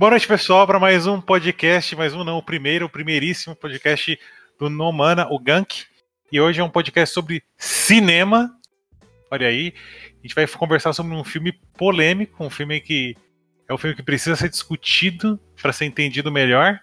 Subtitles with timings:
[0.00, 4.16] Boa noite, pessoal, para mais um podcast, mais um não, o primeiro, o primeiríssimo podcast
[4.56, 5.86] do Nomana, o Gank.
[6.30, 8.56] E hoje é um podcast sobre cinema.
[9.28, 9.74] Olha aí,
[10.06, 13.16] a gente vai conversar sobre um filme polêmico, um filme que
[13.68, 16.78] é um filme que precisa ser discutido para ser entendido melhor.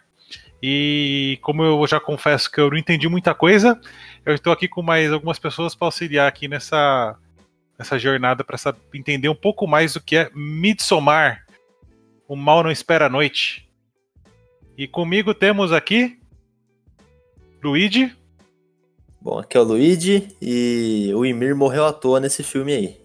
[0.62, 3.80] E como eu já confesso que eu não entendi muita coisa,
[4.26, 7.18] eu estou aqui com mais algumas pessoas para auxiliar aqui nessa,
[7.80, 8.58] nessa jornada para
[8.94, 11.45] entender um pouco mais do que é Midsommar,
[12.28, 13.70] o mal não espera a noite.
[14.78, 16.20] E comigo temos aqui
[17.64, 18.16] Luigi.
[19.22, 23.02] Bom, aqui é o Luigi e o Ymir morreu à toa nesse filme aí.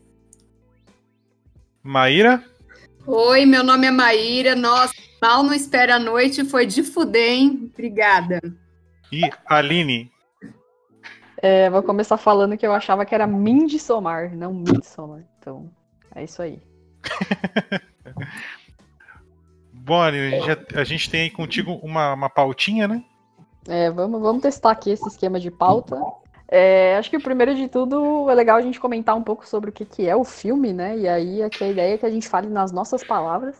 [1.83, 2.45] Maíra.
[3.07, 4.55] Oi, meu nome é Maíra.
[4.55, 7.71] Nossa, mal não espera a noite, foi de fuder, hein?
[7.73, 8.41] Obrigada.
[9.11, 10.13] E Aline.
[11.39, 15.25] É, vou começar falando que eu achava que era Mindsommar, não Midsommar.
[15.39, 15.71] Então,
[16.15, 16.61] é isso aí.
[19.83, 23.03] Bom, a gente, a gente tem aí contigo uma, uma pautinha, né?
[23.69, 26.01] É, vamos, vamos testar aqui esse esquema de pauta.
[26.49, 29.71] É, acho que o primeiro de tudo é legal a gente comentar um pouco sobre
[29.71, 30.99] o que, que é o filme, né?
[30.99, 33.57] E aí aqui a ideia é que a gente fale nas nossas palavras.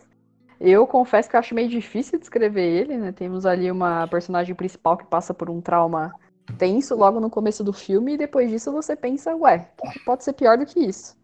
[0.59, 3.11] Eu confesso que eu acho meio difícil descrever ele, né?
[3.11, 6.13] Temos ali uma personagem principal que passa por um trauma
[6.57, 10.33] tenso logo no começo do filme, e depois disso você pensa, ué, que pode ser
[10.33, 11.15] pior do que isso?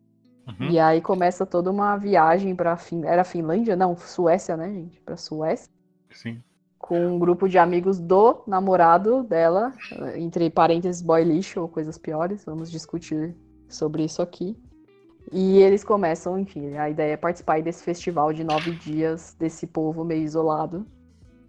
[0.47, 0.69] Uhum.
[0.69, 3.03] E aí começa toda uma viagem para fin...
[3.03, 5.01] era Finlândia, não, Suécia, né, gente?
[5.01, 5.69] Para Suécia.
[6.11, 6.41] Sim.
[6.79, 9.73] Com um grupo de amigos do namorado dela,
[10.15, 13.35] entre parênteses boy lixo ou coisas piores, vamos discutir
[13.67, 14.57] sobre isso aqui.
[15.31, 20.05] E eles começam, enfim, a ideia é participar desse festival de nove dias desse povo
[20.05, 20.87] meio isolado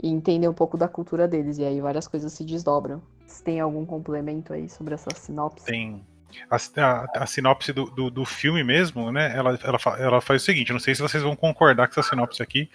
[0.03, 1.59] e entender um pouco da cultura deles.
[1.59, 3.01] E aí várias coisas se desdobram.
[3.25, 5.67] Você tem algum complemento aí sobre essa sinopse?
[5.67, 6.05] Tem
[6.51, 9.37] a, a, a sinopse do, do, do, filme mesmo, né?
[9.37, 12.43] Ela, ela, ela faz o seguinte: não sei se vocês vão concordar com essa sinopse
[12.43, 12.71] aqui,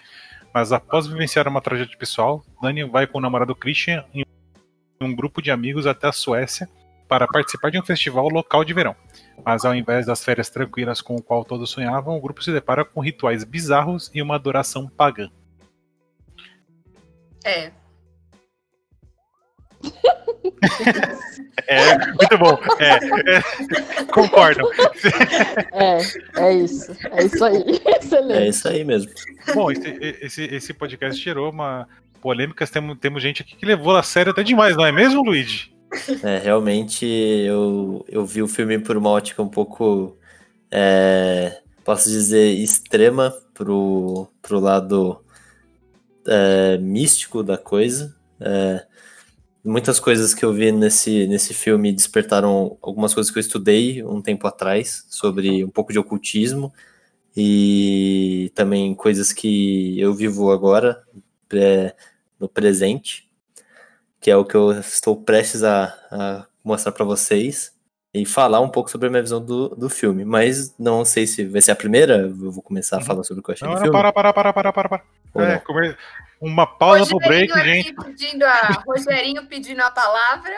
[0.53, 4.23] mas após vivenciar uma tragédia pessoal, Dani vai com o namorado Christian em
[5.01, 6.69] um grupo de amigos até a Suécia
[7.07, 8.95] para participar de um festival local de verão.
[9.45, 12.85] Mas ao invés das férias tranquilas com o qual todos sonhavam, o grupo se depara
[12.85, 15.29] com rituais bizarros e uma adoração pagã.
[17.45, 17.71] É,
[21.67, 22.59] é, muito bom.
[22.79, 24.69] É, é, concordam.
[25.73, 25.99] É,
[26.37, 26.95] é isso.
[27.11, 27.81] É isso aí.
[28.01, 28.43] Excelente.
[28.43, 29.11] É isso aí mesmo.
[29.53, 31.87] Bom, esse, esse, esse podcast gerou uma
[32.21, 32.65] polêmica.
[32.67, 35.73] Temos, temos gente aqui que levou a sério até demais, não é mesmo, Luigi?
[36.23, 40.17] É, realmente eu, eu vi o filme por uma ótica um pouco,
[40.71, 45.23] é, posso dizer, extrema pro, pro lado
[46.27, 48.15] é, místico da coisa.
[48.39, 48.85] É,
[49.63, 54.21] muitas coisas que eu vi nesse, nesse filme despertaram algumas coisas que eu estudei um
[54.21, 56.73] tempo atrás sobre um pouco de ocultismo
[57.35, 61.01] e também coisas que eu vivo agora
[61.53, 61.95] é,
[62.39, 63.29] no presente,
[64.19, 67.73] que é o que eu estou prestes a, a mostrar para vocês
[68.13, 70.23] e falar um pouco sobre a minha visão do, do filme.
[70.23, 73.05] Mas não sei se vai ser a primeira, eu vou começar a uhum.
[73.05, 73.97] falar sobre o que eu achei não, do não, filme.
[73.97, 75.03] Para, para, para, para, para, para.
[75.35, 75.95] É, come...
[76.43, 77.93] Uma pausa pro break, gente.
[77.93, 78.83] Pedindo a...
[78.85, 80.53] Rogerinho pedindo a palavra.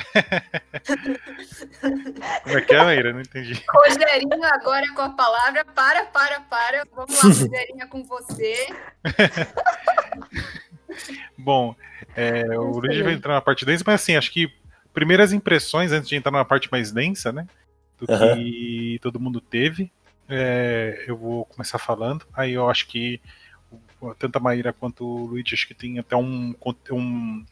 [2.44, 3.14] Como é que é, Maíra?
[3.14, 3.64] Não entendi.
[3.68, 5.64] Rogerinho agora com a palavra.
[5.64, 6.84] Para, para, para.
[6.94, 8.66] Vamos lá, Rogerinho, é com você.
[11.38, 11.74] Bom,
[12.14, 14.52] é, o Luigi vai entrar na parte densa, mas assim, acho que
[14.92, 17.46] primeiras impressões, antes de entrar na parte mais densa, né?
[17.98, 18.34] Do uhum.
[18.34, 19.90] que todo mundo teve.
[20.28, 22.26] É, eu vou começar falando.
[22.34, 23.22] Aí eu acho que
[24.18, 26.54] tanto a Maíra quanto o Luigi acho que tem até um,
[26.92, 27.44] um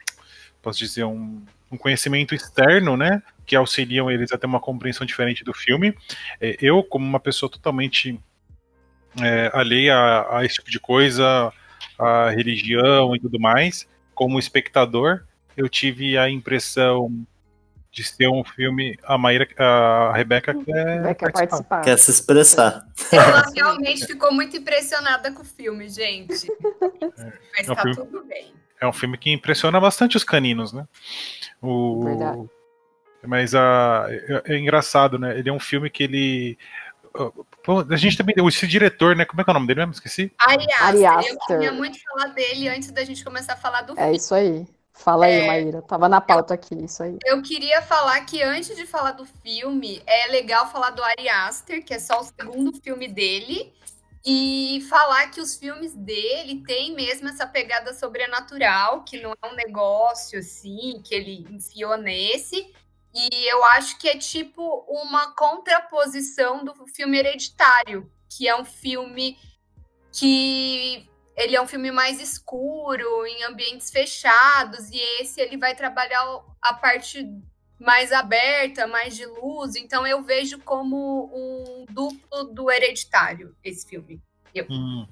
[0.62, 3.22] posso dizer, um, um conhecimento externo, né?
[3.46, 5.94] Que auxiliam eles a ter uma compreensão diferente do filme.
[6.40, 8.18] É, eu, como uma pessoa totalmente
[9.20, 11.52] é, alheia a, a esse tipo de coisa,
[11.98, 15.24] a religião e tudo mais, como espectador,
[15.56, 17.26] eu tive a impressão
[17.90, 18.98] de ser um filme.
[19.02, 21.80] A Maíra, a Rebeca quer, quer participar.
[21.82, 22.86] Quer se expressar.
[23.12, 26.50] Ela realmente ficou muito impressionada com o filme, gente.
[27.18, 28.52] É, Mas é um tá filme, tudo bem.
[28.80, 30.86] É um filme que impressiona bastante os caninos, né?
[31.60, 32.50] O, Verdade.
[33.26, 35.36] Mas a, é, é engraçado, né?
[35.38, 36.58] Ele é um filme que ele.
[37.90, 38.34] A gente também.
[38.46, 39.24] Esse diretor, né?
[39.24, 39.92] Como é que é o nome dele mesmo?
[39.92, 40.32] Esqueci?
[40.38, 40.66] Ari
[41.04, 41.32] Aster.
[41.32, 44.12] Eu queria muito falar dele antes da gente começar a falar do é filme.
[44.12, 44.66] É isso aí.
[44.98, 45.80] Fala aí, é, Maíra.
[45.80, 47.18] Tava na pauta aqui, isso aí.
[47.24, 51.84] Eu queria falar que antes de falar do filme, é legal falar do Ari Aster,
[51.84, 53.72] que é só o segundo filme dele,
[54.26, 59.54] e falar que os filmes dele têm mesmo essa pegada sobrenatural, que não é um
[59.54, 62.74] negócio assim, que ele enfiou nesse.
[63.14, 69.38] E eu acho que é tipo uma contraposição do filme Hereditário, que é um filme
[70.12, 76.20] que ele é um filme mais escuro, em ambientes fechados, e esse ele vai trabalhar
[76.60, 77.24] a parte
[77.78, 79.76] mais aberta, mais de luz.
[79.76, 84.20] Então eu vejo como um duplo do Hereditário esse filme.
[84.52, 85.06] Eu, hum.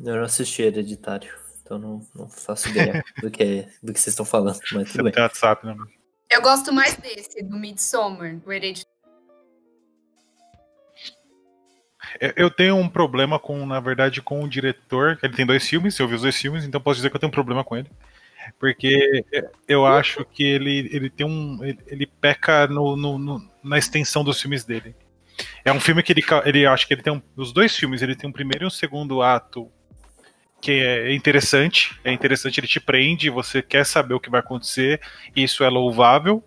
[0.00, 4.24] eu não assisti Hereditário, então não, não faço ideia do que do que vocês estão
[4.24, 5.22] falando, mas tudo bem.
[5.22, 5.76] WhatsApp, né?
[6.30, 8.89] Eu gosto mais desse, do Midsommar, do Hereditário.
[12.36, 15.18] Eu tenho um problema com, na verdade, com o diretor.
[15.22, 17.28] Ele tem dois filmes, eu vi os dois filmes, então posso dizer que eu tenho
[17.28, 17.88] um problema com ele.
[18.58, 19.24] Porque
[19.68, 21.62] eu acho que ele, ele tem um.
[21.62, 24.94] Ele, ele peca no, no, no, na extensão dos filmes dele.
[25.64, 28.16] É um filme que ele, ele acho que ele tem um, os dois filmes, ele
[28.16, 29.70] tem um primeiro e um segundo ato
[30.60, 35.00] que é interessante, é interessante, ele te prende, você quer saber o que vai acontecer,
[35.34, 36.44] e isso é louvável,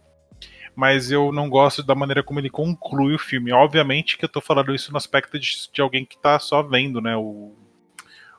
[0.75, 3.51] mas eu não gosto da maneira como ele conclui o filme.
[3.51, 6.99] Obviamente que eu tô falando isso no aspecto de, de alguém que tá só vendo,
[6.99, 7.53] né, o,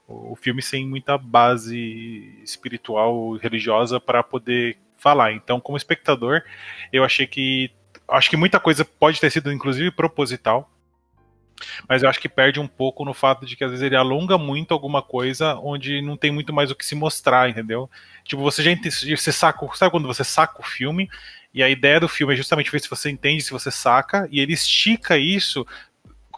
[0.06, 5.32] o filme sem muita base espiritual, religiosa para poder falar.
[5.32, 6.42] Então, como espectador,
[6.92, 7.70] eu achei que
[8.08, 10.70] acho que muita coisa pode ter sido inclusive proposital,
[11.88, 14.36] mas eu acho que perde um pouco no fato de que às vezes ele alonga
[14.36, 17.88] muito alguma coisa onde não tem muito mais o que se mostrar, entendeu?
[18.24, 18.70] Tipo, você já
[19.16, 21.08] você saca, sabe quando você saca o filme
[21.54, 24.40] e a ideia do filme é justamente ver se você entende, se você saca, e
[24.40, 25.64] ele estica isso,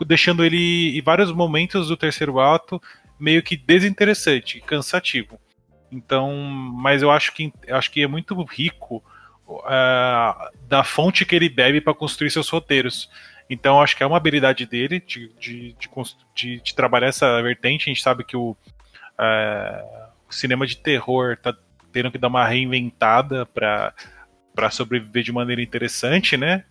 [0.06, 2.80] deixando ele em vários momentos do terceiro ato
[3.18, 5.40] meio que desinteressante, cansativo.
[5.90, 9.02] Então, mas eu acho que acho que é muito rico
[9.48, 13.08] uh, da fonte que ele bebe para construir seus roteiros.
[13.48, 15.88] Então, acho que é uma habilidade dele de, de, de,
[16.34, 17.88] de, de trabalhar essa vertente.
[17.88, 21.56] A gente sabe que o, uh, o cinema de terror está
[21.92, 23.94] tendo que dar uma reinventada para
[24.56, 26.64] para sobreviver de maneira interessante, né?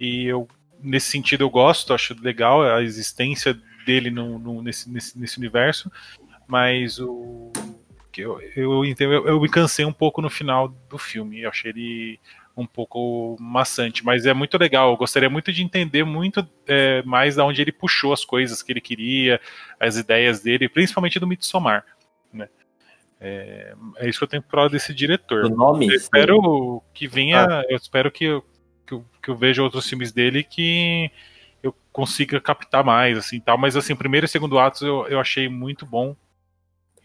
[0.00, 0.48] E eu
[0.80, 5.90] nesse sentido eu gosto, acho legal a existência dele no, no nesse, nesse, nesse, universo,
[6.46, 7.50] mas o
[8.16, 12.20] eu, eu, eu, eu me cansei um pouco no final do filme, eu achei ele
[12.56, 14.90] um pouco maçante, mas é muito legal.
[14.90, 18.72] Eu gostaria muito de entender muito é, mais da onde ele puxou as coisas que
[18.72, 19.38] ele queria,
[19.78, 21.84] as ideias dele, principalmente do Midsommar.
[22.32, 22.48] Né?
[23.20, 25.44] É, é isso que eu tenho para desse diretor.
[25.44, 25.88] O nome?
[25.88, 27.64] Eu espero que venha, ah.
[27.68, 28.44] eu espero que eu,
[28.86, 31.10] que eu, que eu veja outros filmes dele que
[31.62, 33.56] eu consiga captar mais, assim, tal.
[33.56, 36.14] Mas assim, o primeiro e segundo atos eu, eu achei muito bom.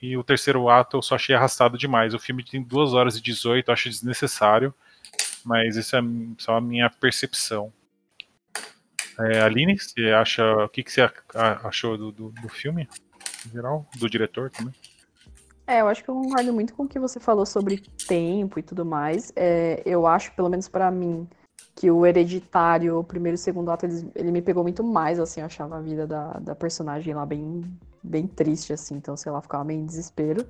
[0.01, 2.13] E o terceiro ato eu só achei arrastado demais.
[2.13, 4.73] O filme tem 2 horas e 18, eu acho desnecessário.
[5.45, 6.01] Mas isso é
[6.37, 7.71] só a minha percepção.
[9.19, 10.43] É, Aline, você acha.
[10.65, 11.09] O que, que você
[11.63, 12.87] achou do, do, do filme?
[13.45, 13.87] Em geral?
[13.97, 14.73] Do diretor também?
[15.67, 18.63] É, eu acho que eu concordo muito com o que você falou sobre tempo e
[18.63, 19.31] tudo mais.
[19.35, 21.27] É, eu acho, pelo menos para mim,
[21.75, 25.19] que o Hereditário, o primeiro e o segundo ato, ele, ele, me pegou muito mais,
[25.19, 27.63] assim, eu achava a vida da, da personagem lá bem,
[28.03, 30.45] bem triste, assim, então, sei lá, ficava meio em desespero.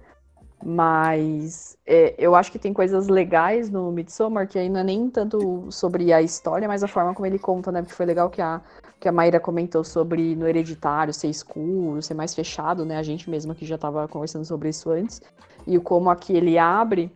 [0.63, 5.09] Mas é, eu acho que tem coisas legais no Midsommar, que aí não é nem
[5.09, 7.81] tanto sobre a história, mas a forma como ele conta, né?
[7.81, 8.61] Porque foi legal que a,
[8.99, 12.97] que a Maíra comentou sobre no hereditário ser escuro, ser mais fechado, né?
[12.97, 15.21] A gente mesma que já estava conversando sobre isso antes.
[15.65, 17.11] E como aqui ele abre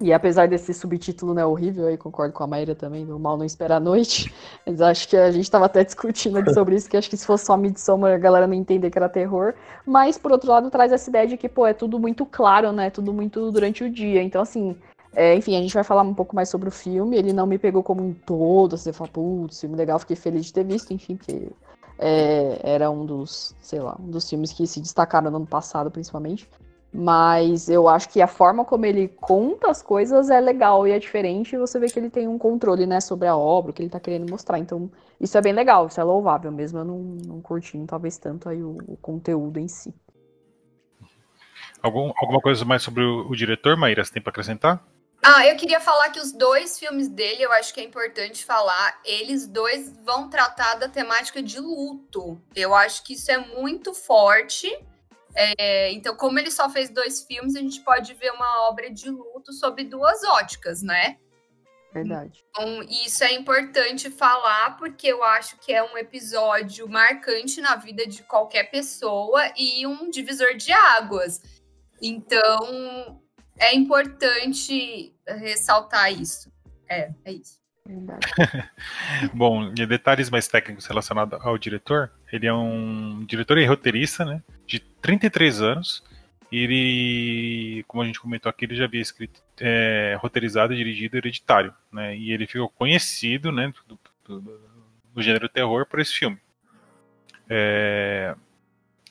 [0.00, 3.44] e apesar desse subtítulo né, horrível, aí concordo com a Maíra também, do Mal Não
[3.44, 4.34] Espera a Noite,
[4.66, 7.46] mas acho que a gente estava até discutindo sobre isso, que acho que se fosse
[7.46, 9.54] só Midsommar a galera não entender que era terror,
[9.86, 12.90] mas por outro lado traz essa ideia de que, pô, é tudo muito claro, né,
[12.90, 14.76] tudo muito durante o dia, então assim,
[15.14, 17.56] é, enfim, a gente vai falar um pouco mais sobre o filme, ele não me
[17.56, 21.16] pegou como um todo, assim, fala, putz, filme legal, fiquei feliz de ter visto, enfim,
[21.16, 21.50] porque
[21.98, 25.90] é, era um dos, sei lá, um dos filmes que se destacaram no ano passado,
[25.90, 26.48] principalmente,
[26.96, 30.98] mas eu acho que a forma como ele conta as coisas é legal e é
[30.98, 31.56] diferente.
[31.56, 33.90] E você vê que ele tem um controle, né, sobre a obra, o que ele
[33.90, 34.60] tá querendo mostrar.
[34.60, 34.88] Então,
[35.20, 36.78] isso é bem legal, isso é louvável mesmo.
[36.78, 39.92] Eu não, não curtindo talvez tanto aí o, o conteúdo em si.
[41.82, 44.86] Algum, alguma coisa mais sobre o, o diretor, Maíra, você tem para acrescentar?
[45.20, 49.00] Ah, eu queria falar que os dois filmes dele, eu acho que é importante falar,
[49.04, 52.40] eles dois vão tratar da temática de luto.
[52.54, 54.70] Eu acho que isso é muito forte
[55.34, 59.10] é, então, como ele só fez dois filmes, a gente pode ver uma obra de
[59.10, 61.18] luto sobre duas óticas, né?
[61.92, 62.44] Verdade.
[62.50, 68.04] Então, isso é importante falar, porque eu acho que é um episódio marcante na vida
[68.06, 71.40] de qualquer pessoa e um divisor de águas.
[72.02, 73.22] Então,
[73.56, 76.52] é importante ressaltar isso.
[76.88, 77.63] É, é isso.
[79.34, 82.10] Bom, e detalhes mais técnicos relacionados ao diretor.
[82.32, 84.42] Ele é um diretor e roteirista, né?
[84.66, 86.02] De 33 anos.
[86.50, 91.74] Ele, como a gente comentou aqui, ele já havia escrito, é, roteirizado e dirigido Hereditário,
[91.92, 92.16] né?
[92.16, 93.72] E ele ficou conhecido, né?
[93.86, 94.60] Do, do,
[95.12, 96.38] do gênero terror por esse filme.
[97.48, 98.34] É,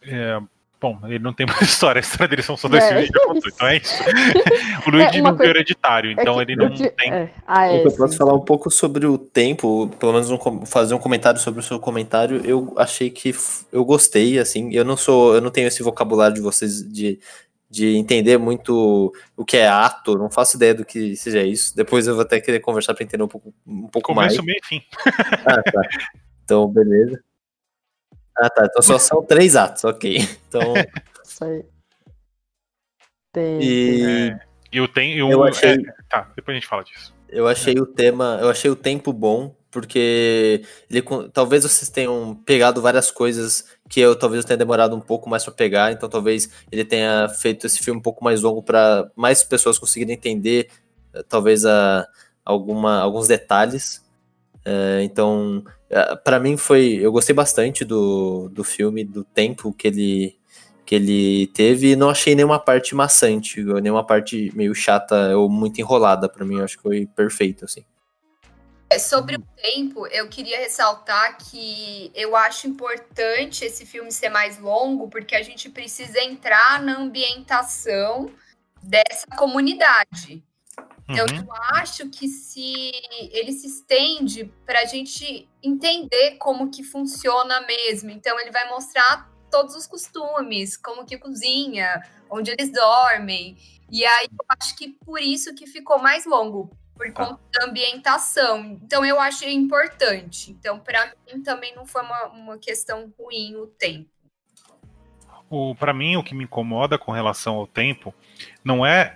[0.01, 0.42] é,
[0.84, 2.90] Bom, ele não tem muita história, a história dele são só dois é.
[2.90, 4.04] filmes já contou, então é isso.
[4.86, 5.52] o Luigi é, não coisa...
[5.52, 6.92] hereditário, é então é ele não tem.
[7.10, 7.30] É.
[7.48, 11.00] Ah, é, eu posso falar um pouco sobre o tempo, pelo menos um, fazer um
[11.00, 12.46] comentário sobre o seu comentário.
[12.46, 13.34] Eu achei que
[13.72, 14.74] eu gostei, assim.
[14.74, 17.18] Eu não sou, eu não tenho esse vocabulário de vocês de,
[17.70, 21.74] de entender muito o que é ato, não faço ideia do que seja isso.
[21.78, 24.46] Depois eu vou até querer conversar para entender um pouco, um pouco Começo, mais.
[24.46, 24.82] meio e fim.
[25.46, 25.82] ah, tá.
[26.44, 27.24] Então, beleza.
[28.38, 28.66] Ah, tá.
[28.66, 30.18] Então só são três atos, ok.
[30.48, 30.74] Então.
[31.24, 31.66] Isso aí.
[33.32, 33.62] Tem.
[33.62, 34.30] E.
[34.30, 34.40] É,
[34.72, 35.32] eu tenho.
[35.32, 35.74] Eu, achei...
[35.74, 35.78] É,
[36.10, 37.13] tá, depois a gente fala disso.
[37.30, 37.82] Eu achei é.
[37.82, 38.38] o tema.
[38.42, 44.16] Eu achei o tempo bom, porque ele, talvez vocês tenham pegado várias coisas que eu
[44.16, 47.80] talvez eu tenha demorado um pouco mais para pegar, então talvez ele tenha feito esse
[47.80, 50.70] filme um pouco mais longo para mais pessoas conseguirem entender,
[51.13, 52.08] eh, talvez a,
[52.46, 54.04] alguma, alguns detalhes.
[54.66, 55.63] É, então
[56.24, 57.00] para mim foi.
[57.02, 60.40] Eu gostei bastante do, do filme, do tempo que ele,
[60.86, 65.80] que ele teve, e não achei nenhuma parte maçante, nenhuma parte meio chata ou muito
[65.80, 66.30] enrolada.
[66.30, 67.84] para mim, eu acho que foi perfeito, assim.
[68.90, 74.60] É, sobre o tempo, eu queria ressaltar que eu acho importante esse filme ser mais
[74.60, 78.32] longo, porque a gente precisa entrar na ambientação
[78.84, 80.44] dessa comunidade.
[81.08, 81.46] Então, uhum.
[81.46, 82.92] eu acho que se
[83.32, 88.10] ele se estende para a gente entender como que funciona mesmo.
[88.10, 93.58] Então, ele vai mostrar todos os costumes, como que cozinha, onde eles dormem.
[93.92, 97.26] E aí, eu acho que por isso que ficou mais longo, por tá.
[97.26, 98.80] conta da ambientação.
[98.82, 100.52] Então, eu acho importante.
[100.52, 104.10] Então, para mim, também não foi uma, uma questão ruim o tempo.
[105.78, 108.12] Para mim, o que me incomoda com relação ao tempo
[108.64, 109.14] não é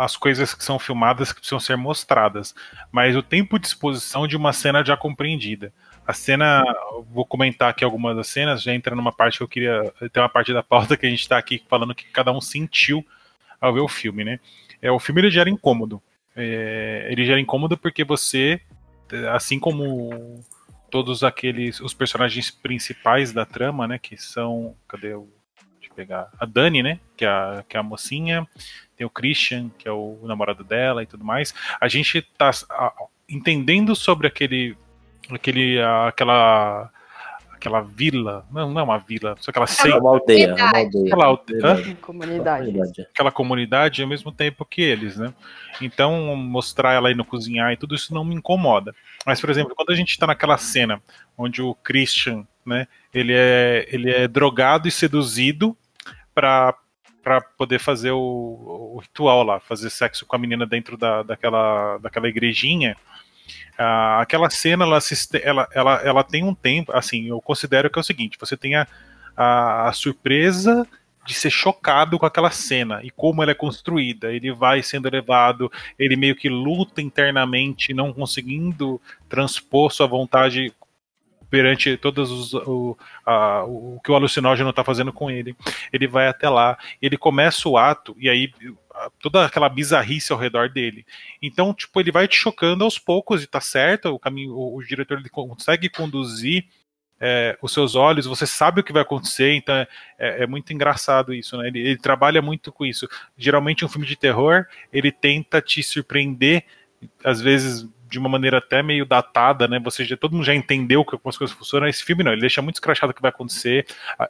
[0.00, 2.54] as coisas que são filmadas que precisam ser mostradas,
[2.90, 5.74] mas o tempo de exposição de uma cena já compreendida.
[6.06, 6.64] A cena,
[7.10, 9.92] vou comentar aqui algumas das cenas, já entra numa parte que eu queria.
[10.10, 13.04] Tem uma parte da pauta que a gente está aqui falando que cada um sentiu
[13.60, 14.40] ao ver o filme, né?
[14.80, 16.02] É, o filme ele gera incômodo.
[16.34, 18.58] É, ele gera incômodo porque você,
[19.34, 20.42] assim como
[20.90, 25.28] todos aqueles os personagens principais da trama, né, que são, cadê o
[25.78, 28.48] deixa eu pegar a Dani, né, que é a, que é a mocinha,
[29.00, 31.54] tem o Christian, que é o namorado dela e tudo mais.
[31.80, 32.50] A gente tá
[33.26, 34.76] entendendo sobre aquele,
[35.30, 36.90] aquele aquela
[37.50, 39.98] aquela vila, não, não é uma vila, só aquela seita.
[39.98, 41.06] É uma aldeia, uma aldeia.
[41.06, 43.02] Aquela, aldeia, comunidade.
[43.14, 45.32] aquela comunidade ao mesmo tempo que eles, né?
[45.80, 48.94] Então, mostrar ela aí no cozinhar e tudo isso não me incomoda.
[49.26, 51.02] Mas, por exemplo, quando a gente está naquela cena
[51.36, 55.76] onde o Christian, né, ele é, ele é drogado e seduzido
[56.34, 56.74] para
[57.22, 58.18] para poder fazer o,
[58.94, 62.96] o, ritual lá, fazer sexo com a menina dentro da, daquela, daquela igrejinha.
[63.78, 64.98] Ah, aquela cena, ela,
[65.42, 68.74] ela, ela, ela tem um tempo, assim, eu considero que é o seguinte, você tem
[68.74, 68.86] a,
[69.36, 70.86] a, a surpresa
[71.26, 74.32] de ser chocado com aquela cena e como ela é construída.
[74.32, 80.72] Ele vai sendo levado, ele meio que luta internamente, não conseguindo transpor sua vontade
[81.50, 85.54] perante todos os o, a, o que o alucinógeno está fazendo com ele.
[85.92, 88.52] Ele vai até lá, ele começa o ato e aí
[89.20, 91.04] toda aquela bizarrice ao redor dele.
[91.42, 94.84] Então, tipo, ele vai te chocando aos poucos e tá certo, o caminho, o, o
[94.84, 96.66] diretor ele consegue conduzir
[97.20, 99.86] é, os seus olhos, você sabe o que vai acontecer, então é,
[100.18, 101.68] é, é muito engraçado isso, né?
[101.68, 103.06] Ele, ele, trabalha muito com isso.
[103.36, 106.64] Geralmente um filme de terror, ele tenta te surpreender,
[107.22, 109.78] às vezes de uma maneira até meio datada, né?
[109.78, 111.86] Você já, todo mundo já entendeu como as coisas funcionam.
[111.86, 113.86] Esse filme não, ele deixa muito escrachado o que vai acontecer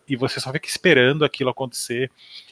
[0.07, 2.11] e você só fica esperando aquilo acontecer.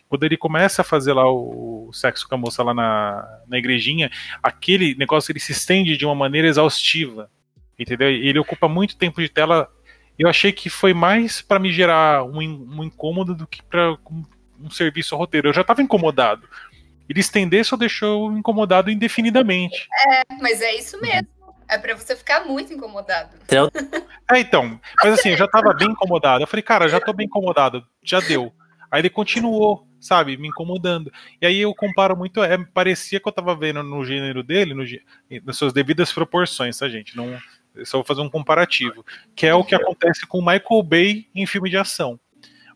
[0.08, 4.11] Quando ele começa a fazer lá o, sexo com a moça lá na, na igrejinha,
[4.42, 7.30] aquele negócio ele se estende de uma maneira exaustiva,
[7.78, 8.08] entendeu?
[8.08, 9.70] Ele ocupa muito tempo de tela.
[10.18, 13.99] Eu achei que foi mais para me gerar um, um incômodo do que para
[14.58, 15.49] um serviço ao roteiro.
[15.49, 16.49] Eu já estava incomodado
[17.08, 19.88] ele estender só deixou incomodado indefinidamente.
[20.08, 21.28] É, mas é isso mesmo.
[21.68, 23.36] É para você ficar muito incomodado.
[23.44, 23.70] Então...
[24.30, 24.78] É, então.
[25.02, 26.42] Mas assim, eu já tava bem incomodado.
[26.42, 27.82] Eu falei, cara, já tô bem incomodado.
[28.02, 28.52] Já deu.
[28.90, 31.10] Aí ele continuou, sabe, me incomodando.
[31.40, 32.42] E aí eu comparo muito.
[32.42, 34.84] É, parecia que eu tava vendo no gênero dele, no,
[35.42, 37.16] nas suas devidas proporções, tá, gente?
[37.16, 37.38] Não,
[37.86, 39.02] só vou fazer um comparativo.
[39.34, 42.20] Que é o que acontece com Michael Bay em filme de ação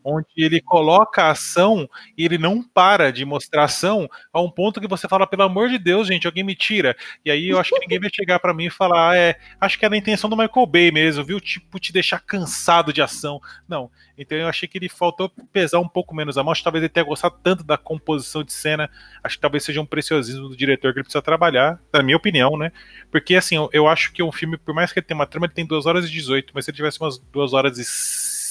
[0.03, 4.81] onde ele coloca a ação e ele não para de mostrar ação a um ponto
[4.81, 6.95] que você fala, pelo amor de Deus, gente, alguém me tira.
[7.23, 9.77] E aí eu acho que ninguém vai chegar para mim e falar, ah, é, acho
[9.77, 11.39] que é a intenção do Michael Bay mesmo, viu?
[11.39, 13.39] Tipo, te deixar cansado de ação.
[13.67, 13.89] Não.
[14.17, 16.51] Então eu achei que ele faltou pesar um pouco menos a mão.
[16.51, 18.89] Acho que talvez ele tenha gostado tanto da composição de cena.
[19.23, 22.57] Acho que talvez seja um preciosismo do diretor que ele precisa trabalhar, na minha opinião,
[22.57, 22.71] né?
[23.11, 25.45] Porque assim, eu, eu acho que um filme, por mais que ele tenha uma trama,
[25.45, 27.83] ele tem 2 horas e 18, mas se ele tivesse umas 2 horas e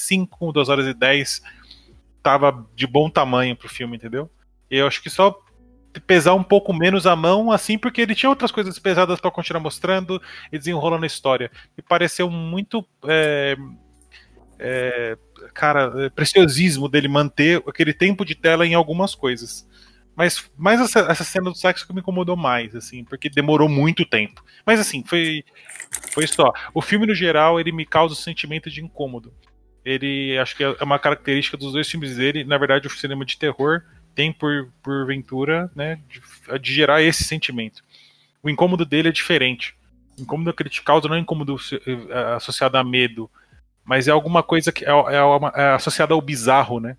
[0.03, 1.41] 5, 2 horas e 10,
[2.21, 4.29] tava de bom tamanho pro filme, entendeu?
[4.69, 5.39] Eu acho que só
[6.01, 9.61] pesar um pouco menos a mão, assim, porque ele tinha outras coisas pesadas para continuar
[9.61, 11.51] mostrando e desenrolando a história.
[11.77, 12.85] E pareceu muito.
[13.05, 13.55] É,
[14.59, 15.17] é,
[15.53, 19.67] cara, é, preciosismo dele manter aquele tempo de tela em algumas coisas.
[20.15, 24.05] Mas mais essa, essa, cena do sexo que me incomodou mais, assim, porque demorou muito
[24.05, 24.43] tempo.
[24.65, 25.43] Mas assim, foi,
[26.11, 26.53] foi só.
[26.73, 29.33] O filme, no geral, ele me causa o sentimento de incômodo.
[29.85, 32.43] Ele acho que é uma característica dos dois filmes dele.
[32.43, 33.81] Na verdade, o cinema de terror
[34.15, 37.83] tem por, por ventura, né, de, de gerar esse sentimento.
[38.41, 39.75] O incômodo dele é diferente.
[40.17, 41.57] O incômodo que ele te causa não é incômodo
[42.09, 43.29] é, associado a medo,
[43.83, 46.95] mas é alguma coisa que é, é, é associada ao bizarro, né?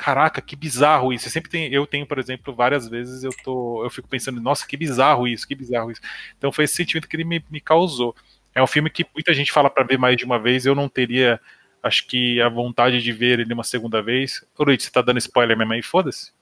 [0.00, 1.26] caraca, que bizarro isso.
[1.26, 4.66] Eu sempre tem, eu tenho, por exemplo, várias vezes eu tô, eu fico pensando, nossa,
[4.66, 6.00] que bizarro isso, que bizarro isso.
[6.38, 8.16] Então foi esse sentimento que ele me, me causou.
[8.54, 10.88] É um filme que muita gente fala para ver mais de uma vez, eu não
[10.88, 11.38] teria,
[11.82, 14.44] acho que a vontade de ver ele uma segunda vez.
[14.58, 15.82] Ô Luiz, você tá dando spoiler mesmo aí?
[15.82, 16.32] Foda-se.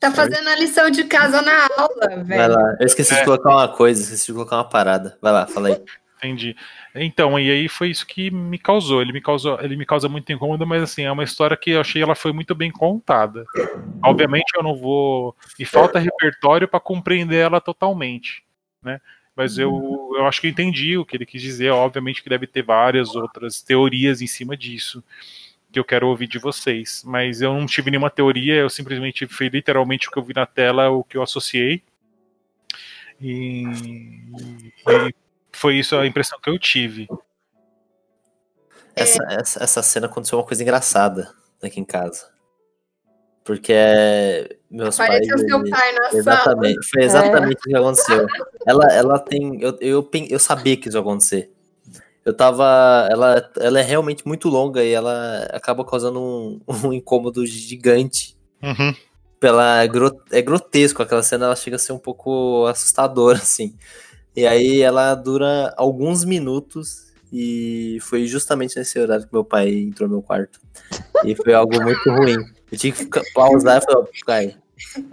[0.00, 2.26] Tá fazendo a lição de casa na aula, velho.
[2.26, 3.18] Vai lá, eu esqueci é.
[3.18, 5.18] de colocar uma coisa, esqueci de colocar uma parada.
[5.20, 5.82] Vai lá, fala aí.
[6.18, 6.56] Entendi.
[6.94, 9.00] Então, e aí foi isso que me causou.
[9.00, 11.80] Ele me causou, ele me causa muito incômodo, mas assim, é uma história que eu
[11.80, 13.44] achei ela foi muito bem contada.
[14.02, 15.36] Obviamente eu não vou.
[15.58, 18.44] E falta repertório para compreender ela totalmente.
[18.82, 19.00] Né?
[19.38, 21.70] Mas eu, eu acho que eu entendi o que ele quis dizer.
[21.70, 25.00] Obviamente que deve ter várias outras teorias em cima disso
[25.70, 27.04] que eu quero ouvir de vocês.
[27.06, 30.44] Mas eu não tive nenhuma teoria, eu simplesmente fui literalmente o que eu vi na
[30.44, 31.84] tela, o que eu associei.
[33.20, 33.62] E,
[34.88, 35.14] e
[35.52, 37.06] foi isso a impressão que eu tive.
[38.96, 42.28] Essa, essa, essa cena aconteceu uma coisa engraçada aqui em casa.
[43.44, 45.42] Porque é, meus Parece pais.
[45.42, 46.90] o seu pai na exatamente, sala.
[46.92, 48.26] Foi exatamente o que aconteceu.
[48.66, 49.62] Ela, ela tem.
[49.62, 51.50] Eu, eu, eu sabia que isso ia acontecer.
[52.24, 53.08] Eu tava.
[53.10, 58.36] Ela, ela é realmente muito longa e ela acaba causando um, um incômodo gigante.
[58.62, 58.94] Uhum.
[59.40, 59.84] Pela,
[60.32, 63.74] é grotesco aquela cena, ela chega a ser um pouco assustadora, assim.
[64.36, 70.08] E aí ela dura alguns minutos e foi justamente nesse horário que meu pai entrou
[70.08, 70.60] no meu quarto.
[71.24, 72.36] E foi algo muito ruim.
[72.70, 74.56] Eu tinha que pausar e falar, pai,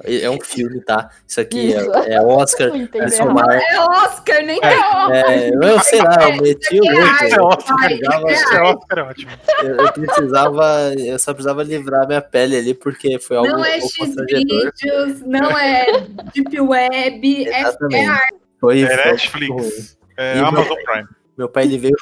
[0.03, 1.09] é um filme, tá?
[1.27, 1.93] Isso aqui é, Isso.
[1.93, 3.49] É, é Oscar, é Somar.
[3.49, 7.23] É Oscar, nem é, é Eu sei lá, eu meti o louco.
[7.23, 9.31] É Oscar, é Oscar, é ótimo.
[9.63, 13.79] Eu, eu, precisava, eu só precisava livrar minha pele ali, porque foi algo Não é
[13.79, 15.85] X-Vídeos, não é
[16.33, 19.97] Deep Web, é, é arte foi, é Netflix.
[20.17, 21.07] É Amazon meu, Prime.
[21.37, 21.95] Meu pai ele veio,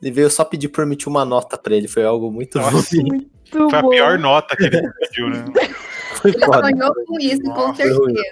[0.00, 1.88] ele veio só pedir pra emitir uma nota pra ele.
[1.88, 3.76] Foi algo muito Nossa, Muito foi bom.
[3.76, 5.44] a pior nota que ele pediu, né?
[6.14, 6.68] Foi ele foda.
[6.70, 8.22] sonhou com isso, Nossa, com certeza.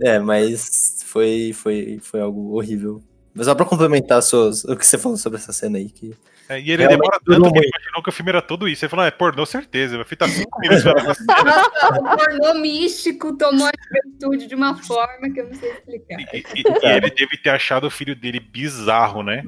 [0.00, 3.00] É, mas foi, foi, foi algo horrível.
[3.32, 6.14] Mas só pra complementar suas, o que você falou sobre essa cena aí, que
[6.48, 8.84] é, e ele demora tanto que ele imaginou que o filme era tudo isso.
[8.84, 9.96] Ele falou, ah, é pornô, certeza.
[9.96, 15.46] Vai ficar cinco minutos O pornô místico tomou a juventude de uma forma que eu
[15.46, 16.20] não sei explicar.
[16.20, 19.44] E, e, e ele deve ter achado o filho dele bizarro, né?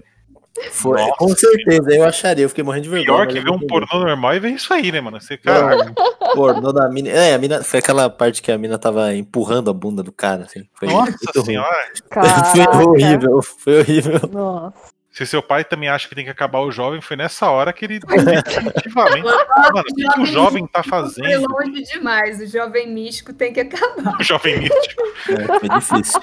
[0.71, 3.27] Foi, Nossa, com certeza, eu acharia, eu fiquei morrendo de vergonha.
[3.27, 5.21] Pior que ver um pornô normal e ver isso aí, né, mano?
[5.21, 5.93] Você, cara...
[6.35, 7.09] pornô da mina.
[7.11, 7.63] É, a mina.
[7.63, 10.65] Foi aquela parte que a mina tava empurrando a bunda do cara, assim.
[10.75, 11.93] Foi Nossa senhora!
[12.73, 14.21] foi horrível, foi horrível.
[14.33, 17.73] Nossa se seu pai também acha que tem que acabar o jovem, foi nessa hora
[17.73, 19.23] que ele definitivamente.
[19.23, 21.25] Mano, o que, que, o jovem tá fazendo?
[21.25, 24.15] Foi longe demais, o jovem místico tem que acabar.
[24.19, 25.03] O jovem místico.
[25.29, 26.21] É, foi difícil.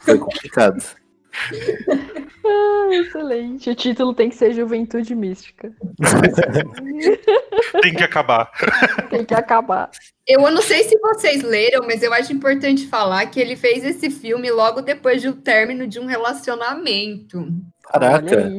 [0.00, 0.84] Foi complicado.
[2.46, 3.70] Ah, excelente.
[3.70, 5.72] O título tem que ser Juventude Mística.
[7.80, 8.50] tem que acabar.
[9.08, 9.90] Tem que acabar.
[10.26, 14.10] Eu não sei se vocês leram, mas eu acho importante falar que ele fez esse
[14.10, 17.48] filme logo depois do término de um relacionamento.
[17.84, 18.52] Caraca.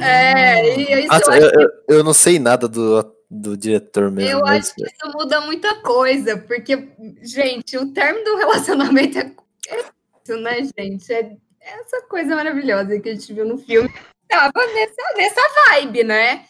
[0.00, 4.30] É, e isso Nossa, eu, eu, eu, não sei nada do, do diretor mesmo.
[4.30, 4.66] Eu mas...
[4.66, 6.88] acho que isso muda muita coisa, porque,
[7.22, 9.32] gente, o término do relacionamento é,
[9.70, 9.84] é
[10.22, 11.12] isso, né, gente?
[11.12, 11.36] É
[11.68, 13.92] essa coisa maravilhosa que a gente viu no filme.
[14.28, 16.44] Tava nessa, nessa vibe, né?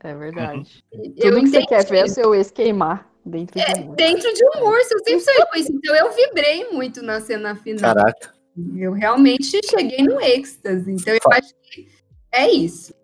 [0.00, 0.84] É verdade.
[0.92, 3.96] Eu Tudo que você quer ver é seu ex queimar dentro é, de um urso.
[3.96, 5.72] Dentro de um urso, eu sempre sonhei com isso.
[5.72, 7.94] Então eu vibrei muito na cena final.
[7.94, 8.34] Caraca.
[8.76, 10.90] Eu realmente cheguei no êxtase.
[10.90, 11.88] Então eu acho que
[12.32, 12.94] é isso.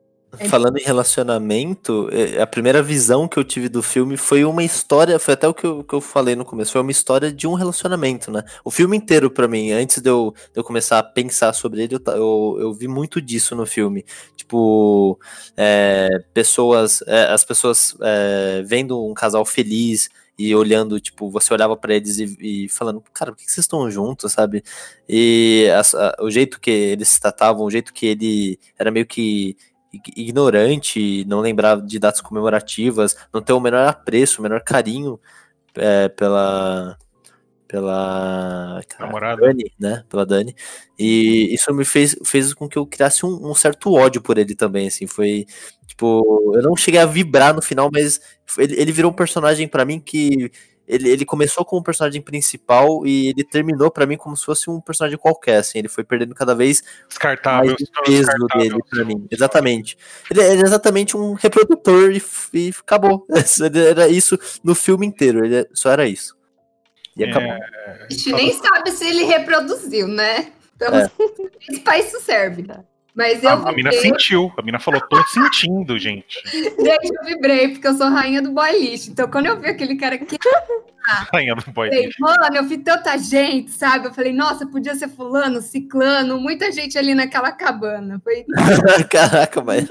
[0.48, 5.18] Falando em relacionamento, é, a primeira visão que eu tive do filme foi uma história,
[5.18, 7.54] foi até o que eu, que eu falei no começo, foi uma história de um
[7.54, 8.42] relacionamento, né?
[8.64, 11.94] O filme inteiro, para mim, antes de eu, de eu começar a pensar sobre ele,
[11.94, 14.04] eu, eu, eu vi muito disso no filme.
[14.36, 15.18] Tipo,
[15.56, 21.76] é, pessoas, é, as pessoas é, vendo um casal feliz, e olhando, tipo, você olhava
[21.76, 24.64] para eles e, e, falando, cara, por que vocês estão juntos, sabe?
[25.08, 29.06] E a, a, o jeito que eles se tratavam, o jeito que ele era meio
[29.06, 29.56] que
[30.16, 35.20] ignorante, não lembrar de datas comemorativas, não ter o menor apreço, o menor carinho
[35.76, 36.96] é, pela
[37.66, 39.42] pela Namorada.
[39.42, 40.04] Dani, né?
[40.08, 40.54] Pela Dani.
[40.96, 44.54] E isso me fez, fez com que eu criasse um, um certo ódio por ele
[44.54, 45.44] também, assim, foi
[45.86, 48.20] tipo, eu não cheguei a vibrar no final, mas
[48.58, 50.52] ele, ele virou um personagem para mim que
[50.86, 54.70] ele, ele começou como um personagem principal e ele terminou para mim como se fosse
[54.70, 59.04] um personagem qualquer, assim, ele foi perdendo cada vez descartável, mais o peso dele para
[59.04, 59.26] mim.
[59.30, 59.96] Exatamente.
[60.30, 63.26] Ele, ele, é exatamente um reprodutor e, e acabou.
[63.90, 66.36] Era isso no filme inteiro, ele só era isso.
[67.16, 67.50] E acabou.
[67.50, 68.06] É...
[68.08, 70.52] A gente nem sabe se ele reproduziu, né?
[70.74, 71.10] Então, é.
[71.84, 72.66] pra isso serve.
[73.14, 76.42] Mas eu a, a mina sentiu, a mina falou, tô sentindo, gente.
[76.50, 79.10] Gente, eu vibrei, porque eu sou rainha do boy lixo.
[79.10, 80.36] Então, quando eu vi aquele cara aqui.
[81.32, 82.16] rainha do boy lixo.
[82.18, 84.08] Mano, eu vi tanta gente, sabe?
[84.08, 88.20] Eu falei, nossa, podia ser fulano, ciclano, muita gente ali naquela cabana.
[88.24, 88.44] Foi...
[89.08, 89.86] Caraca, mas.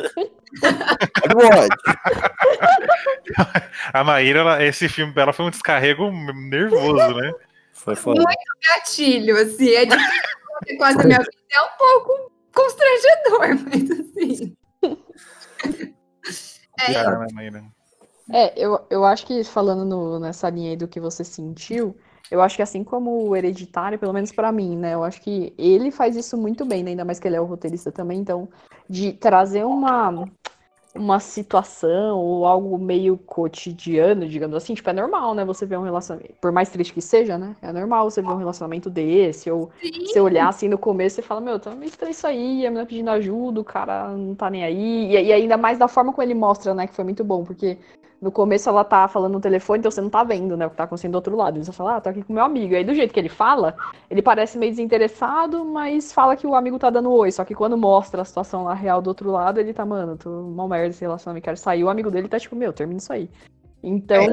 [3.94, 7.32] a Maíra, ela, esse filme dela foi um descarrego nervoso, né?
[7.72, 8.22] Foi foda.
[8.22, 9.74] Muito gatilho, assim.
[9.74, 11.32] É difícil quase a minha vida.
[11.54, 14.58] É um pouco constrangedor, mas assim.
[18.30, 21.96] é, é eu, eu acho que falando no, nessa linha aí do que você sentiu,
[22.32, 24.94] eu acho que assim como o Hereditário, pelo menos para mim, né?
[24.94, 26.92] Eu acho que ele faz isso muito bem, né?
[26.92, 28.50] ainda mais que ele é o roteirista também, então,
[28.90, 30.26] de trazer uma
[30.96, 35.44] uma situação ou algo meio cotidiano, digamos assim, tipo, é normal, né?
[35.44, 37.56] Você ver um relacionamento, por mais triste que seja, né?
[37.62, 40.06] É normal você ver um relacionamento desse, ou Sim.
[40.06, 42.86] você olhar assim no começo e falar, meu, tá meio estranho isso aí, a menina
[42.86, 45.16] pedindo ajuda, o cara não tá nem aí.
[45.16, 46.86] E, e ainda mais da forma como ele mostra, né?
[46.86, 47.80] Que foi muito bom, porque
[48.24, 50.78] no começo ela tá falando no telefone, então você não tá vendo, né, o que
[50.78, 51.64] tá acontecendo do outro lado.
[51.66, 52.74] Só fala, ah, tô aqui com meu amigo.
[52.74, 53.76] Aí, do jeito que ele fala,
[54.10, 57.32] ele parece meio desinteressado, mas fala que o amigo tá dando oi.
[57.34, 60.30] Só que quando mostra a situação lá real do outro lado, ele tá, mano, tô
[60.30, 61.84] uma merda esse relacionamento, quero sair.
[61.84, 63.30] O amigo dele tá tipo, meu, termina isso aí.
[63.84, 64.24] Então,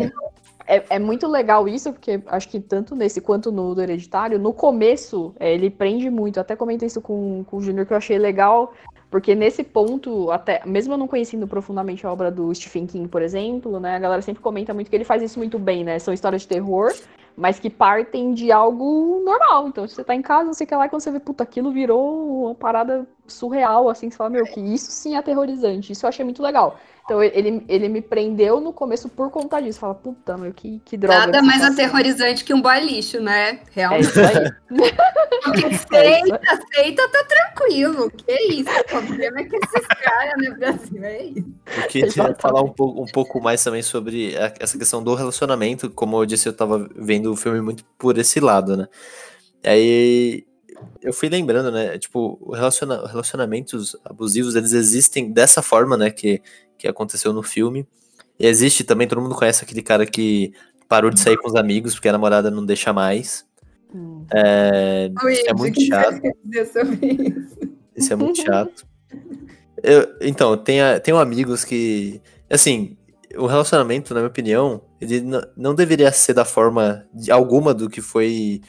[0.69, 0.77] é.
[0.77, 4.53] é, é muito legal isso, porque acho que tanto nesse quanto no do Hereditário, no
[4.53, 6.39] começo, é, ele prende muito.
[6.39, 8.73] Até comentei isso com, com o Júnior, que eu achei legal
[9.11, 13.23] porque nesse ponto, até mesmo eu não conhecendo profundamente a obra do Stephen King, por
[13.23, 15.99] exemplo, né, a galera sempre comenta muito que ele faz isso muito bem, né?
[15.99, 16.93] São histórias de terror,
[17.37, 19.67] mas que partem de algo normal.
[19.67, 21.73] Então, se você tá em casa, não sei lá, e quando você vê, puta, aquilo
[21.73, 25.93] virou uma parada surreal, assim, você fala, meu, que isso sim é aterrorizante.
[25.93, 26.79] Isso eu achei muito legal.
[27.11, 29.81] Então ele, ele me prendeu no começo por conta disso.
[29.81, 31.19] Fala, puta, meu, que, que droga.
[31.19, 33.59] Nada mais aterrorizante que um boy lixo, né?
[33.73, 34.07] Realmente.
[34.07, 34.53] É isso aí.
[35.43, 38.11] Porque aceita, é aceita, tá tranquilo.
[38.13, 38.71] Que isso?
[38.71, 41.55] O problema é que esses caras no Brasil é isso.
[41.77, 45.91] Eu queria falar um pouco, um pouco mais também sobre a, essa questão do relacionamento.
[45.91, 48.87] Como eu disse, eu tava vendo o filme muito por esse lado, né?
[49.65, 50.45] Aí
[51.03, 51.99] eu fui lembrando, né?
[51.99, 56.11] Tipo, relaciona relacionamentos abusivos, eles existem dessa forma, né?
[56.11, 56.43] Que
[56.81, 57.87] que aconteceu no filme.
[58.39, 60.53] E existe também, todo mundo conhece aquele cara que
[60.89, 63.47] parou de sair com os amigos porque a namorada não deixa mais.
[63.95, 64.25] Hum.
[64.33, 66.23] É, isso é muito chato.
[67.95, 68.87] Isso é muito chato.
[69.83, 72.21] Eu, então, tenho, tenho amigos que.
[72.49, 72.97] Assim,
[73.37, 75.23] o relacionamento, na minha opinião, ele
[75.57, 78.63] não deveria ser da forma de alguma do que foi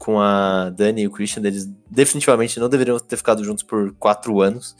[0.00, 1.42] com a Dani e o Christian.
[1.44, 4.74] Eles definitivamente não deveriam ter ficado juntos por quatro anos.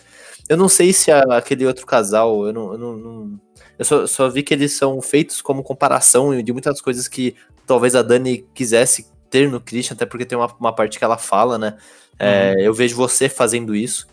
[0.48, 2.72] Eu não sei se a, aquele outro casal, eu não.
[2.72, 3.40] Eu, não, não,
[3.78, 7.94] eu só, só, vi que eles são feitos como comparação de muitas coisas que talvez
[7.94, 11.58] a Dani quisesse ter no Christian, até porque tem uma, uma parte que ela fala,
[11.58, 11.76] né?
[12.18, 12.60] É, uhum.
[12.60, 14.08] Eu vejo você fazendo isso,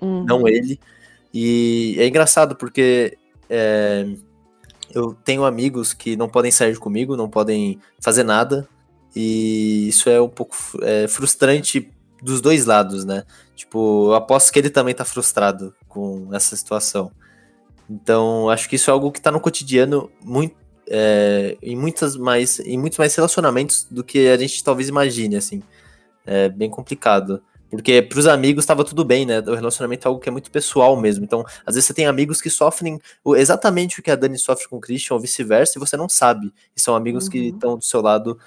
[0.00, 0.24] uhum.
[0.24, 0.78] não ele.
[1.34, 3.18] E é engraçado porque
[3.50, 4.06] é,
[4.94, 8.68] eu tenho amigos que não podem sair comigo, não podem fazer nada,
[9.14, 11.90] e isso é um pouco é, frustrante
[12.22, 13.24] dos dois lados, né?
[13.54, 17.10] Tipo, eu aposto que ele também tá frustrado com essa situação.
[17.90, 20.56] Então, acho que isso é algo que tá no cotidiano muito,
[20.88, 25.62] é, em, muitas mais, em muitos mais relacionamentos do que a gente talvez imagine, assim.
[26.24, 27.42] É bem complicado.
[27.70, 29.40] Porque pros amigos tava tudo bem, né?
[29.40, 31.24] O relacionamento é algo que é muito pessoal mesmo.
[31.24, 33.00] Então, às vezes você tem amigos que sofrem
[33.36, 36.52] exatamente o que a Dani sofre com o Christian, ou vice-versa, e você não sabe.
[36.76, 37.30] E são amigos uhum.
[37.30, 38.38] que estão do seu lado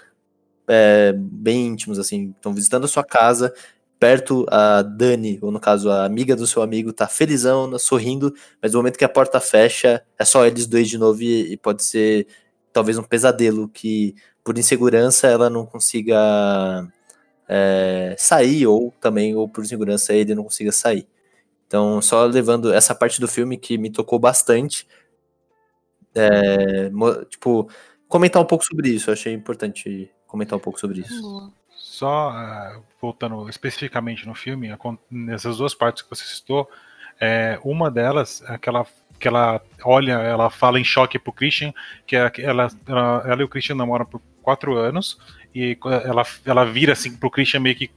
[0.68, 3.54] é, bem íntimos, assim, estão visitando a sua casa,
[4.00, 8.74] perto a Dani, ou no caso a amiga do seu amigo, tá felizão, sorrindo, mas
[8.74, 11.84] no momento que a porta fecha, é só eles dois de novo e, e pode
[11.84, 12.28] ser
[12.74, 16.88] talvez um pesadelo que por insegurança ela não consiga
[17.48, 21.08] é, sair, ou também, ou por insegurança ele não consiga sair.
[21.68, 24.88] Então, só levando essa parte do filme que me tocou bastante,
[26.14, 26.90] é,
[27.30, 27.70] tipo,
[28.08, 31.52] comentar um pouco sobre isso, eu achei importante comentar um pouco sobre isso.
[31.76, 34.70] Só uh, voltando especificamente no filme,
[35.10, 36.70] nessas duas partes que você citou,
[37.18, 38.86] É, uma delas, aquela
[39.18, 41.72] que ela olha, ela fala em choque pro Christian,
[42.06, 45.18] que é ela, ela, ela e o Christian namoram por quatro anos,
[45.54, 47.90] e ela, ela vira assim pro Christian meio que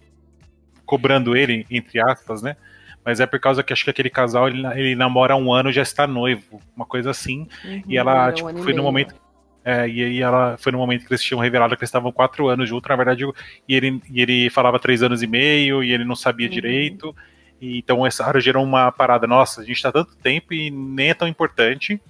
[0.87, 2.57] cobrando ele, entre aspas, né?
[3.05, 5.73] Mas é por causa que acho que aquele casal ele, ele namora há um ano
[5.73, 7.49] já está noivo, uma coisa assim.
[7.65, 9.15] Uhum, e ela, é tipo, um foi no momento.
[9.65, 12.49] É, e aí ela foi no momento que eles tinham revelado que eles estavam quatro
[12.49, 13.25] anos juntos, na verdade,
[13.69, 16.53] e ele, e ele falava três anos e meio, e ele não sabia uhum.
[16.53, 17.15] direito.
[17.61, 21.15] E, então essa gerou uma parada, nossa, a gente tá tanto tempo e nem é
[21.15, 22.01] tão importante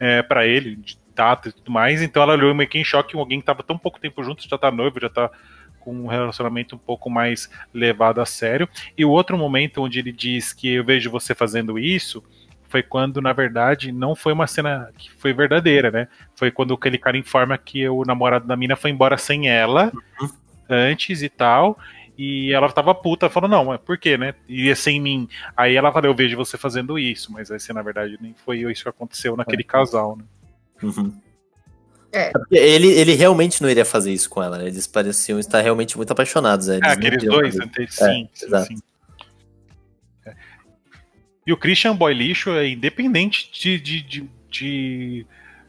[0.00, 2.02] é, para ele, de data e tudo mais.
[2.02, 4.56] Então ela olhou meio que em choque, alguém que tava tão pouco tempo junto, já
[4.56, 5.30] tá noivo, já tá
[5.80, 8.68] com um relacionamento um pouco mais levado a sério.
[8.96, 12.22] E o outro momento onde ele diz que eu vejo você fazendo isso
[12.72, 16.08] foi quando, na verdade, não foi uma cena que foi verdadeira, né?
[16.34, 20.30] Foi quando aquele cara informa que o namorado da mina foi embora sem ela uhum.
[20.70, 21.78] antes e tal.
[22.16, 24.34] E ela tava puta, falou, não, mas por quê, né?
[24.48, 25.28] Iria sem mim.
[25.54, 28.84] Aí ela falou, eu vejo você fazendo isso, mas esse, na verdade, nem foi isso
[28.84, 30.24] que aconteceu naquele casal, né?
[30.82, 31.12] Uhum.
[32.10, 32.32] É.
[32.50, 34.66] Ele, ele realmente não iria fazer isso com ela, né?
[34.66, 36.68] Eles pareciam estar realmente muito apaixonados.
[36.68, 36.80] Né?
[36.82, 38.66] É, aqueles dois, sim, sim, exato.
[38.66, 38.76] sim.
[38.76, 38.91] É.
[41.46, 45.26] E o Christian Boy Lixo é independente de, de, de, de,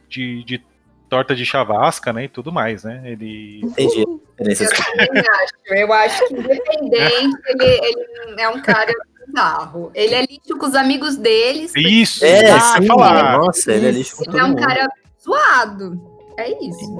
[0.08, 0.64] de, de
[1.10, 2.26] torta de chavasca, né?
[2.26, 3.02] E tudo mais, né?
[3.06, 3.62] Ele.
[3.64, 4.02] Entendi.
[4.02, 5.54] Eu, acho.
[5.68, 8.92] Eu acho que independente, ele, ele é um cara
[9.26, 9.92] bizarro.
[9.94, 11.72] Ele é lixo com os amigos deles.
[11.76, 13.38] Isso, é, é falar.
[13.38, 14.88] Nossa, ele é lixo com Ele é um cara
[15.24, 16.02] zoado.
[16.38, 16.98] É isso.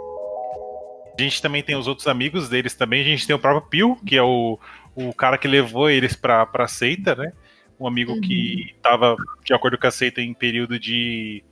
[1.18, 3.02] A gente também tem os outros amigos deles também.
[3.02, 4.58] A gente tem o próprio Pio, que é o,
[4.96, 7.34] o cara que levou eles pra, pra seita, né?
[7.80, 8.22] Um amigo uhum.
[8.22, 11.44] que tava, de acordo com a seita, em período de.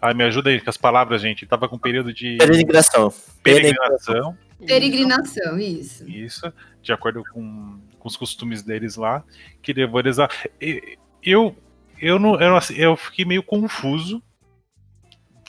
[0.00, 1.46] Ai, me ajuda aí com as palavras, gente.
[1.46, 2.36] Tava com período de.
[2.36, 3.12] Peregrinação.
[3.42, 4.36] Peregrinação.
[4.66, 6.08] Peregrinação, isso.
[6.08, 9.24] Isso, de acordo com, com os costumes deles lá,
[9.62, 10.28] que levou eles a.
[11.22, 11.56] Eu,
[12.00, 14.22] eu, não, eu, eu fiquei meio confuso.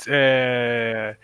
[0.08, 1.16] É,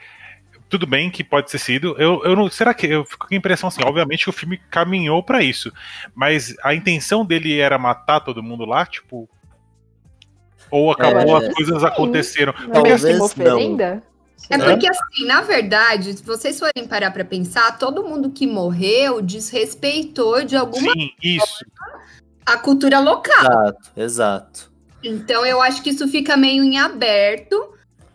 [0.72, 1.96] tudo bem que pode ter sido.
[2.00, 2.50] Eu, eu não.
[2.50, 2.88] Será que.
[2.88, 5.72] Eu fico com a impressão assim, obviamente que o filme caminhou para isso.
[6.16, 9.30] Mas a intenção dele era matar todo mundo lá, tipo.
[10.72, 11.86] Ou acabou, é, as coisas sim.
[11.86, 12.54] aconteceram.
[12.54, 14.02] Porque assim, oferenda?
[14.50, 19.22] É porque, assim, na verdade, se vocês forem parar para pensar, todo mundo que morreu
[19.22, 21.64] desrespeitou de alguma Sim, isso.
[22.46, 23.44] a cultura local.
[23.44, 24.72] Exato, exato.
[25.04, 27.72] Então, eu acho que isso fica meio em aberto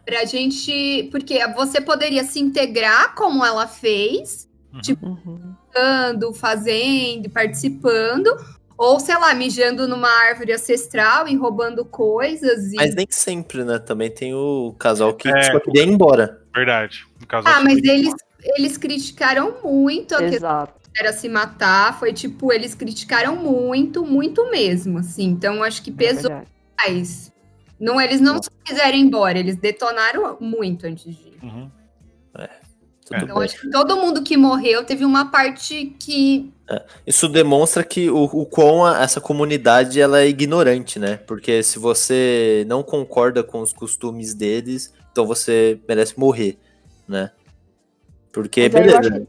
[0.07, 1.09] Pra gente.
[1.11, 4.81] Porque você poderia se integrar como ela fez, uhum.
[4.81, 6.33] tipo, uhum.
[6.33, 8.31] fazendo, participando,
[8.79, 12.73] ou, sei lá, mijando numa árvore ancestral e roubando coisas.
[12.73, 12.77] E...
[12.77, 13.79] Mas nem sempre, né?
[13.79, 16.43] Também tem o casal que é, só queria ir embora.
[16.55, 17.07] Verdade.
[17.45, 18.15] ah, mas eles,
[18.57, 20.75] eles criticaram muito a Exato.
[20.97, 21.99] era se matar.
[21.99, 25.25] Foi tipo, eles criticaram muito, muito mesmo, assim.
[25.25, 26.45] Então, acho que é pesou é
[26.79, 27.33] mais.
[27.79, 31.39] Não, eles não só quiseram ir embora, eles detonaram muito antes de ir.
[31.43, 31.71] Uhum.
[32.39, 32.49] É,
[33.15, 36.53] então, acho que todo mundo que morreu teve uma parte que.
[36.69, 41.17] É, isso demonstra que o, o quão a, essa comunidade ela é ignorante, né?
[41.17, 46.59] Porque se você não concorda com os costumes deles, então você merece morrer,
[47.07, 47.31] né?
[48.33, 49.27] Porque, beleza,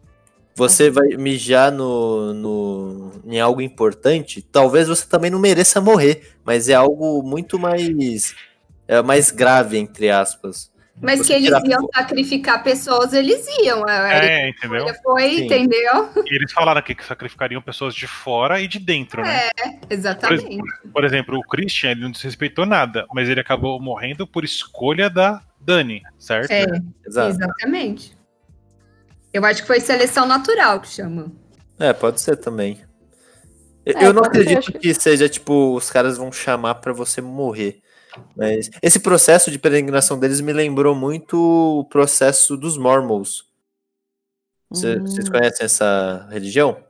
[0.58, 6.68] você vai mijar no, no, em algo importante, talvez você também não mereça morrer, mas
[6.68, 8.34] é algo muito mais,
[8.88, 10.72] é, mais grave, entre aspas.
[11.00, 13.88] Mas você que eles iam sacrificar pessoas, eles iam.
[13.88, 14.88] É, entendeu?
[15.04, 15.46] Foi, Sim.
[15.46, 16.10] entendeu?
[16.26, 19.50] E eles falaram aqui que sacrificariam pessoas de fora e de dentro, né?
[19.64, 20.58] É, exatamente.
[20.58, 25.08] Por, por exemplo, o Christian, ele não desrespeitou nada, mas ele acabou morrendo por escolha
[25.08, 26.50] da Dani, certo?
[26.50, 26.66] É,
[27.06, 28.17] exatamente.
[29.34, 31.32] Eu acho que foi seleção natural que chama.
[31.80, 32.82] É, pode ser também.
[33.86, 34.80] É, eu não acredito que...
[34.80, 37.82] que seja tipo, os caras vão chamar para você morrer.
[38.36, 41.38] Mas esse processo de peregrinação deles me lembrou muito
[41.80, 43.46] o processo dos Mormons.
[44.74, 45.02] Cê, hum.
[45.04, 46.84] Vocês conhecem essa religião?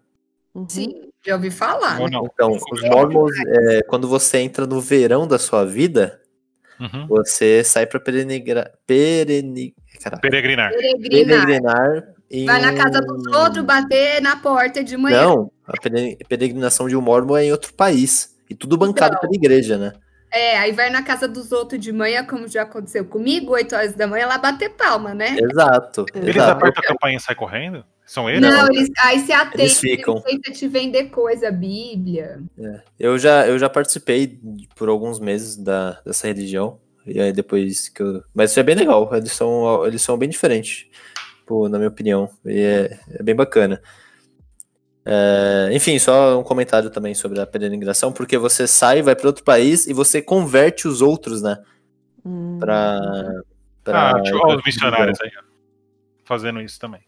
[0.56, 0.68] Uhum.
[0.68, 2.00] Sim, já ouvi falar.
[2.10, 2.26] Não.
[2.34, 6.20] Então, os Mormons, é, quando você entra no verão da sua vida,
[6.80, 7.08] uhum.
[7.08, 9.74] você sai para peregrinar, peregrinar.
[10.22, 10.72] Peregrinar.
[10.72, 15.22] Peregrinar Vai na casa dos outros bater na porta de manhã.
[15.22, 15.74] Não, a
[16.28, 18.36] peregrinação de um mormon é em outro país.
[18.50, 19.94] E tudo bancado então, pela igreja, né?
[20.32, 23.94] É, aí vai na casa dos outros de manhã, como já aconteceu comigo, 8 horas
[23.94, 25.38] da manhã, lá bater palma, né?
[25.40, 26.06] Exato.
[26.14, 26.52] Eles exato.
[26.52, 27.86] apertam a campanha e saem correndo?
[28.06, 28.42] São eles?
[28.42, 30.22] Não, eles, aí se atende, eles ficam.
[30.22, 32.42] tenta te vender coisa, Bíblia.
[32.60, 32.82] É.
[33.00, 34.40] Eu, já, eu já participei
[34.76, 36.80] por alguns meses da, dessa religião.
[37.06, 38.22] E aí depois que eu...
[38.34, 40.88] Mas isso é bem legal, eles são, eles são bem diferentes
[41.48, 42.30] tipo, na minha opinião.
[42.46, 43.82] E é, é bem bacana.
[45.06, 49.46] É, enfim, só um comentário também sobre a peregrinação, porque você sai, vai para outro
[49.46, 51.58] país e você converte os outros, né?
[52.26, 52.58] Hum.
[52.60, 53.00] Pra,
[53.86, 55.44] pra, ah, tipo, os missionários aí, ó,
[56.26, 57.02] fazendo isso também.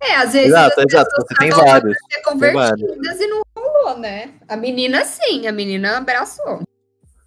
[0.00, 1.96] É, às vezes Exato, as exato, você tem estavam vários.
[2.12, 4.34] ser convertidas e não rolou, né?
[4.46, 6.62] A menina sim, a menina abraçou.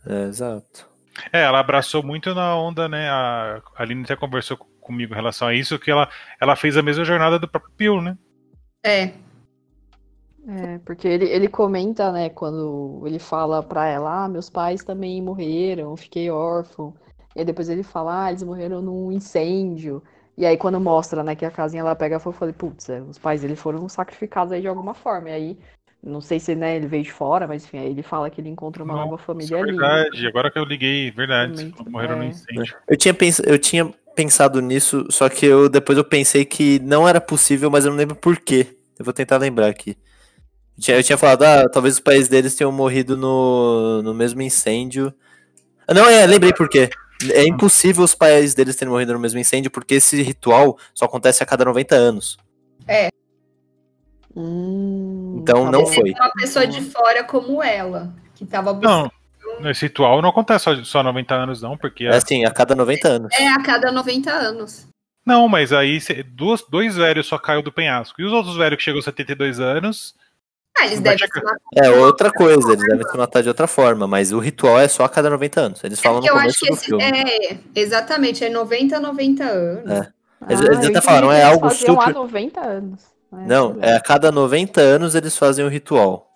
[0.05, 0.87] É, exato.
[1.33, 3.09] É, ela abraçou muito na onda, né?
[3.09, 6.09] A a Aline até conversou comigo em relação a isso, que ela,
[6.41, 8.17] ela fez a mesma jornada do próprio Pio, né?
[8.83, 9.11] É.
[10.49, 15.21] É, porque ele, ele comenta, né, quando ele fala pra ela, ah, meus pais também
[15.21, 16.93] morreram, fiquei órfão.
[17.35, 20.01] E aí depois ele fala, ah, eles morreram num incêndio.
[20.37, 23.01] E aí quando mostra, né, que a casinha ela pega fogo, eu falei, putz, é,
[23.01, 25.29] os pais dele foram sacrificados aí de alguma forma.
[25.29, 25.57] E aí,
[26.01, 28.49] não sei se, né, ele veio de fora, mas enfim, aí ele fala que ele
[28.49, 29.71] encontra uma nova Nossa, família é ali.
[29.71, 32.27] verdade, agora que eu liguei, verdade, Também, morreram no é.
[32.27, 32.73] incêndio.
[32.87, 33.39] Eu tinha, pens...
[33.39, 37.85] eu tinha pensado nisso, só que eu depois eu pensei que não era possível, mas
[37.85, 38.75] eu não lembro por quê.
[38.97, 39.95] Eu vou tentar lembrar aqui.
[40.75, 44.41] Eu tinha, eu tinha falado, ah, talvez os pais deles tenham morrido no, no mesmo
[44.41, 45.13] incêndio.
[45.87, 46.89] Ah, Não, é, lembrei por quê.
[47.31, 51.43] É impossível os pais deles terem morrido no mesmo incêndio, porque esse ritual só acontece
[51.43, 52.37] a cada 90 anos.
[54.35, 56.11] Hum, Então tá não foi.
[56.11, 59.11] Uma pessoa de fora como ela, que tava buscando.
[59.65, 62.05] Esse ritual não acontece só, só 90 anos, não, porque.
[62.05, 63.33] É assim, a cada 90 anos.
[63.33, 64.87] É a cada 90 anos.
[65.25, 65.99] Não, mas aí
[66.33, 68.21] duas, dois velhos só caiu do penhasco.
[68.21, 70.13] E os outros velhos que chegou a 72 anos.
[70.79, 71.39] Ah, eles devem chegar.
[71.39, 71.59] se matar.
[71.75, 75.03] É outra coisa, eles devem se matar de outra forma, mas o ritual é só
[75.05, 75.83] a cada 90 anos.
[75.83, 77.03] Eles falam no eu começo acho que do esse, filme.
[77.03, 79.89] é, exatamente, é 90 90 anos.
[79.91, 80.07] É.
[80.39, 83.01] Ah, Eles- eles eu até falaram, é algo eles super- há 90 anos.
[83.31, 86.26] Não, é a cada 90 anos eles fazem o ritual.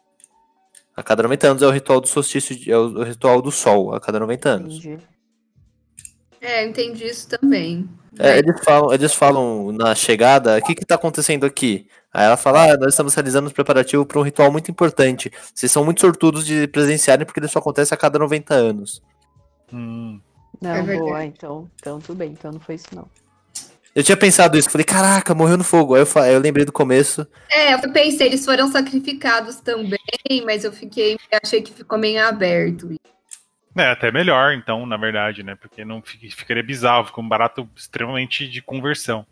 [1.01, 3.91] A cada 90 anos é o ritual do solstício, de- é o, ritual do sol,
[3.95, 4.75] a cada 90 anos.
[4.77, 5.03] Entendi.
[6.39, 7.89] É, eu entendi isso também.
[8.19, 11.87] É, eles, falam, eles falam na chegada, o que que tá acontecendo aqui?
[12.13, 15.31] Aí ela fala, ah, nós estamos realizando os preparativos para um ritual muito importante.
[15.55, 19.01] Vocês são muito sortudos de presenciarem porque só acontece a cada 90 anos.
[19.73, 20.19] Hum,
[20.61, 23.07] Não, É boa, então, então tudo bem, então não foi isso não.
[23.93, 25.95] Eu tinha pensado isso, falei, caraca, morreu no fogo.
[25.95, 27.27] Aí eu, fa- aí eu lembrei do começo.
[27.49, 29.99] É, eu pensei, eles foram sacrificados também,
[30.45, 32.95] mas eu fiquei, achei que ficou meio aberto.
[33.77, 35.55] É, até melhor, então, na verdade, né?
[35.55, 39.25] Porque não fi- ficaria bizarro, ficou um barato extremamente de conversão.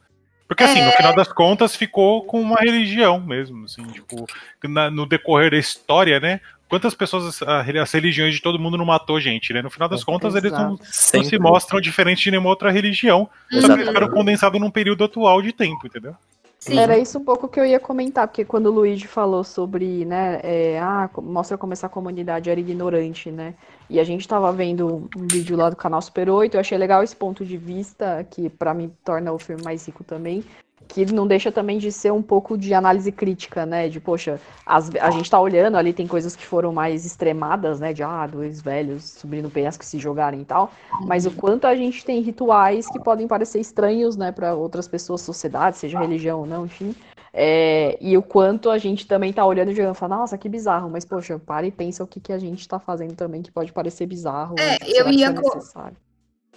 [0.47, 0.85] Porque, assim, É.
[0.87, 4.25] no final das contas, ficou com uma religião mesmo, assim, tipo,
[4.63, 6.41] na- no decorrer da história, né?
[6.69, 9.61] Quantas pessoas, as religiões de todo mundo não matou gente, né?
[9.61, 11.17] No final das contas, eles não, Exato.
[11.17, 15.41] não se mostram diferentes de nenhuma outra religião, só que ficaram condensados num período atual
[15.41, 16.15] de tempo, entendeu?
[16.59, 16.77] Sim.
[16.77, 20.41] Era isso um pouco que eu ia comentar, porque quando o Luigi falou sobre, né,
[20.43, 23.55] é, ah, mostra como essa comunidade era ignorante, né?
[23.89, 27.01] E a gente tava vendo um vídeo lá do canal Super 8, eu achei legal
[27.01, 30.43] esse ponto de vista, que pra mim torna o filme mais rico também,
[30.89, 33.87] que não deixa também de ser um pouco de análise crítica, né?
[33.87, 37.93] De, poxa, as- a gente tá olhando ali, tem coisas que foram mais extremadas, né?
[37.93, 40.71] De, ah, dois velhos subindo no penhasco se jogarem e tal.
[41.05, 45.21] Mas o quanto a gente tem rituais que podem parecer estranhos, né, para outras pessoas,
[45.21, 46.95] sociedade, seja religião ou não, enfim.
[47.31, 50.89] É, e o quanto a gente também tá olhando e jogando, fala, nossa, que bizarro,
[50.89, 53.71] mas poxa, para e pensa o que, que a gente tá fazendo também que pode
[53.71, 54.55] parecer bizarro.
[54.59, 55.95] É, eu ia é necessário?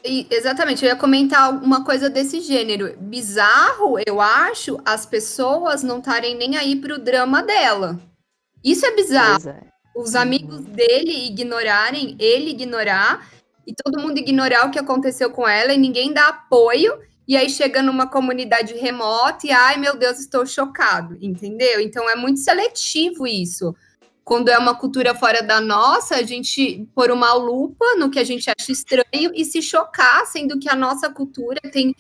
[0.05, 2.97] E- exatamente, eu ia comentar uma coisa desse gênero.
[2.99, 8.01] Bizarro, eu acho, as pessoas não estarem nem aí pro drama dela.
[8.65, 9.49] Isso é bizarro.
[9.49, 9.61] É.
[9.95, 13.31] Os amigos dele ignorarem, ele ignorar,
[13.67, 17.49] e todo mundo ignorar o que aconteceu com ela, e ninguém dá apoio, e aí
[17.49, 21.81] chega numa comunidade remota e, ai meu Deus, estou chocado, entendeu?
[21.81, 23.75] Então é muito seletivo isso.
[24.25, 28.25] Quando é uma cultura fora da nossa, a gente pôr uma lupa no que a
[28.25, 31.95] gente acha estranho e se chocar, sendo que a nossa cultura tem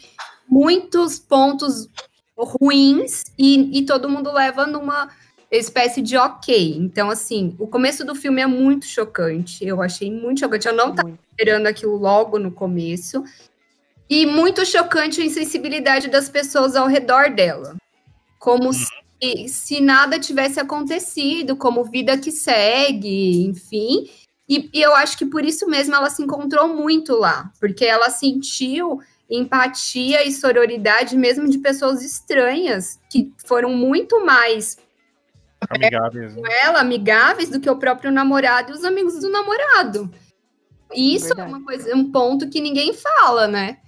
[0.48, 1.88] muitos pontos
[2.36, 5.08] ruins e, e todo mundo leva numa
[5.50, 6.76] espécie de ok.
[6.76, 9.66] Então, assim, o começo do filme é muito chocante.
[9.66, 10.66] Eu achei muito chocante.
[10.66, 13.22] Eu não estava esperando aquilo logo no começo.
[14.08, 17.76] E muito chocante a insensibilidade das pessoas ao redor dela.
[18.38, 18.86] Como se,
[19.48, 24.10] se nada tivesse acontecido, como vida que segue, enfim.
[24.48, 28.10] E, e eu acho que por isso mesmo ela se encontrou muito lá, porque ela
[28.10, 34.76] sentiu empatia e sororidade mesmo de pessoas estranhas, que foram muito mais
[35.70, 36.34] Amigáveis.
[36.34, 36.42] né?
[36.62, 40.12] ela amigáveis do que o próprio namorado e os amigos do namorado.
[40.92, 41.50] E isso Verdade.
[41.50, 43.78] é uma coisa, um ponto que ninguém fala, né?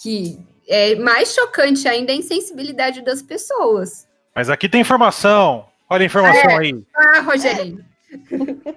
[0.00, 4.05] Que é mais chocante ainda a insensibilidade das pessoas.
[4.36, 5.66] Mas aqui tem informação.
[5.88, 6.84] Olha a informação aí.
[6.94, 7.82] Ah, Rogerinho.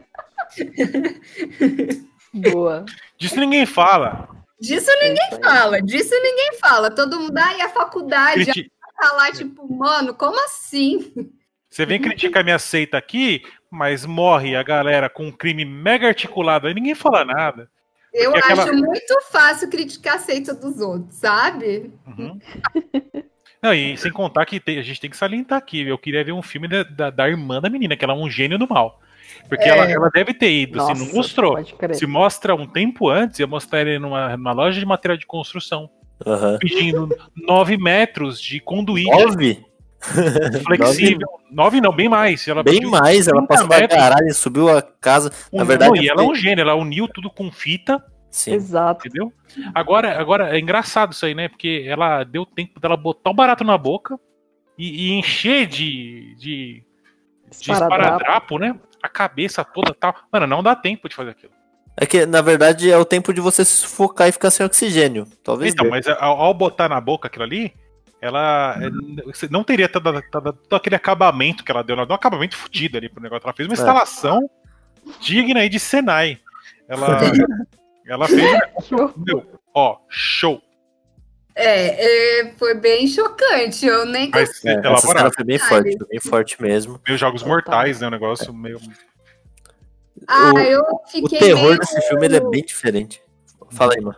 [2.33, 2.85] Boa.
[3.17, 4.29] Disso ninguém fala.
[4.59, 5.41] Disso ninguém É aí.
[5.41, 6.89] fala, disso ninguém fala.
[6.89, 11.31] Todo mundo, ai, a faculdade Criti- tá lá, tipo, mano, como assim?
[11.69, 16.67] Você vem criticar minha seita aqui, mas morre a galera com um crime mega articulado
[16.67, 17.69] aí, ninguém fala nada.
[18.13, 18.73] Eu acho aquela...
[18.73, 21.93] muito fácil criticar a seita dos outros, sabe?
[22.07, 22.39] Uhum.
[23.61, 25.81] Não, e sem contar que tem, a gente tem que salientar aqui.
[25.81, 28.29] Eu queria ver um filme da, da, da irmã da menina, que ela é um
[28.29, 28.99] gênio do mal.
[29.47, 29.69] Porque é.
[29.69, 31.57] ela, ela deve ter ido, Nossa, se não mostrou.
[31.93, 35.89] Se mostra um tempo antes, ia mostrar ele numa, numa loja de material de construção.
[36.25, 36.57] Uhum.
[36.59, 39.09] Pedindo 9 metros de conduíte.
[39.09, 39.65] 9?
[40.65, 41.27] Flexível.
[41.51, 42.47] 9 não, bem mais.
[42.47, 45.31] Ela bem mais, ela passou pra caralho, subiu a casa.
[45.51, 48.03] Um, na verdade, não, e ela é um gênio, ela uniu tudo com fita.
[48.31, 48.53] Sim.
[48.53, 49.07] Exato.
[49.07, 49.33] Entendeu?
[49.73, 51.47] Agora, agora é engraçado isso aí, né?
[51.47, 54.19] Porque ela deu tempo dela botar o barato na boca
[54.77, 56.83] e, e encher de, de,
[57.49, 58.75] de esparadrapo, né?
[59.01, 60.15] A cabeça toda tal.
[60.31, 61.53] Mano, não dá tempo de fazer aquilo.
[61.97, 65.25] É que, na verdade, é o tempo de você se sufocar e ficar sem oxigênio.
[65.43, 65.73] Talvez.
[65.73, 67.73] Então, mas ao, ao botar na boca aquilo ali,
[68.21, 68.77] ela
[69.49, 71.95] não teria todo, todo, todo, aquele acabamento que ela deu.
[71.95, 73.45] Ela deu um acabamento fodido ali pro negócio.
[73.45, 73.77] Ela fez uma é.
[73.77, 74.49] instalação
[75.19, 76.39] digna aí de Senai.
[76.87, 77.19] Ela,
[78.09, 78.59] ela fez.
[79.17, 80.61] meu, ó, show.
[81.55, 83.85] É, é, foi bem chocante.
[83.85, 87.01] Eu nem Mas, é, cena foi bem forte, foi bem forte mesmo.
[87.05, 88.07] Meio jogos mortais, né?
[88.07, 88.79] O negócio meio.
[90.27, 91.37] Ah, o, eu fiquei.
[91.37, 91.79] O terror meio...
[91.79, 93.21] desse filme é bem diferente.
[93.71, 94.17] Fala aí, mano.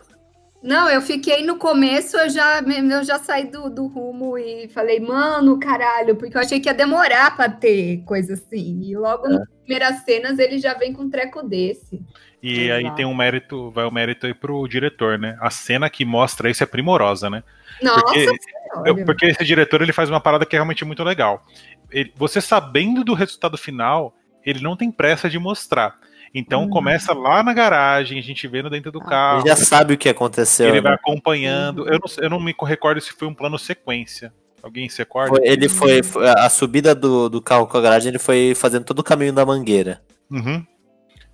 [0.61, 4.99] Não, eu fiquei no começo, eu já, eu já saí do, do rumo e falei,
[4.99, 8.79] mano, caralho, porque eu achei que ia demorar pra ter coisa assim.
[8.83, 9.29] E logo é.
[9.29, 11.99] nas primeiras cenas ele já vem com um treco desse.
[12.41, 12.73] E Exato.
[12.73, 15.37] aí tem um mérito, vai o mérito aí pro diretor, né?
[15.39, 17.43] A cena que mostra isso é primorosa, né?
[17.81, 18.27] Nossa porque,
[18.85, 21.43] eu, porque esse diretor ele faz uma parada que é realmente muito legal.
[21.91, 25.95] Ele, você sabendo do resultado final, ele não tem pressa de mostrar.
[26.33, 26.69] Então hum.
[26.69, 29.39] começa lá na garagem, a gente vendo dentro do ah, carro.
[29.41, 30.67] Ele já sabe o que aconteceu.
[30.67, 30.81] Ele né?
[30.81, 31.87] vai acompanhando.
[31.87, 34.33] Eu não, eu não me recordo se foi um plano sequência.
[34.63, 35.35] Alguém se recorda?
[35.35, 36.01] Foi, ele foi.
[36.37, 39.45] A subida do, do carro com a garagem, ele foi fazendo todo o caminho da
[39.45, 40.01] mangueira.
[40.29, 40.65] Uhum.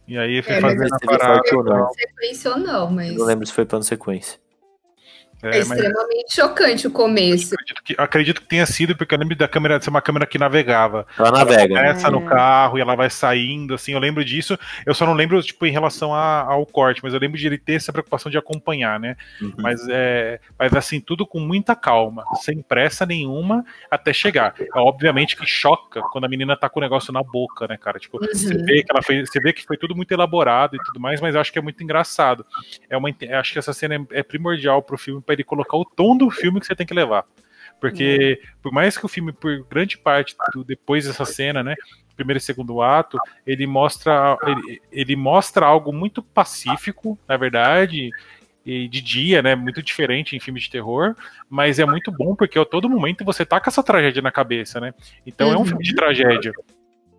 [0.08, 1.42] E aí foi é, fazendo a parada.
[1.52, 1.94] Não.
[1.94, 3.12] Sequência ou não, mas.
[3.12, 4.40] Eu não lembro se foi plano sequência.
[5.44, 6.34] É, é extremamente mas...
[6.34, 7.54] chocante o começo.
[7.54, 10.38] Acredito que, acredito que, tenha sido, porque eu lembro da câmera ser uma câmera que
[10.38, 11.06] navegava.
[11.18, 11.62] Ela navega.
[11.62, 12.12] Ela começa é.
[12.12, 14.58] no carro e ela vai saindo, assim, eu lembro disso.
[14.86, 17.58] Eu só não lembro, tipo, em relação a, ao corte, mas eu lembro de ele
[17.58, 19.16] ter essa preocupação de acompanhar, né?
[19.42, 19.54] Uhum.
[19.58, 20.40] Mas é.
[20.58, 24.56] Mas assim, tudo com muita calma, sem pressa nenhuma, até chegar.
[24.74, 28.00] Obviamente que choca quando a menina tá com o negócio na boca, né, cara?
[28.00, 28.28] Tipo, uhum.
[28.28, 29.30] você vê que ela fez.
[29.30, 31.62] Você vê que foi tudo muito elaborado e tudo mais, mas eu acho que é
[31.62, 32.46] muito engraçado.
[32.90, 33.10] É uma,
[33.40, 36.32] acho que essa cena é, é primordial pro filme para ele colocar o tom do
[36.32, 37.26] filme que você tem que levar.
[37.82, 38.50] Porque, uhum.
[38.64, 41.76] por mais que o filme, por grande parte, do, depois dessa cena, né?
[42.16, 48.10] Primeiro e segundo ato, ele mostra, ele, ele mostra algo muito pacífico, na verdade,
[48.66, 49.54] e de dia, né?
[49.54, 51.16] Muito diferente em filme de terror,
[51.48, 54.80] mas é muito bom porque a todo momento você tá com essa tragédia na cabeça,
[54.80, 54.94] né?
[55.26, 55.54] Então uhum.
[55.54, 55.98] é um filme de uhum.
[55.98, 56.54] tragédia.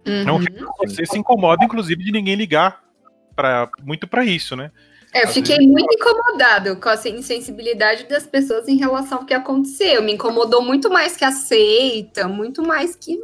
[0.07, 0.29] Uhum.
[0.29, 2.83] É um filme que você se incomoda, inclusive, de ninguém ligar
[3.37, 4.73] para muito para isso, né?
[5.13, 10.03] É, eu fiquei muito incomodado com a insensibilidade das pessoas em relação ao que aconteceu.
[10.03, 13.19] Me incomodou muito mais que a seita, muito mais que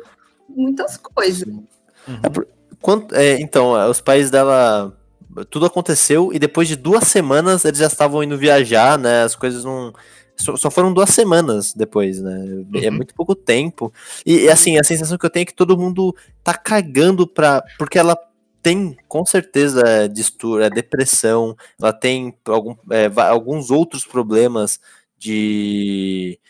[0.48, 1.46] muitas coisas.
[1.46, 2.46] Uhum.
[3.12, 4.96] É, é, então, os pais dela.
[5.50, 9.24] Tudo aconteceu e depois de duas semanas eles já estavam indo viajar, né?
[9.24, 9.92] As coisas não.
[10.36, 12.44] Só, só foram duas semanas depois, né?
[12.74, 12.84] É uhum.
[12.84, 13.92] É muito pouco tempo.
[14.24, 17.64] E assim, a sensação que eu tenho é que todo mundo tá cagando pra.
[17.78, 18.16] Porque ela
[18.64, 24.80] tem com certeza distúrbio, é depressão, ela tem algum, é, alguns outros problemas
[25.18, 26.40] de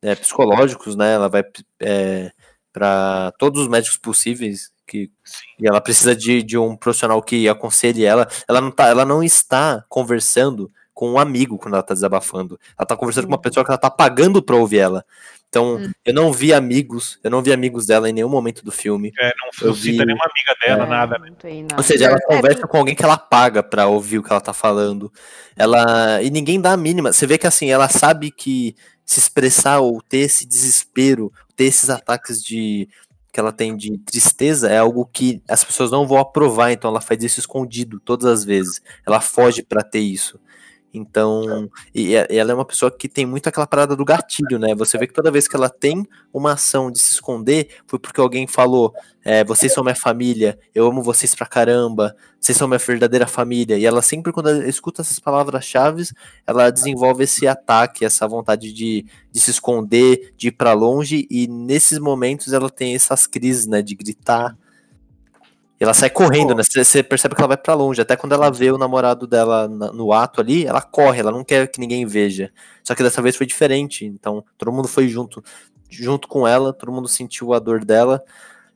[0.00, 1.14] é, psicológicos, né?
[1.14, 1.42] Ela vai
[1.82, 2.30] é,
[2.72, 5.10] para todos os médicos possíveis que
[5.58, 8.28] e ela precisa de, de um profissional que aconselhe ela.
[8.48, 12.58] Ela não tá, ela não está conversando com um amigo quando ela tá desabafando.
[12.78, 15.04] Ela tá conversando com uma pessoa que ela tá pagando pra ouvir ela.
[15.54, 15.92] Então, hum.
[16.04, 19.12] eu não vi amigos, eu não vi amigos dela em nenhum momento do filme.
[19.16, 20.06] É, não eu cita vi...
[20.06, 21.30] nenhuma amiga dela, é, nada, né?
[21.76, 24.32] Ou seja, ela é, conversa é, com alguém que ela paga pra ouvir o que
[24.32, 25.12] ela tá falando.
[25.56, 26.20] Ela.
[26.22, 27.12] E ninguém dá a mínima.
[27.12, 28.74] Você vê que assim, ela sabe que
[29.04, 32.88] se expressar ou ter esse desespero, ter esses ataques de
[33.32, 37.00] que ela tem de tristeza é algo que as pessoas não vão aprovar, então ela
[37.00, 38.80] faz isso escondido todas as vezes.
[39.06, 40.38] Ela foge para ter isso.
[40.94, 44.74] Então, e, ela é uma pessoa que tem muito aquela parada do gatilho, né?
[44.76, 48.20] Você vê que toda vez que ela tem uma ação de se esconder, foi porque
[48.20, 52.78] alguém falou: é, vocês são minha família, eu amo vocês pra caramba, vocês são minha
[52.78, 53.76] verdadeira família.
[53.76, 56.04] E ela sempre, quando ela escuta essas palavras-chave,
[56.46, 61.48] ela desenvolve esse ataque, essa vontade de, de se esconder, de ir para longe, e
[61.48, 63.82] nesses momentos ela tem essas crises, né?
[63.82, 64.56] De gritar
[65.80, 66.62] ela sai correndo, né?
[66.64, 68.00] Você percebe que ela vai para longe.
[68.00, 71.68] Até quando ela vê o namorado dela no ato ali, ela corre, ela não quer
[71.68, 72.52] que ninguém veja.
[72.82, 74.04] Só que dessa vez foi diferente.
[74.06, 75.42] Então, todo mundo foi junto,
[75.90, 78.22] junto com ela, todo mundo sentiu a dor dela.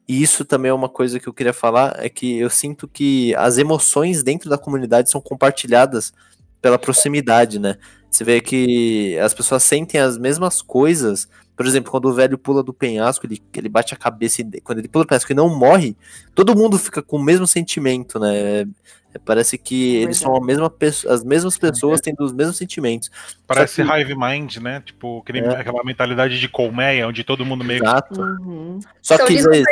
[0.09, 3.35] E isso também é uma coisa que eu queria falar, é que eu sinto que
[3.37, 6.13] as emoções dentro da comunidade são compartilhadas
[6.63, 7.77] pela proximidade, né?
[8.11, 11.29] Você vê que as pessoas sentem as mesmas coisas.
[11.59, 14.79] Por exemplo, quando o velho pula do penhasco, ele, ele bate a cabeça, e, quando
[14.79, 15.97] ele pula do penhasco e não morre,
[16.33, 18.61] todo mundo fica com o mesmo sentimento, né?
[19.13, 20.73] É, parece que é eles são a mesma
[21.09, 23.11] as mesmas pessoas tendo os mesmos sentimentos.
[23.45, 23.91] Parece que...
[23.91, 24.81] Hive Mind, né?
[24.87, 25.49] Tipo, aquele, é.
[25.49, 28.21] aquela mentalidade de colmeia, onde todo mundo meio Exato.
[28.21, 28.79] Uhum.
[29.03, 29.65] Só São que aí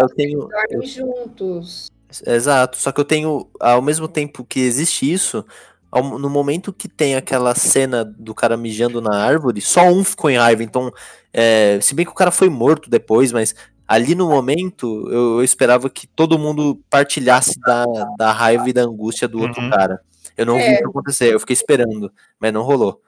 [0.00, 0.48] eu tenho.
[0.70, 0.82] Eu...
[0.84, 1.88] juntos.
[2.26, 2.78] Exato.
[2.78, 5.44] Só que eu tenho, ao mesmo tempo que existe isso,
[5.92, 10.36] no momento que tem aquela cena do cara mijando na árvore, só um ficou em
[10.36, 10.62] raiva.
[10.62, 10.92] Então,
[11.32, 13.54] é, se bem que o cara foi morto depois, mas
[13.86, 17.86] ali no momento eu, eu, esperava que todo mundo partilhasse da,
[18.18, 19.70] da raiva e da angústia do outro uhum.
[19.70, 20.00] cara.
[20.36, 20.66] Eu não é.
[20.66, 23.02] vi isso acontecer, eu fiquei esperando, mas não rolou.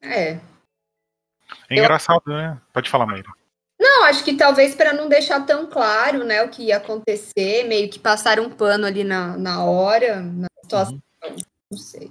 [0.00, 0.38] É.
[1.68, 2.58] É engraçado, né?
[2.72, 3.30] Pode falar, Maíra.
[3.78, 7.88] Não, acho que talvez para não deixar tão claro, né, o que ia acontecer, meio
[7.88, 10.94] que passar um pano ali na, na hora, na situação.
[10.94, 11.00] Uhum.
[11.70, 12.10] Não sei.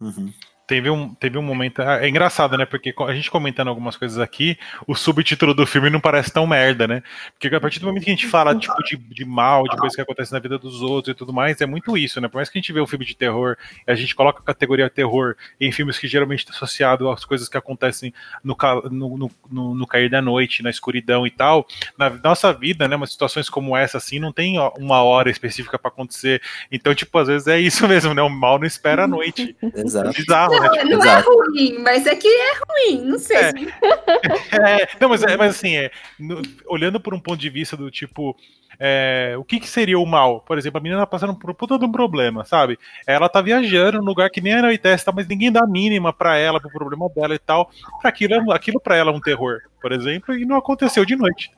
[0.00, 0.32] Uhum
[0.68, 1.82] teve um, teve um momento.
[1.82, 2.64] É engraçado, né?
[2.64, 4.56] Porque a gente comentando algumas coisas aqui,
[4.86, 7.02] o subtítulo do filme não parece tão merda, né?
[7.32, 9.96] Porque a partir do momento que a gente fala tipo, de, de mal, de coisas
[9.96, 12.28] que acontecem na vida dos outros e tudo mais, é muito isso, né?
[12.28, 13.56] Por mais que a gente vê um filme de terror
[13.86, 17.56] a gente coloca a categoria terror em filmes que geralmente está associado às coisas que
[17.56, 18.12] acontecem
[18.42, 18.56] no,
[18.90, 21.66] no, no, no, cair da noite, na escuridão e tal,
[21.96, 22.96] na nossa vida, né?
[22.96, 26.42] Umas situações como essa, assim, não tem uma hora específica para acontecer.
[26.70, 28.22] Então, tipo, às vezes é isso mesmo, né?
[28.22, 29.56] O mal não espera a noite.
[29.74, 30.12] Exato.
[30.12, 30.78] Bizarro, não, né?
[30.78, 33.36] Tipo, não é ruim, mas é que é ruim, não sei.
[33.36, 33.50] É.
[34.82, 37.90] é, não, mas, é, mas assim, é, no, olhando por um ponto de vista do
[37.90, 38.36] tipo.
[38.80, 40.40] É, o que, que, seria o mal?
[40.42, 42.78] Por exemplo, a menina tá passando por um puta de um problema, sabe?
[43.08, 46.36] Ela tá viajando num lugar que nem era Itesta, mas ninguém dá a mínima para
[46.36, 47.70] ela, pro problema dela e tal.
[48.04, 51.50] Aquilo, aquilo para ela é um terror, por exemplo, e não aconteceu de noite.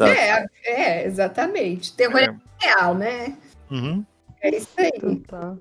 [0.00, 1.92] É, é, exatamente.
[1.96, 3.36] Terror é, real, né?
[3.70, 4.04] Uhum.
[4.40, 5.16] É isso aí.
[5.26, 5.56] Tá.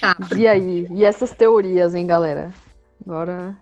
[0.00, 0.16] Tá.
[0.36, 0.86] E aí?
[0.90, 2.52] E essas teorias, hein, galera?
[3.04, 3.56] Agora.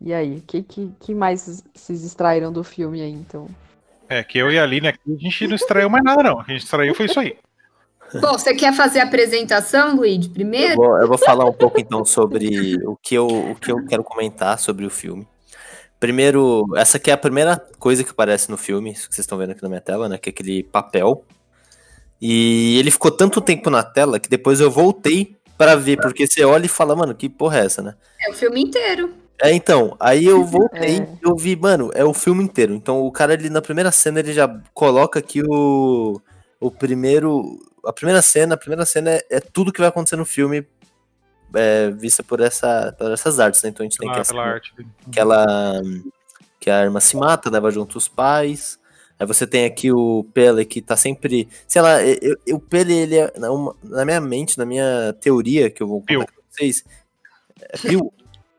[0.00, 0.36] E aí?
[0.36, 3.48] O que, que, que mais vocês extraíram do filme aí, então?
[4.08, 6.34] É, que eu e a Aline aqui, a gente não extraiu mais nada, não.
[6.34, 7.36] O que a gente extraiu foi isso aí.
[8.14, 10.72] Bom, você quer fazer a apresentação, Luiz, primeiro?
[10.72, 13.84] Eu vou, eu vou, falar um pouco então sobre o que, eu, o que eu
[13.86, 15.28] quero comentar sobre o filme.
[16.00, 19.38] Primeiro, essa aqui é a primeira coisa que aparece no filme, isso que vocês estão
[19.38, 20.18] vendo aqui na minha tela, né?
[20.18, 21.24] Que é aquele papel.
[22.20, 26.42] E ele ficou tanto tempo na tela que depois eu voltei para ver, porque você
[26.42, 27.94] olha e fala, mano, que porra é essa, né?
[28.26, 29.12] É o filme inteiro.
[29.38, 31.02] É, então, aí eu voltei é.
[31.02, 32.72] e eu vi, mano, é o filme inteiro.
[32.72, 36.18] Então o cara ali na primeira cena ele já coloca aqui o,
[36.58, 37.58] o primeiro.
[37.84, 40.66] A primeira cena, a primeira cena é, é tudo que vai acontecer no filme
[41.54, 43.68] é, vista por, essa, por essas artes, né?
[43.68, 44.74] Então a gente tem que, essa, arte.
[45.12, 45.44] que ela.
[46.58, 48.79] Que a irmã se mata, leva junto os pais.
[49.20, 51.46] Aí você tem aqui o Pele que tá sempre.
[51.68, 53.30] Sei lá, eu, eu, o Pele, ele é.
[53.84, 56.82] Na minha mente, na minha teoria que eu vou contar com vocês.
[57.60, 58.10] É Pio.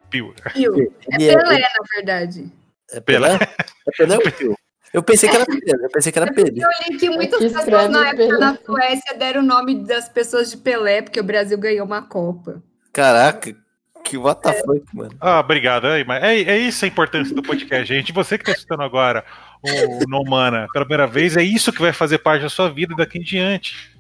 [0.08, 0.36] Pio.
[0.54, 0.94] Pio.
[1.12, 2.52] É Pelé, é, na verdade.
[2.92, 3.40] É Pelé?
[3.88, 4.56] É Pelé ou Pio?
[4.94, 6.52] Eu pensei que era Pelé, eu pensei que era Pelé.
[6.64, 10.58] Eu li que muitas pessoas na época na Suécia deram o nome das pessoas de
[10.58, 12.62] Pelé, porque o Brasil ganhou uma Copa.
[12.94, 13.56] Caraca,
[14.04, 15.16] que what the fuck, mano.
[15.20, 15.88] Ah, obrigado.
[15.88, 16.02] É,
[16.42, 18.12] é isso a importância do podcast, gente.
[18.12, 19.26] Você que tá assistindo agora
[19.64, 23.20] o Nomana pela primeira vez, é isso que vai fazer parte da sua vida daqui
[23.20, 23.92] em diante.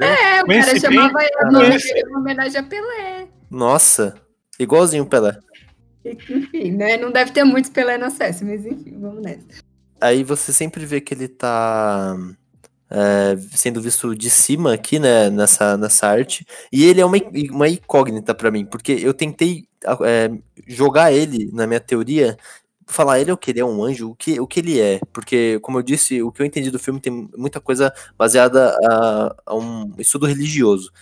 [0.00, 3.28] É, o cara chamava o nome dele em homenagem a Pelé.
[3.50, 4.14] Nossa,
[4.58, 5.38] igualzinho o Pelé.
[6.04, 6.96] Enfim, né?
[6.96, 9.44] Não deve ter muitos Pelé na CS, mas enfim, vamos nessa.
[10.00, 12.16] Aí você sempre vê que ele tá
[12.90, 16.44] é, sendo visto de cima aqui, né, nessa, nessa arte.
[16.72, 17.16] E ele é uma,
[17.50, 19.68] uma incógnita para mim, porque eu tentei
[20.04, 20.30] é,
[20.66, 22.36] jogar ele na minha teoria
[22.92, 25.00] falar ele é o que ele é um anjo, o que, o que ele é,
[25.12, 29.36] porque como eu disse, o que eu entendi do filme tem muita coisa baseada a,
[29.46, 30.92] a um estudo religioso.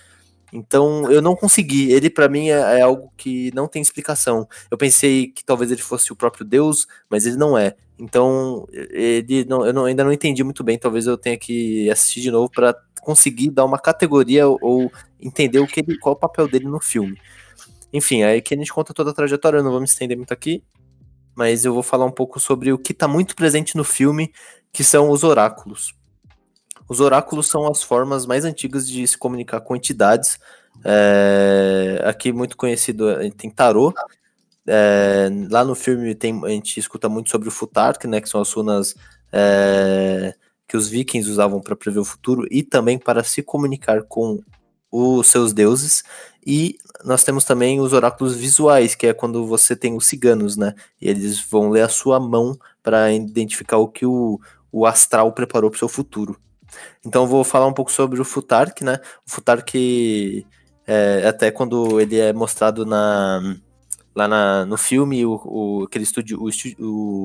[0.52, 1.92] Então eu não consegui.
[1.92, 4.48] Ele para mim é, é, algo que não tem explicação.
[4.70, 7.74] Eu pensei que talvez ele fosse o próprio Deus, mas ele não é.
[7.98, 10.78] Então ele não, eu não, ainda não entendi muito bem.
[10.78, 15.66] Talvez eu tenha que assistir de novo para conseguir dar uma categoria ou, entender o
[15.66, 17.20] que ele, qual é o papel dele no filme.
[17.92, 19.58] Enfim, aí que a gente conta toda a trajetória.
[19.58, 20.62] Eu não vou me estender muito aqui
[21.38, 24.32] mas eu vou falar um pouco sobre o que está muito presente no filme,
[24.72, 25.94] que são os oráculos.
[26.88, 30.40] Os oráculos são as formas mais antigas de se comunicar com entidades.
[30.84, 33.94] É, aqui muito conhecido tem tarô.
[34.66, 38.40] É, lá no filme tem, a gente escuta muito sobre o Futark, né, que são
[38.40, 38.96] as runas
[39.32, 40.34] é,
[40.66, 44.42] que os vikings usavam para prever o futuro e também para se comunicar com
[44.90, 46.02] os seus deuses.
[46.50, 50.72] E nós temos também os oráculos visuais, que é quando você tem os ciganos, né?
[50.98, 54.40] E eles vão ler a sua mão para identificar o que o,
[54.72, 56.40] o astral preparou para o seu futuro.
[57.04, 58.98] Então vou falar um pouco sobre o Futark, né?
[59.26, 60.46] O Futark,
[60.86, 63.42] é, até quando ele é mostrado na,
[64.14, 66.48] lá na, no filme, o, o aquele estúdio, o,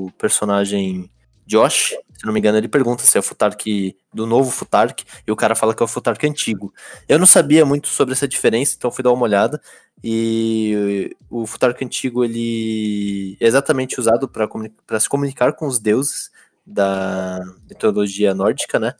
[0.06, 1.10] o personagem
[1.46, 5.32] Josh, se não me engano, ele pergunta se é o Futark do novo Futark, e
[5.32, 6.72] o cara fala que é o Futark antigo.
[7.08, 9.60] Eu não sabia muito sobre essa diferença, então fui dar uma olhada.
[10.02, 16.30] E o Futark antigo ele é exatamente usado para se comunicar com os deuses
[16.66, 18.94] da mitologia nórdica, né?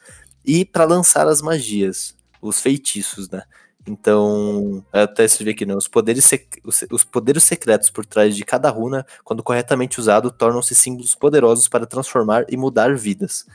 [0.44, 3.42] E para lançar as magias, os feitiços, né?
[3.86, 5.74] Então, até se vê aqui, né?
[5.74, 6.30] Os poderes,
[6.64, 11.68] os, os poderes secretos por trás de cada runa, quando corretamente usado, tornam-se símbolos poderosos
[11.68, 13.46] para transformar e mudar vidas.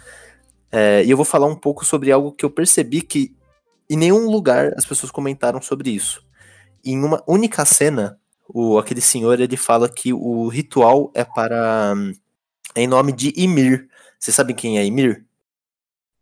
[0.71, 3.35] É, e eu vou falar um pouco sobre algo que eu percebi que
[3.89, 6.23] em nenhum lugar as pessoas comentaram sobre isso.
[6.85, 11.95] Em uma única cena, o, aquele senhor ele fala que o ritual é para.
[12.75, 13.89] É em nome de Ymir.
[14.19, 15.25] Vocês sabem quem é Ymir?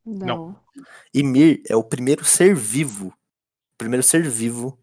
[0.05, 0.55] Não.
[1.13, 3.13] Ymir é o primeiro ser vivo
[3.77, 4.77] primeiro ser vivo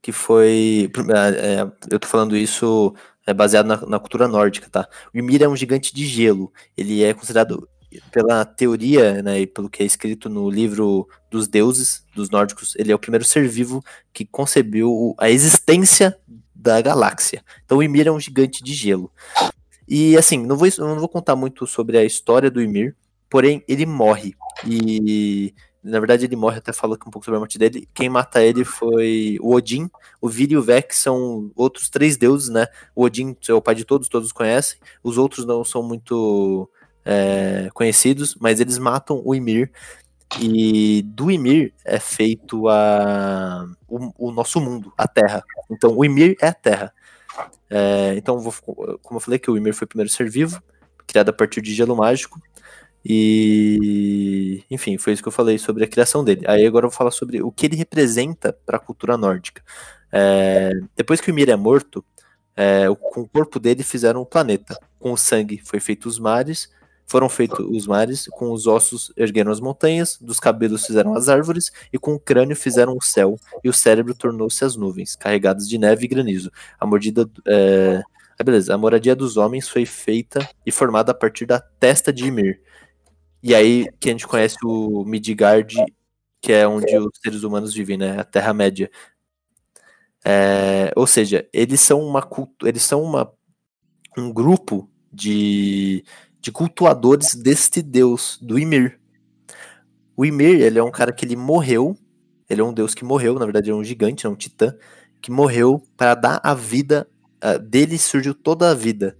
[0.00, 0.90] que foi.
[1.10, 2.94] É, é, eu tô falando isso
[3.26, 4.88] é baseado na, na, cultura nórdica, tá?
[5.14, 6.50] O Ymir é um gigante de gelo.
[6.74, 7.68] Ele é considerado,
[8.10, 12.90] pela teoria, né, e pelo que é escrito no livro dos deuses, dos nórdicos, ele
[12.90, 13.84] é o primeiro ser vivo
[14.14, 16.18] que concebeu a existência
[16.54, 17.44] da galáxia.
[17.66, 19.12] Então o Ymir é um gigante de gelo.
[19.86, 22.96] E assim, não vou, não vou contar muito sobre a história do Ymir,
[23.28, 24.34] porém ele morre.
[24.66, 27.88] E na verdade, ele morre, até fala um pouco sobre a morte dele.
[27.94, 29.88] Quem mata ele foi o Odin.
[30.20, 32.66] O Vir e o Vec são outros três deuses, né?
[32.94, 34.78] O Odin é o pai de todos, todos conhecem.
[35.02, 36.68] Os outros não são muito
[37.04, 39.70] é, conhecidos, mas eles matam o Ymir.
[40.40, 45.42] E do Ymir é feito a, o, o nosso mundo, a Terra.
[45.70, 46.92] Então, o Ymir é a Terra.
[47.70, 48.52] É, então, vou,
[49.02, 50.62] como eu falei, que o Ymir foi o primeiro ser vivo,
[51.06, 52.40] criado a partir de gelo mágico.
[53.10, 56.42] E, enfim, foi isso que eu falei sobre a criação dele.
[56.46, 59.62] Aí agora eu vou falar sobre o que ele representa para a cultura nórdica.
[60.12, 62.04] É, depois que o Ymir é morto,
[62.54, 64.78] é, com o corpo dele fizeram o planeta.
[64.98, 66.68] Com o sangue foi feito os mares,
[67.06, 71.72] foram feitos os mares, com os ossos ergueram as montanhas, dos cabelos fizeram as árvores,
[71.90, 75.78] e com o crânio fizeram o céu, e o cérebro tornou-se as nuvens, carregadas de
[75.78, 76.52] neve e granizo.
[76.78, 77.26] A mordida.
[77.46, 78.02] É...
[78.38, 78.74] Ah, beleza.
[78.74, 82.60] A moradia dos homens foi feita e formada a partir da testa de Ymir.
[83.42, 85.76] E aí que a gente conhece o Midgard,
[86.40, 88.18] que é onde os seres humanos vivem, né?
[88.18, 88.90] A Terra-média.
[90.24, 92.28] É, ou seja, eles são uma
[92.64, 93.32] eles são uma,
[94.16, 96.04] um grupo de,
[96.40, 98.98] de cultuadores deste deus, do Ymir.
[100.16, 101.96] O Ymir, ele é um cara que ele morreu,
[102.50, 104.76] ele é um deus que morreu, na verdade é um gigante, é um titã,
[105.22, 107.08] que morreu para dar a vida,
[107.42, 109.16] uh, dele surgiu toda a vida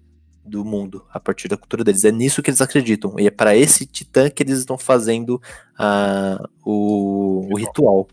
[0.49, 2.05] do mundo a partir da cultura deles.
[2.05, 3.15] É nisso que eles acreditam.
[3.19, 5.41] E é para esse titã que eles estão fazendo
[5.79, 8.09] uh, o, o, ritual.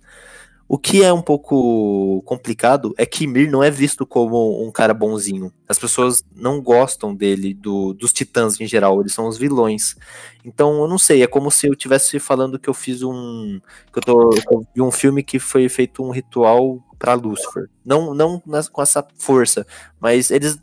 [0.67, 4.95] O que é um pouco complicado é que Mir não é visto como um cara
[4.95, 5.53] bonzinho.
[5.69, 9.95] As pessoas não gostam dele, do, dos titãs em geral, eles são os vilões.
[10.43, 13.59] Então, eu não sei, é como se eu estivesse falando que eu fiz um.
[13.93, 17.69] que eu, tô, eu vi um filme que foi feito um ritual para Lucifer.
[17.85, 19.67] Não, não com essa força,
[19.99, 20.57] mas eles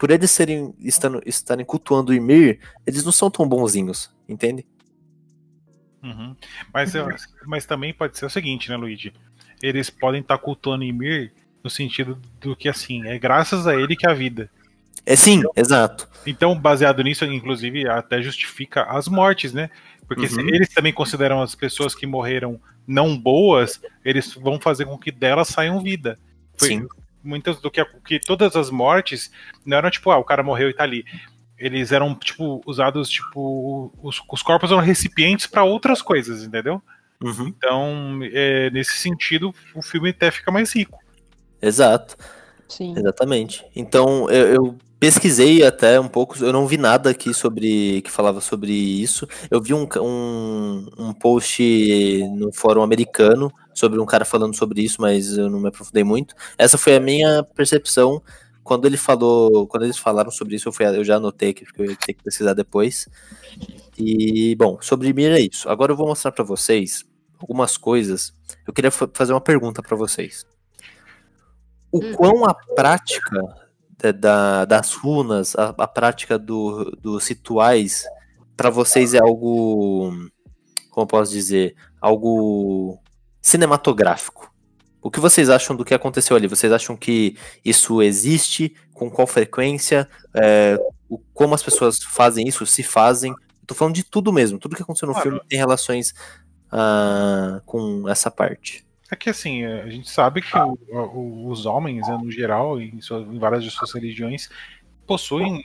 [0.00, 4.64] por eles serem estando, estarem cultuando o Ymir, eles não são tão bonzinhos, entende?
[6.02, 6.34] Uhum.
[6.72, 6.94] Mas,
[7.44, 9.12] mas também pode ser o seguinte, né, Luigi?
[9.62, 14.08] Eles podem estar cultuando Ymir no sentido do que, assim, é graças a ele que
[14.08, 14.50] a vida.
[15.04, 16.08] É sim, então, exato.
[16.26, 19.68] Então, baseado nisso, inclusive, até justifica as mortes, né?
[20.08, 20.28] Porque uhum.
[20.30, 25.12] se eles também consideram as pessoas que morreram não boas, eles vão fazer com que
[25.12, 26.18] delas saiam vida.
[26.56, 26.88] Foi, sim
[27.22, 29.30] muitas do que, que todas as mortes
[29.64, 31.04] não eram tipo, ah, o cara morreu e tá ali.
[31.58, 36.82] Eles eram, tipo, usados, tipo, os, os corpos eram recipientes para outras coisas, entendeu?
[37.22, 37.48] Uhum.
[37.48, 40.98] Então, é, nesse sentido, o filme até fica mais rico.
[41.60, 42.16] Exato.
[42.66, 42.94] Sim.
[42.96, 43.64] Exatamente.
[43.76, 48.40] Então, eu, eu pesquisei até um pouco, eu não vi nada aqui sobre que falava
[48.40, 49.26] sobre isso.
[49.50, 51.62] Eu vi um, um, um, post
[52.36, 53.50] no fórum americano
[53.80, 56.34] sobre um cara falando sobre isso, mas eu não me aprofundei muito.
[56.56, 58.22] Essa foi a minha percepção
[58.62, 61.82] quando ele falou, quando eles falaram sobre isso, eu, fui, eu já anotei aqui porque
[61.82, 63.08] eu ia ter que pesquisar depois.
[63.98, 65.68] E bom, sobre Mir é isso.
[65.68, 67.04] Agora eu vou mostrar para vocês
[67.40, 68.32] algumas coisas.
[68.66, 70.46] Eu queria fazer uma pergunta para vocês.
[71.90, 72.12] O hum.
[72.14, 73.40] quão a prática
[74.18, 78.04] da, das runas, a, a prática do, dos rituais,
[78.56, 80.12] para vocês é algo,
[80.90, 83.00] como posso dizer, algo
[83.40, 84.52] cinematográfico.
[85.02, 86.46] O que vocês acham do que aconteceu ali?
[86.46, 88.74] Vocês acham que isso existe?
[88.92, 90.08] Com qual frequência?
[90.34, 90.76] É,
[91.08, 92.66] o, como as pessoas fazem isso?
[92.66, 93.34] Se fazem?
[93.66, 94.58] Tô falando de tudo mesmo.
[94.58, 95.30] Tudo que aconteceu no Claro.
[95.30, 96.12] filme tem relações
[96.70, 98.84] ah, com essa parte.
[99.10, 103.00] É que assim, a gente sabe que o- o- os homens, né, no geral, em,
[103.00, 104.48] suas- em várias de suas religiões,
[105.06, 105.64] possuem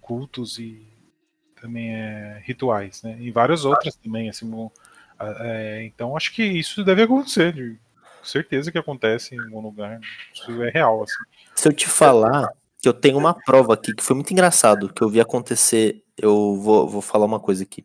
[0.00, 0.86] cultos e
[1.60, 3.16] também é, rituais, né?
[3.20, 4.50] E várias outras também, assim.
[4.54, 4.70] ah,
[5.20, 7.76] é, então acho que isso deve acontecer, de
[8.22, 10.00] certeza que acontece em algum lugar.
[10.32, 11.16] Isso é real, assim.
[11.54, 15.02] Se eu te falar que eu tenho uma prova aqui que foi muito engraçado, que
[15.02, 17.84] eu vi acontecer, eu vou, vou falar uma coisa aqui.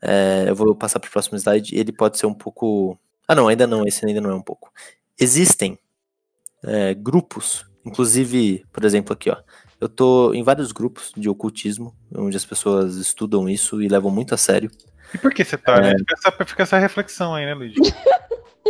[0.00, 1.76] É, eu vou passar para o próximo slide.
[1.76, 2.98] Ele pode ser um pouco.
[3.26, 3.86] Ah, não, ainda não.
[3.86, 4.72] Esse ainda não é um pouco.
[5.18, 5.78] Existem
[6.64, 9.36] é, grupos, inclusive, por exemplo, aqui, ó.
[9.80, 14.32] Eu tô em vários grupos de ocultismo, onde as pessoas estudam isso e levam muito
[14.32, 14.70] a sério.
[15.14, 15.94] E por que você tá, né?
[15.98, 17.76] Fica essa, fica essa reflexão aí, né, Luigi?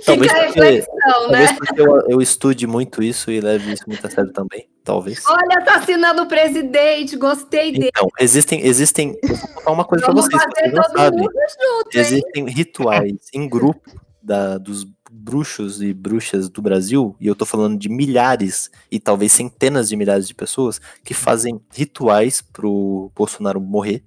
[0.06, 1.46] Talvez Fica a porque, reflexão, né?
[1.46, 4.66] talvez porque eu, eu estude muito isso e leve isso muito a sério também.
[4.82, 5.22] Talvez.
[5.28, 7.90] Olha, assassinando o presidente, gostei dele.
[7.94, 9.16] Então, existem, existem.
[9.22, 11.20] Eu vou contar uma coisa pra Vamos vocês, que fazer vocês não todo sabem.
[11.20, 12.00] mundo junto, hein?
[12.00, 17.78] Existem rituais em grupo da, dos bruxos e bruxas do Brasil, e eu tô falando
[17.78, 24.02] de milhares e talvez centenas de milhares de pessoas que fazem rituais pro Bolsonaro morrer.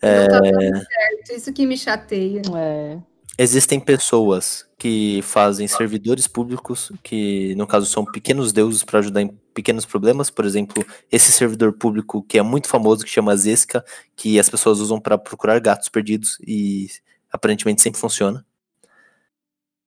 [0.00, 2.40] Tá dando certo, isso que me chateia.
[2.56, 2.98] É.
[3.36, 9.28] Existem pessoas que fazem servidores públicos, que no caso são pequenos deuses para ajudar em
[9.54, 10.30] pequenos problemas.
[10.30, 13.84] Por exemplo, esse servidor público que é muito famoso, que chama Zesca,
[14.16, 16.88] que as pessoas usam para procurar gatos perdidos e
[17.32, 18.44] aparentemente sempre funciona.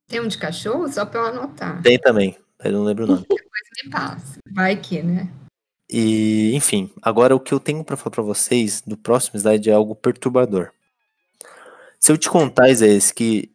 [0.08, 0.92] Tem um de cachorro?
[0.92, 1.82] Só pra eu anotar.
[1.82, 3.26] Tem também, eu não lembro o nome.
[3.84, 4.40] Me passa.
[4.52, 5.28] Vai que, né?
[5.94, 9.74] E, enfim, agora o que eu tenho para falar para vocês no próximo slide é
[9.74, 10.72] algo perturbador.
[12.00, 13.52] Se eu te contar, Isaías, que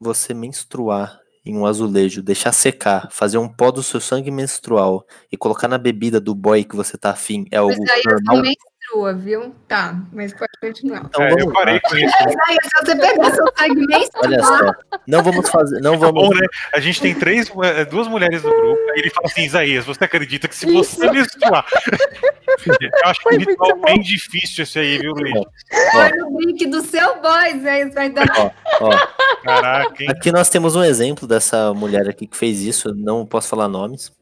[0.00, 5.36] você menstruar em um azulejo, deixar secar, fazer um pó do seu sangue menstrual e
[5.36, 8.52] colocar na bebida do boy que você tá afim é algo Mas aí eu normal?
[8.84, 9.54] Menstrua, viu?
[9.68, 11.04] Tá, mas pode continuar.
[11.06, 11.80] Então É, vamos eu parei lá.
[11.80, 12.14] com isso.
[12.46, 14.72] Aí, se você pegar seu menstrual, Olha só,
[15.06, 16.46] não vamos fazer, não Tá vamos bom, né?
[16.72, 20.04] A gente tem três, eh, duas mulheres no grupo, aí ele fala assim, Isaías, você
[20.04, 21.64] acredita que se você menstruar...
[22.66, 25.34] Eu acho que é um ritual bem difícil esse aí, viu, Luiz?
[25.94, 28.26] olha o link do seu boy, Zé, vai dar.
[28.80, 28.90] Ó,
[29.42, 30.08] Caraca, hein?
[30.10, 34.12] Aqui nós temos um exemplo dessa mulher aqui que fez isso, não posso falar nomes,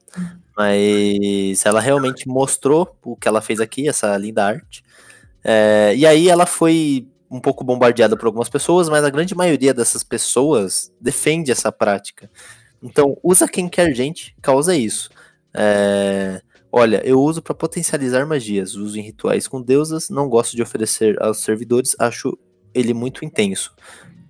[0.56, 4.82] mas ela realmente mostrou o que ela fez aqui, essa linda arte.
[5.44, 9.72] É, e aí ela foi um pouco bombardeada por algumas pessoas, mas a grande maioria
[9.72, 12.30] dessas pessoas defende essa prática.
[12.82, 15.08] Então, usa quem quer gente, causa isso.
[15.54, 20.62] É, olha, eu uso para potencializar magias, uso em rituais com deusas, não gosto de
[20.62, 22.38] oferecer aos servidores, acho
[22.74, 23.74] ele muito intenso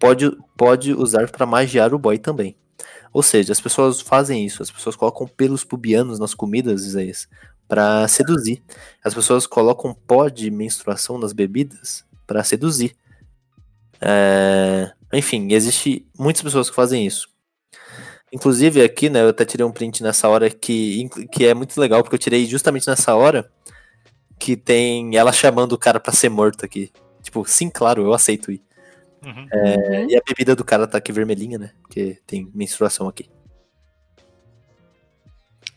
[0.03, 2.57] pode, pode usar para magiar o boy também.
[3.13, 7.29] Ou seja, as pessoas fazem isso, as pessoas colocam pelos pubianos nas comidas, Isaías,
[7.69, 8.63] para seduzir.
[9.05, 12.97] As pessoas colocam pó de menstruação nas bebidas para seduzir.
[14.01, 17.29] É, Enfim, existe muitas pessoas que fazem isso.
[18.33, 22.03] Inclusive aqui, né, eu até tirei um print nessa hora que, que é muito legal,
[22.03, 23.51] porque eu tirei justamente nessa hora
[24.39, 26.91] que tem ela chamando o cara pra ser morto aqui.
[27.23, 28.63] Tipo, sim, claro, eu aceito ir.
[29.25, 29.49] Uhum.
[29.53, 30.11] Uhum.
[30.11, 31.71] E a bebida do cara tá aqui vermelhinha, né?
[31.83, 33.31] Porque tem menstruação aqui.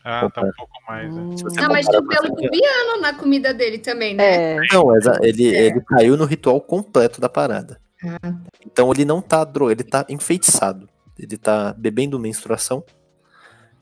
[0.04, 1.12] Ah, tá um pouco mais.
[1.14, 1.22] né?
[1.56, 4.54] Não, mas tinha com pelo pubiano na comida dele também, né?
[4.54, 4.58] É.
[4.72, 5.66] Não, ele, É.
[5.66, 7.80] ele caiu no ritual completo da parada.
[8.04, 8.36] Ah, tá.
[8.64, 10.88] Então ele não tá dro, ele tá enfeitiçado.
[11.18, 12.84] Ele tá bebendo menstruação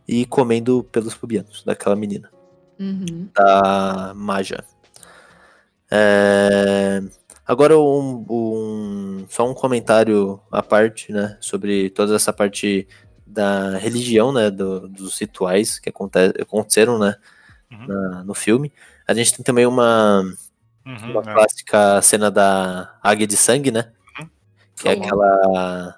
[0.06, 2.30] e comendo pelos pubianos daquela menina,
[2.78, 3.28] Uhum.
[3.34, 4.64] da Maja.
[5.90, 7.02] É,
[7.46, 12.88] Agora um, um- só um comentário à parte, né, sobre toda essa parte
[13.26, 17.16] da religião, né, do- dos rituais que aconte, aconteceram, né,
[17.70, 17.86] Uhum.
[17.86, 18.72] na- no filme.
[19.06, 20.22] A gente tem também uma,
[20.86, 21.34] Uhum, uma é.
[21.34, 23.92] clássica cena da águia de sangue, né?
[24.20, 24.28] Uhum.
[24.76, 25.96] Que é aquela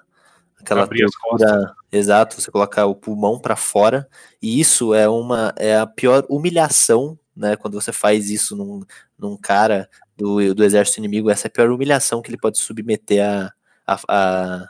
[0.59, 4.05] aquela Abrir as tortura, exato, você colocar o pulmão pra fora,
[4.41, 8.83] e isso é uma é a pior humilhação, né, quando você faz isso num,
[9.17, 13.23] num cara do, do exército inimigo, essa é a pior humilhação que ele pode submeter
[13.23, 13.51] a,
[13.85, 14.69] a, a-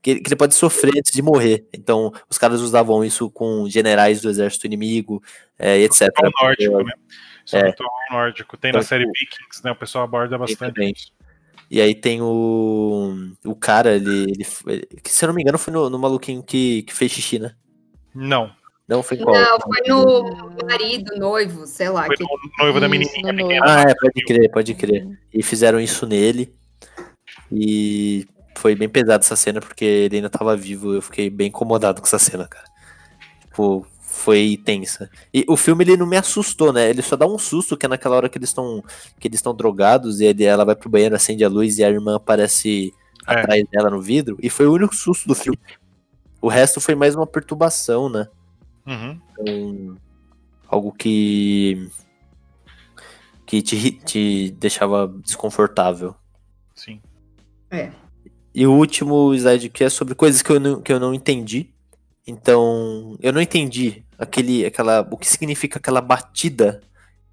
[0.00, 1.66] que, ele- que ele pode sofrer antes de morrer.
[1.72, 5.22] Então, os caras usavam isso com generais do exército inimigo,
[5.58, 6.02] é, etc.
[6.02, 6.92] Ritual nórdico, né?
[7.44, 7.74] Isso é, É.
[8.10, 8.56] nórdico.
[8.56, 9.70] Tem na Então, série Vikings, né?
[9.72, 11.12] O pessoal aborda bastante.
[11.70, 13.32] E aí tem o.
[13.44, 14.22] O cara, ele.
[14.30, 17.10] ele, ele- que se eu não me engano, foi no, no maluquinho que, que fez
[17.10, 17.54] xixi, né?
[18.14, 18.50] Não,
[18.86, 19.34] Não foi qual?
[19.34, 22.04] Não, foi no marido, noivo, sei lá.
[22.06, 23.66] foi que- no noivo da Isso, menininha pequena.
[23.66, 25.18] Ah, é, pode crer, pode crer.
[25.32, 26.54] E fizeram isso nele.
[27.50, 28.26] E
[28.56, 30.94] foi bem pesado essa cena, porque ele ainda tava vivo.
[30.94, 32.66] Eu fiquei bem incomodado com essa cena, cara.
[33.40, 35.10] Tipo, foi tensa.
[35.32, 36.90] E o filme ele não me assustou, né?
[36.90, 38.82] Ele só dá um susto que é naquela hora que eles estão
[39.18, 41.88] que eles estão drogados e ele, ela vai pro banheiro, acende a luz e a
[41.88, 42.92] irmã aparece
[43.26, 43.32] é.
[43.32, 44.36] atrás dela no vidro.
[44.42, 45.58] E foi o único susto do filme.
[46.40, 48.28] O resto foi mais uma perturbação, né?
[48.86, 49.20] Uhum.
[49.32, 49.96] Então,
[50.68, 51.90] algo que
[53.46, 56.14] que te, te deixava desconfortável.
[56.74, 57.00] Sim.
[57.70, 57.92] É.
[58.54, 61.72] E o último slide que é sobre coisas que eu não, que eu não entendi.
[62.26, 66.80] Então, eu não entendi aquele, aquela, o que significa aquela batida,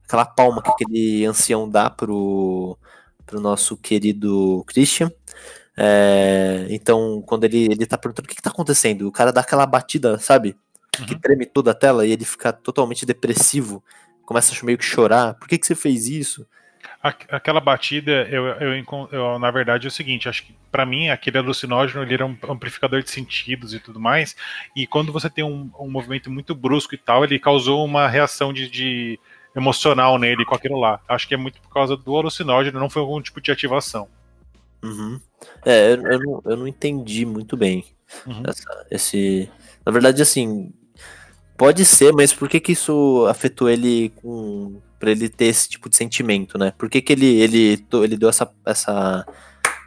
[0.03, 2.77] aquela palma que aquele ancião dá pro,
[3.25, 5.11] pro nosso querido Christian.
[5.77, 9.41] É, então, quando ele, ele tá perguntando o que, que tá acontecendo, o cara dá
[9.41, 10.55] aquela batida, sabe?
[11.01, 11.07] Uhum.
[11.07, 13.83] Que treme toda a tela e ele fica totalmente depressivo,
[14.25, 15.33] começa a meio que chorar.
[15.35, 16.47] Por que, que você fez isso?
[17.03, 21.37] Aquela batida, eu, eu, eu, na verdade é o seguinte, acho que para mim aquele
[21.37, 24.35] alucinógeno ele era um amplificador de sentidos e tudo mais,
[24.75, 28.53] e quando você tem um, um movimento muito brusco e tal, ele causou uma reação
[28.53, 29.19] de, de,
[29.55, 30.99] emocional nele com aquilo lá.
[31.07, 34.07] Acho que é muito por causa do alucinógeno, não foi algum tipo de ativação.
[34.83, 35.19] Uhum.
[35.65, 37.83] É, eu, eu, não, eu não entendi muito bem
[38.25, 38.43] uhum.
[38.47, 39.49] essa, esse.
[39.85, 40.71] Na verdade, assim,
[41.61, 45.89] pode ser, mas por que que isso afetou ele com para ele ter esse tipo
[45.89, 46.73] de sentimento, né?
[46.75, 49.25] Por que, que ele, ele, ele deu essa, essa.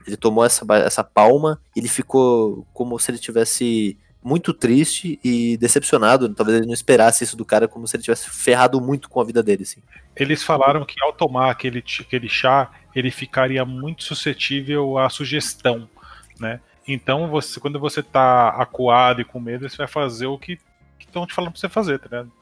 [0.06, 6.32] Ele tomou essa, essa palma ele ficou como se ele tivesse muito triste e decepcionado.
[6.32, 9.24] Talvez ele não esperasse isso do cara, como se ele tivesse ferrado muito com a
[9.24, 9.64] vida dele.
[9.64, 9.80] Assim.
[10.14, 15.88] Eles falaram que ao tomar aquele, aquele chá, ele ficaria muito suscetível à sugestão,
[16.38, 16.60] né?
[16.86, 20.58] Então, você, quando você tá acuado e com medo, você vai fazer o que
[21.14, 22.32] estão te falando pra você fazer, tá ligado?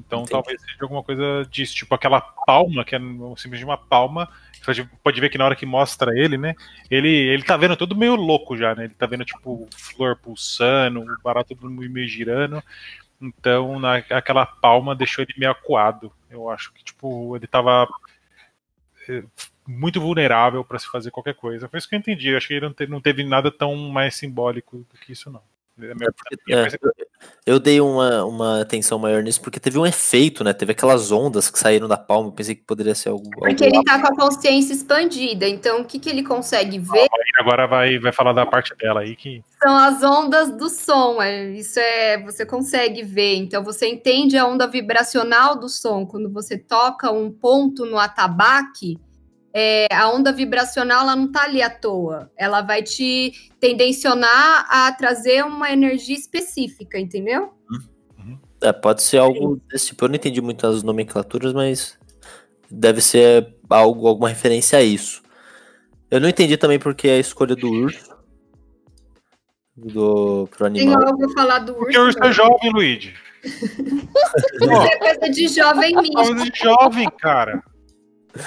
[0.00, 0.30] Então Entendi.
[0.30, 4.28] talvez seja alguma coisa disso, tipo aquela palma, que é simplesmente uma palma.
[4.64, 6.54] Você pode ver que na hora que mostra ele, né?
[6.90, 8.84] Ele, ele tá vendo tudo meio louco já, né?
[8.84, 12.62] Ele tá vendo, tipo, flor pulsando, o barato tudo meio girando.
[13.20, 16.12] Então, na, aquela palma deixou ele meio acuado.
[16.30, 17.88] Eu acho que, tipo, ele tava
[19.08, 19.24] eh,
[19.66, 21.68] muito vulnerável para se fazer qualquer coisa.
[21.68, 22.28] Foi isso que eu entendi.
[22.28, 25.30] Eu acho que ele não teve, não teve nada tão mais simbólico do que isso,
[25.30, 25.42] não.
[26.50, 26.68] É,
[27.46, 30.52] eu dei uma, uma atenção maior nisso porque teve um efeito, né?
[30.52, 32.28] Teve aquelas ondas que saíram da palma.
[32.28, 33.28] Eu pensei que poderia ser algo.
[33.30, 35.48] Porque algo ele tá com a consciência expandida.
[35.48, 37.06] Então, o que, que ele consegue ver?
[37.38, 39.42] agora vai, vai falar da parte dela aí que.
[39.62, 41.20] São as ondas do som.
[41.20, 42.22] É, isso é.
[42.22, 43.36] Você consegue ver.
[43.36, 46.06] Então, você entende a onda vibracional do som.
[46.06, 48.98] Quando você toca um ponto no atabaque
[49.52, 52.30] é, a onda vibracional ela não está ali à toa.
[52.36, 57.52] Ela vai te tendencionar a trazer uma energia específica, entendeu?
[58.18, 58.38] Uhum.
[58.62, 60.04] É, pode ser algo desse tipo.
[60.04, 61.98] Eu não entendi muito as nomenclaturas, mas
[62.70, 65.22] deve ser algo, alguma referência a isso.
[66.10, 68.10] Eu não entendi também porque a escolha do urso.
[69.76, 70.98] Do, pro animal.
[70.98, 71.84] Tem algo a falar do urso.
[71.84, 73.14] Porque o urso é jovem, Luigi.
[73.42, 76.20] Isso é coisa de jovem mesmo.
[76.20, 77.62] É coisa de jovem, cara.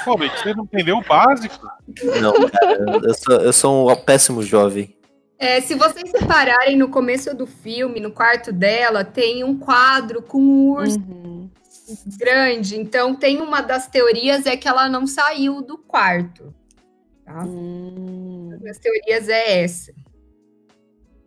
[0.05, 1.67] Pô, você não entendeu o básico?
[2.21, 4.95] Não, cara, eu sou, eu sou um péssimo jovem.
[5.37, 10.39] É, se vocês separarem no começo do filme, no quarto dela, tem um quadro com
[10.39, 11.49] um urso uhum.
[12.17, 12.79] grande.
[12.79, 16.53] Então, tem uma das teorias é que ela não saiu do quarto.
[17.25, 17.43] Tá?
[17.43, 18.51] Hum.
[18.51, 19.93] Uma das teorias é essa.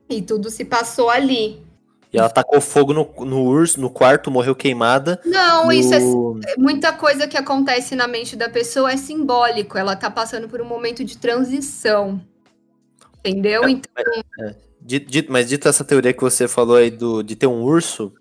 [0.08, 1.65] E tudo se passou ali.
[2.12, 5.20] E ela tacou fogo no, no urso, no quarto, morreu queimada.
[5.24, 5.72] Não, no...
[5.72, 5.92] isso
[6.46, 9.76] é muita coisa que acontece na mente da pessoa é simbólico.
[9.76, 12.20] Ela tá passando por um momento de transição.
[13.18, 13.64] Entendeu?
[13.64, 14.04] É, então.
[14.40, 18.12] É, dito, mas dito essa teoria que você falou aí do, de ter um urso,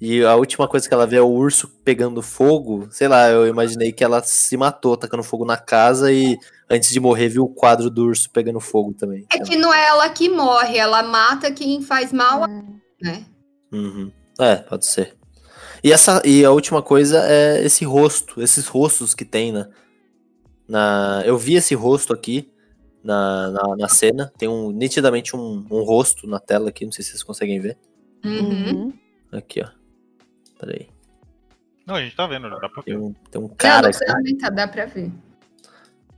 [0.00, 3.46] e a última coisa que ela vê é o urso pegando fogo, sei lá, eu
[3.46, 6.38] imaginei que ela se matou tacando fogo na casa e
[6.70, 9.26] antes de morrer viu o quadro do urso pegando fogo também.
[9.32, 12.48] É que não é ela que morre, ela mata quem faz mal.
[12.48, 13.24] Hum né?
[13.72, 14.10] Uhum.
[14.38, 15.16] É, pode ser.
[15.82, 19.68] E, essa, e a última coisa é esse rosto, esses rostos que tem na.
[20.68, 22.50] na eu vi esse rosto aqui
[23.02, 24.32] na, na, na cena.
[24.36, 27.78] Tem um nitidamente um, um, rosto na tela aqui, não sei se vocês conseguem ver.
[28.24, 28.92] Uhum.
[29.32, 29.68] Aqui, ó.
[30.58, 30.88] Peraí.
[31.86, 32.84] Não, a gente tá vendo, dá pra ver.
[32.84, 33.90] Tem um, tem um cara.
[33.90, 34.36] Não, não aqui.
[34.36, 35.12] Tá, dá pra ver.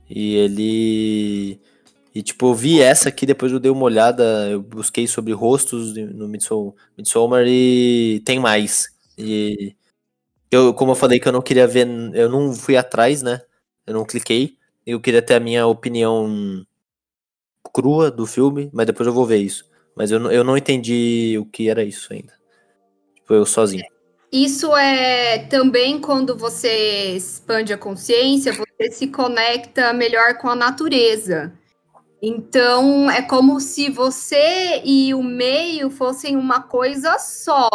[0.09, 1.61] E ele.
[2.13, 5.93] E, tipo, eu vi essa aqui, depois eu dei uma olhada, eu busquei sobre rostos
[5.95, 8.89] no Midsommar e tem mais.
[9.17, 9.75] E
[10.49, 13.41] eu, como eu falei que eu não queria ver, eu não fui atrás, né?
[13.87, 14.57] Eu não cliquei.
[14.85, 16.65] Eu queria ter a minha opinião
[17.73, 19.65] crua do filme, mas depois eu vou ver isso.
[19.95, 22.33] Mas eu, eu não entendi o que era isso ainda.
[23.15, 23.85] Tipo, eu sozinho.
[24.31, 31.53] Isso é também quando você expande a consciência, você se conecta melhor com a natureza.
[32.21, 37.67] Então, é como se você e o meio fossem uma coisa só.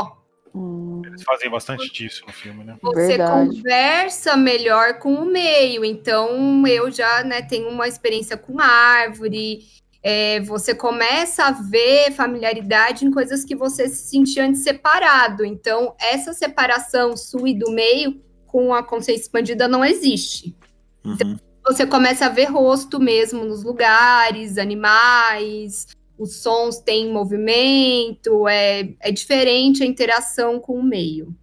[0.55, 1.03] Hum.
[1.05, 2.77] Eles fazem bastante disso no filme, né?
[2.81, 3.57] Você Verdade.
[3.57, 5.85] conversa melhor com o meio.
[5.85, 9.65] Então, eu já né, tenho uma experiência com árvore.
[10.03, 15.45] é, você começa a ver familiaridade em coisas que você se sentia antes separado.
[15.45, 20.57] Então, essa separação sua e do meio com a consciência expandida não existe.
[21.05, 21.37] Uhum.
[21.67, 25.87] Você começa a ver rosto mesmo nos lugares, animais,
[26.19, 31.35] os sons têm movimento, é, é diferente a interação com o meio.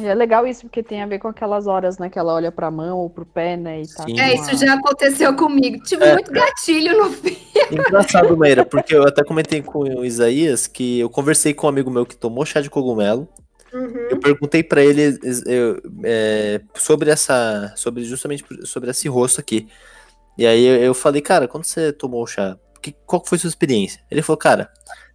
[0.00, 2.10] E é legal isso, porque tem a ver com aquelas horas, né?
[2.10, 3.80] Que ela olha pra mão ou pro pé, né?
[3.80, 4.20] E tá Sim.
[4.20, 5.82] É, isso já aconteceu comigo.
[5.82, 6.12] Tive É.
[6.12, 7.38] muito gatilho no filme.
[7.72, 11.90] Engraçado, Meira, porque eu até comentei com o Isaías que eu conversei com um amigo
[11.90, 13.26] meu que tomou chá de cogumelo.
[13.72, 19.68] Eu perguntei pra ele eu, é, sobre essa, sobre justamente sobre esse rosto aqui.
[20.36, 23.40] E aí eu, eu falei, cara, quando você tomou o chá, que, qual foi a
[23.40, 24.02] sua experiência?
[24.10, 24.70] Ele falou, cara,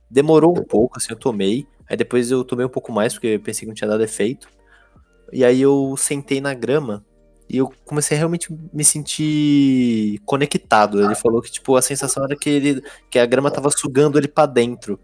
[0.10, 1.68] demorou um pouco, assim, eu tomei.
[1.90, 4.48] Aí depois eu tomei um pouco mais porque eu pensei que não tinha dado efeito.
[5.32, 7.04] E aí eu sentei na grama
[7.50, 11.04] e eu comecei a realmente me sentir conectado.
[11.04, 14.28] Ele falou que tipo a sensação era que ele que a grama tava sugando ele
[14.28, 15.00] pra dentro.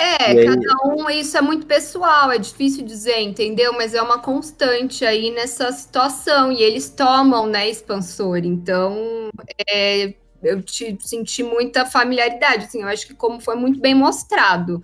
[0.00, 3.72] É, aí- cada um, isso é muito pessoal, é difícil dizer, entendeu?
[3.74, 6.50] Mas é uma constante aí nessa situação.
[6.50, 8.38] E eles tomam, né, expansor.
[8.38, 9.28] Então,
[9.68, 14.82] é, eu te senti muita familiaridade, assim, eu acho que como foi muito bem mostrado,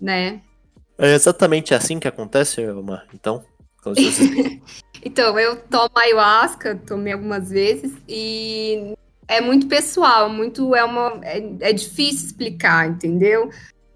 [0.00, 0.40] né?
[0.98, 3.06] É exatamente assim que acontece, Omar.
[3.14, 3.44] Então,
[3.84, 4.02] você-
[5.04, 8.94] Então, eu tomo ayahuasca, tomei algumas vezes, e
[9.28, 11.20] é muito pessoal, muito é uma.
[11.22, 13.48] É, é difícil explicar, entendeu?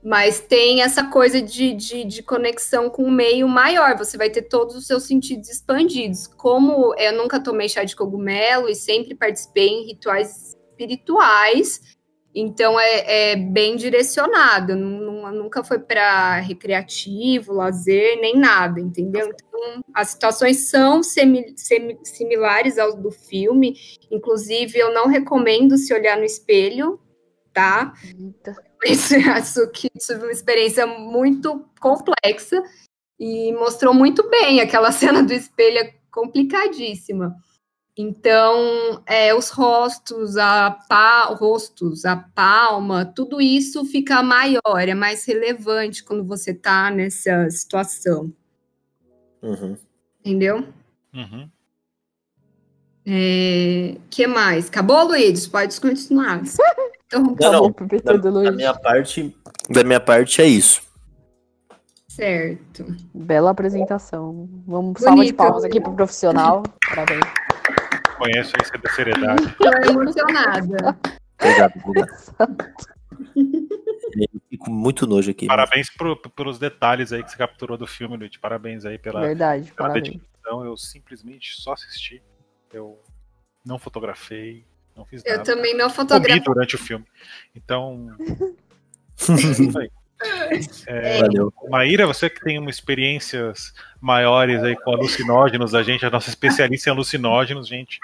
[0.04, 4.42] Mas tem essa coisa de, de, de conexão com o meio maior, você vai ter
[4.42, 6.26] todos os seus sentidos expandidos.
[6.26, 11.80] Como eu nunca tomei chá de cogumelo e sempre participei em rituais espirituais,
[12.34, 19.28] então é, é bem direcionado, nu- nu- nunca foi para recreativo, lazer, nem nada, entendeu?
[19.32, 23.76] Então, as situações são semi- semi- similares aos do filme,
[24.10, 26.98] inclusive eu não recomendo se olhar no espelho,
[27.52, 27.92] tá?
[28.18, 28.56] Eita.
[28.86, 32.62] Isso, acho que tive uma experiência muito complexa
[33.18, 37.36] e mostrou muito bem aquela cena do espelho é complicadíssima.
[37.96, 45.26] Então, é, os rostos, a pa, rostos, a palma, tudo isso fica maior, é mais
[45.26, 48.32] relevante quando você tá nessa situação,
[49.42, 49.76] Uhum.
[50.20, 50.66] entendeu?
[51.12, 51.50] Uhum.
[53.04, 54.68] É, que mais?
[54.68, 55.46] Acabou, Luiz?
[55.46, 56.42] Pode continuar.
[57.12, 57.70] Então, Não, Tá não.
[57.70, 57.86] bom,
[58.20, 58.44] Da, Luiz.
[58.46, 59.36] da minha parte,
[59.68, 60.80] da minha parte é isso.
[62.08, 62.84] certo.
[63.14, 64.48] Bela apresentação.
[64.66, 65.36] Vamos salva de Bonito.
[65.36, 66.62] palmas aqui pro profissional.
[66.88, 67.24] Parabéns.
[68.18, 69.42] Conheço aí da seriedade.
[69.58, 70.98] Tô emocionada.
[71.40, 72.76] Obrigado, obrigado.
[74.14, 75.46] Eu fico muito nojo aqui.
[75.46, 78.36] Parabéns pro- pelos detalhes aí que você capturou do filme, Luiz.
[78.36, 80.04] Parabéns aí pela, Verdade, pela parabéns.
[80.14, 80.64] dedicação.
[80.64, 82.22] Eu simplesmente só assisti.
[82.72, 82.98] Eu
[83.64, 84.64] não fotografei,
[84.96, 85.44] não fiz Eu nada.
[85.44, 86.44] também não Comi fotografo.
[86.44, 87.04] durante o filme.
[87.54, 88.08] Então.
[89.82, 89.88] é.
[90.86, 91.52] É, Valeu.
[91.68, 96.88] Maíra, você que tem uma experiências maiores aí com alucinógenos, a gente, a nossa especialista
[96.90, 97.98] em alucinógenos, gente.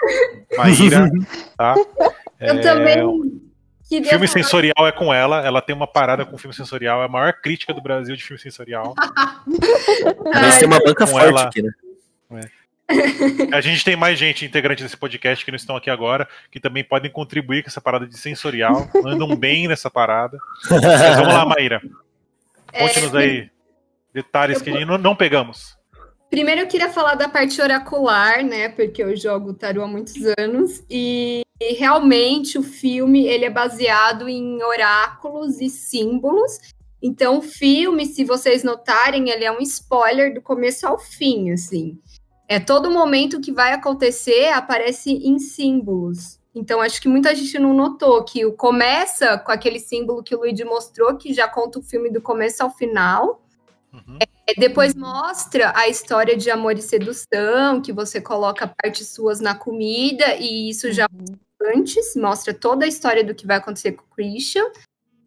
[0.57, 1.09] Maíra,
[1.57, 1.75] tá?
[2.39, 3.41] Eu É, também
[3.87, 7.05] queria Filme falar- sensorial é com ela, ela tem uma parada com filme sensorial, é
[7.05, 8.93] a maior crítica do Brasil de filme sensorial.
[9.47, 11.71] Gente tem uma banca Com forte ela- aqui, né?
[13.53, 16.83] A gente tem mais gente integrante desse podcast que não estão aqui agora, que também
[16.83, 20.37] podem contribuir com essa parada de sensorial, andam bem nessa parada.
[20.69, 21.81] Mas vamos lá, Maíra.
[22.71, 23.49] Conte-nos aí
[24.13, 25.77] detalhes que a gente não, não pegamos.
[26.29, 28.69] Primeiro eu queria falar da parte oracular, né?
[28.69, 34.29] Porque eu jogo tarô há muitos anos e, e realmente o filme ele é baseado
[34.29, 36.59] em oráculos e símbolos.
[37.01, 41.97] Então o filme, se vocês notarem, ele é um spoiler do começo ao fim, assim.
[42.49, 46.39] É todo momento que vai acontecer aparece em símbolos.
[46.55, 50.39] Então acho que muita gente não notou que o começa com aquele símbolo que o
[50.39, 53.45] Luigi mostrou, que já conta o filme do começo ao final.
[53.93, 54.17] Uhum.
[54.19, 59.53] É, Depois mostra a história de amor e sedução, que você coloca partes suas na
[59.53, 61.07] comida, e isso já
[61.75, 64.65] antes, mostra toda a história do que vai acontecer com o Christian.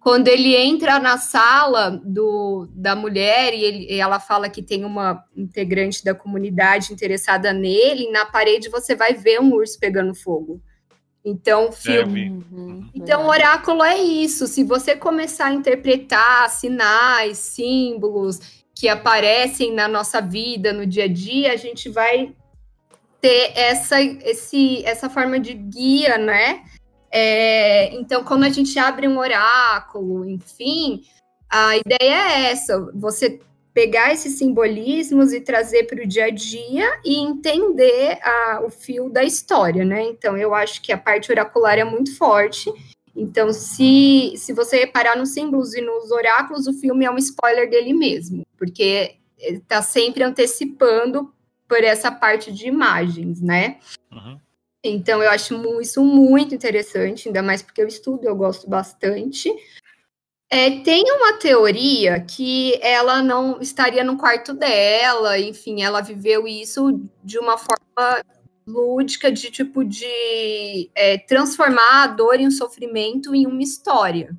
[0.03, 4.85] Quando ele entra na sala do, da mulher e, ele- e ela fala que tem
[4.85, 10.61] uma integrante da comunidade interessada nele, na parede você vai ver um urso pegando fogo.
[11.25, 12.25] Então, É, filme.
[12.25, 12.31] vi.
[12.31, 14.49] Uhum, Então, oráculo é isso.
[14.49, 18.41] Se você começar a interpretar sinais, símbolos
[18.75, 22.35] que aparecem na nossa vida, no dia a dia, a gente vai
[23.21, 26.65] ter essa, esse, essa forma de guia, né?
[27.13, 31.03] É, então, quando a gente abre um oráculo, enfim,
[31.51, 33.39] a ideia é essa: você
[33.75, 39.11] pegar esses simbolismos e trazer para o dia a dia e entender a, o fio
[39.11, 40.03] da história, né?
[40.05, 42.73] Então, eu acho que a parte oracular é muito forte.
[43.15, 47.69] Então, se, se você reparar nos símbolos e nos oráculos, o filme é um spoiler
[47.69, 51.31] dele mesmo, porque está sempre antecipando
[51.69, 53.79] por essa parte de imagens, né?
[54.11, 54.39] Uhum.
[54.85, 59.49] Então, eu acho isso muito interessante, ainda mais porque eu estudo, eu gosto bastante.
[60.51, 67.01] É, tem uma teoria que ela não estaria no quarto dela, enfim, ela viveu isso
[67.25, 68.23] de uma forma
[68.67, 74.37] lúdica, de tipo de é, transformar a dor e o sofrimento em uma história.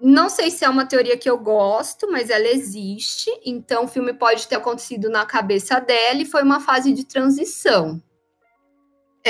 [0.00, 3.30] Não sei se é uma teoria que eu gosto, mas ela existe.
[3.44, 8.00] Então, o filme pode ter acontecido na cabeça dela e foi uma fase de transição.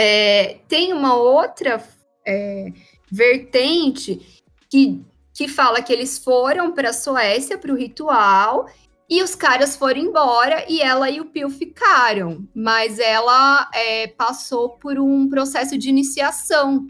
[0.01, 1.83] É, tem uma outra
[2.25, 2.73] é,
[3.11, 8.69] vertente que que fala que eles foram para a Suécia para o ritual
[9.09, 14.71] e os caras foram embora e ela e o Pio ficaram, mas ela é, passou
[14.71, 16.89] por um processo de iniciação.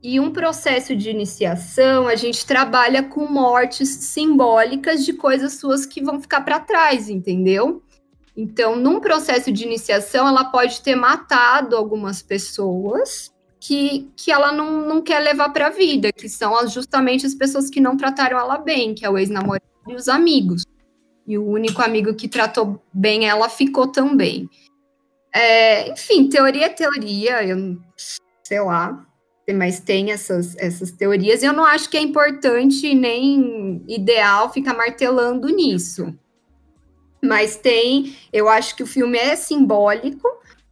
[0.00, 6.02] E um processo de iniciação, a gente trabalha com mortes simbólicas de coisas suas que
[6.02, 7.82] vão ficar para trás, entendeu?
[8.40, 13.30] Então, num processo de iniciação, ela pode ter matado algumas pessoas
[13.60, 17.68] que, que ela não, não quer levar para a vida, que são justamente as pessoas
[17.68, 20.62] que não trataram ela bem, que é o ex-namorado e os amigos.
[21.26, 24.48] E o único amigo que tratou bem ela ficou também.
[25.34, 27.78] É, enfim, teoria é teoria, eu
[28.42, 29.06] sei lá,
[29.54, 34.72] mas tem essas, essas teorias, e eu não acho que é importante nem ideal ficar
[34.72, 36.16] martelando nisso.
[37.22, 40.26] Mas tem, eu acho que o filme é simbólico,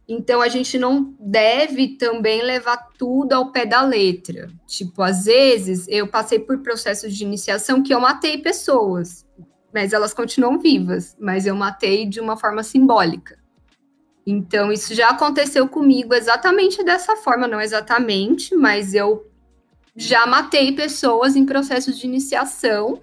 [0.07, 4.49] então a gente não deve também levar tudo ao pé da letra.
[4.65, 9.23] Tipo, às vezes eu passei por processos de iniciação que eu matei pessoas,
[9.71, 13.37] mas elas continuam vivas, mas eu matei de uma forma simbólica.
[14.25, 19.27] Então isso já aconteceu comigo exatamente dessa forma, não exatamente, mas eu
[19.95, 22.99] já matei pessoas em processos de iniciação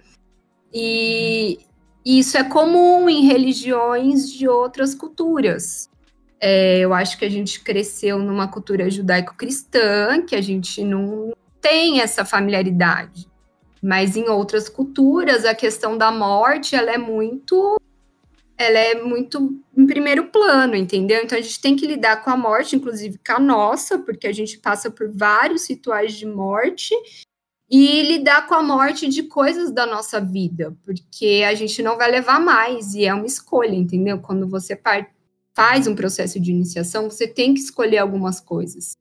[0.72, 1.60] e
[2.06, 5.90] isso é comum em religiões de outras culturas.
[6.38, 12.00] É, eu acho que a gente cresceu numa cultura judaico-cristã, que a gente não tem
[12.00, 13.26] essa familiaridade.
[13.82, 17.76] Mas em outras culturas, a questão da morte, ela é muito
[18.58, 21.22] ela é muito em primeiro plano, entendeu?
[21.22, 24.32] Então a gente tem que lidar com a morte, inclusive com a nossa, porque a
[24.32, 26.94] gente passa por vários rituais de morte
[27.68, 32.10] e lidar com a morte de coisas da nossa vida, porque a gente não vai
[32.10, 34.20] levar mais e é uma escolha, entendeu?
[34.20, 34.80] Quando você
[35.54, 38.92] faz um processo de iniciação, você tem que escolher algumas coisas.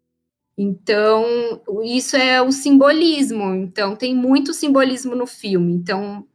[0.57, 3.53] Então, isso é o simbolismo.
[3.53, 5.73] Então, tem muito simbolismo no filme.
[5.73, 6.25] Então,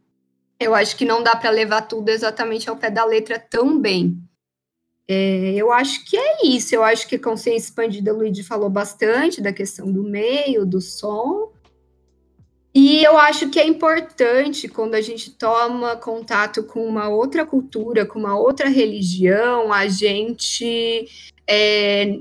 [0.58, 4.22] eu acho que não dá para levar tudo exatamente ao pé da letra também.
[5.08, 6.74] É, eu acho que é isso.
[6.74, 11.50] Eu acho que a consciência expandida, Luigi falou bastante da questão do meio, do som.
[12.72, 18.06] E eu acho que é importante quando a gente toma contato com uma outra cultura,
[18.06, 21.08] com uma outra religião, a gente
[21.48, 22.20] é,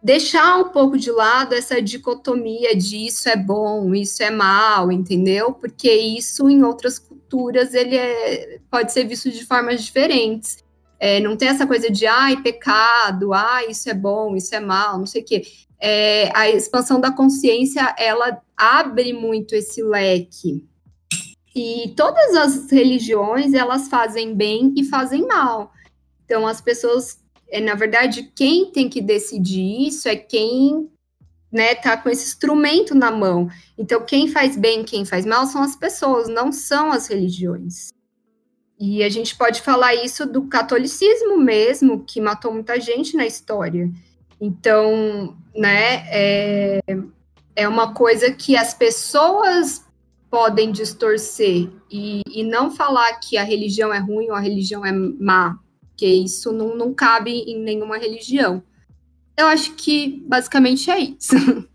[0.00, 5.52] deixar um pouco de lado essa dicotomia de isso é bom, isso é mal, entendeu?
[5.52, 10.64] Porque isso em outras culturas ele é, pode ser visto de formas diferentes.
[11.00, 14.98] É, não tem essa coisa de ai, pecado, ai, isso é bom, isso é mal,
[14.98, 15.42] não sei o quê
[15.80, 20.66] é, a expansão da consciência ela abre muito esse leque.
[21.54, 25.72] E todas as religiões elas fazem bem e fazem mal.
[26.24, 27.18] Então as pessoas,
[27.48, 30.90] é, na verdade, quem tem que decidir isso é quem
[31.50, 33.48] né, tá com esse instrumento na mão.
[33.76, 37.88] Então quem faz bem, quem faz mal são as pessoas, não são as religiões.
[38.78, 43.90] E a gente pode falar isso do catolicismo mesmo, que matou muita gente na história.
[44.40, 46.80] Então, né, é,
[47.58, 49.84] é uma coisa que as pessoas
[50.30, 54.92] podem distorcer e, e não falar que a religião é ruim ou a religião é
[54.92, 55.58] má,
[55.88, 58.62] porque isso não, não cabe em nenhuma religião.
[59.36, 61.34] Eu acho que basicamente é isso.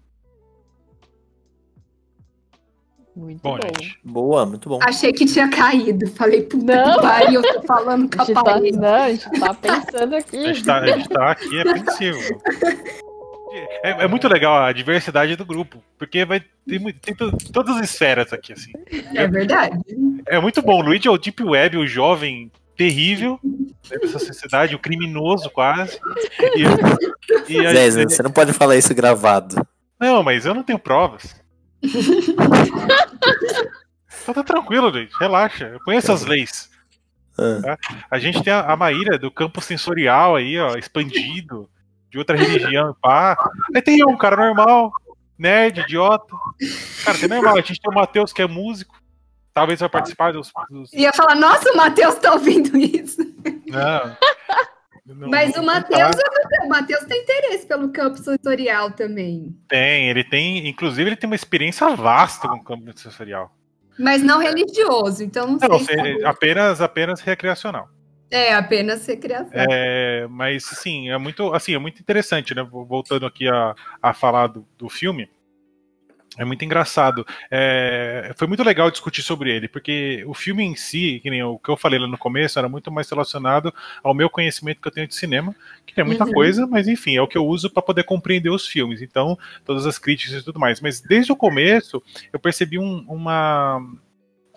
[3.14, 3.57] Muito bom.
[3.57, 4.11] bom.
[4.11, 4.80] Boa, muito bom.
[4.81, 6.07] Achei que tinha caído.
[6.14, 6.95] Falei, puta não.
[6.95, 10.38] que pariu, tô falando com a, a tá, Não, a gente tá pensando aqui.
[10.38, 12.41] A gente tá, a gente tá aqui apreensivo.
[13.84, 17.14] É, é, muito legal a diversidade do grupo, porque vai ter, tem
[17.51, 18.72] todas as esferas aqui, assim.
[19.14, 19.77] É verdade.
[20.26, 20.80] É muito bom.
[20.80, 23.38] O Luigi é o Deep Web, o jovem terrível
[23.89, 25.99] dessa sociedade, o criminoso quase.
[26.55, 26.64] E,
[27.53, 28.14] e Zé, gente...
[28.14, 29.55] você não pode falar isso gravado.
[29.99, 31.35] Não, mas eu não tenho provas.
[34.22, 35.14] Então tá tranquilo, gente.
[35.19, 35.65] Relaxa.
[35.65, 36.69] Eu conheço as leis.
[37.38, 37.60] Ah.
[37.61, 37.77] Tá?
[38.10, 41.69] A gente tem a, a Maíra do campo sensorial aí, ó, expandido,
[42.14, 43.35] de outra religião, pá.
[43.76, 44.94] Aí tem um cara normal,
[45.38, 46.35] nerd, idiota.
[47.03, 47.57] Cara, tem normal.
[47.57, 48.95] A gente tem o Matheus, que é músico.
[49.52, 50.52] Talvez vai participar dos.
[50.69, 50.94] dos...
[50.94, 53.19] Ia falar, nossa, o Matheus tá ouvindo isso.
[53.68, 54.15] Não.
[55.06, 56.15] Não, Mas o Matheus,
[56.64, 59.53] o Matheus tem interesse pelo campo sensorial também.
[59.68, 63.52] Tem, ele tem, inclusive ele tem uma experiência vasta com o campo sensorial.
[63.99, 66.19] Mas não religioso, então não, não sei.
[66.19, 66.26] Se...
[66.26, 67.90] apenas, apenas recreacional.
[68.34, 69.51] É, apenas recreação.
[69.53, 72.64] É, mas sim, é muito, assim, é muito interessante, né?
[72.64, 75.30] Voltando aqui a, a falar do, do filme.
[76.35, 77.23] É muito engraçado.
[77.51, 81.60] É, foi muito legal discutir sobre ele, porque o filme em si, que nem o
[81.60, 84.91] que eu falei lá no começo, era muito mais relacionado ao meu conhecimento que eu
[84.91, 85.55] tenho de cinema,
[85.85, 86.31] que é muita uhum.
[86.31, 89.03] coisa, mas enfim, é o que eu uso para poder compreender os filmes.
[89.03, 90.81] Então, todas as críticas e tudo mais.
[90.81, 92.01] Mas desde o começo,
[92.31, 93.80] eu percebi um, uma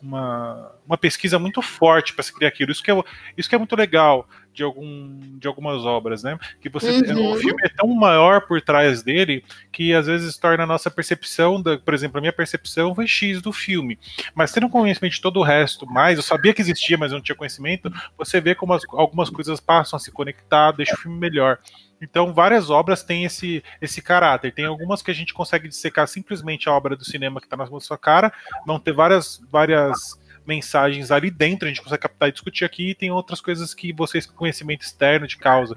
[0.00, 2.72] uma, uma pesquisa muito forte para se criar aquilo.
[2.72, 3.02] Isso que, é,
[3.36, 6.38] isso que é muito legal de, algum, de algumas obras, né?
[6.60, 7.32] Que você uhum.
[7.32, 11.60] o filme é tão maior por trás dele que às vezes torna a nossa percepção,
[11.60, 13.98] da, por exemplo, a minha percepção foi X do filme.
[14.34, 17.22] Mas tendo conhecimento de todo o resto, mais, eu sabia que existia, mas eu não
[17.22, 21.18] tinha conhecimento, você vê como as, algumas coisas passam a se conectar, deixa o filme
[21.18, 21.58] melhor.
[22.00, 24.52] Então, várias obras têm esse, esse caráter.
[24.52, 27.66] Tem algumas que a gente consegue dissecar simplesmente a obra do cinema que está na
[27.80, 28.32] sua cara,
[28.66, 32.94] não ter várias, várias mensagens ali dentro, a gente consegue captar e discutir aqui, e
[32.94, 35.76] tem outras coisas que vocês, com conhecimento externo de causa,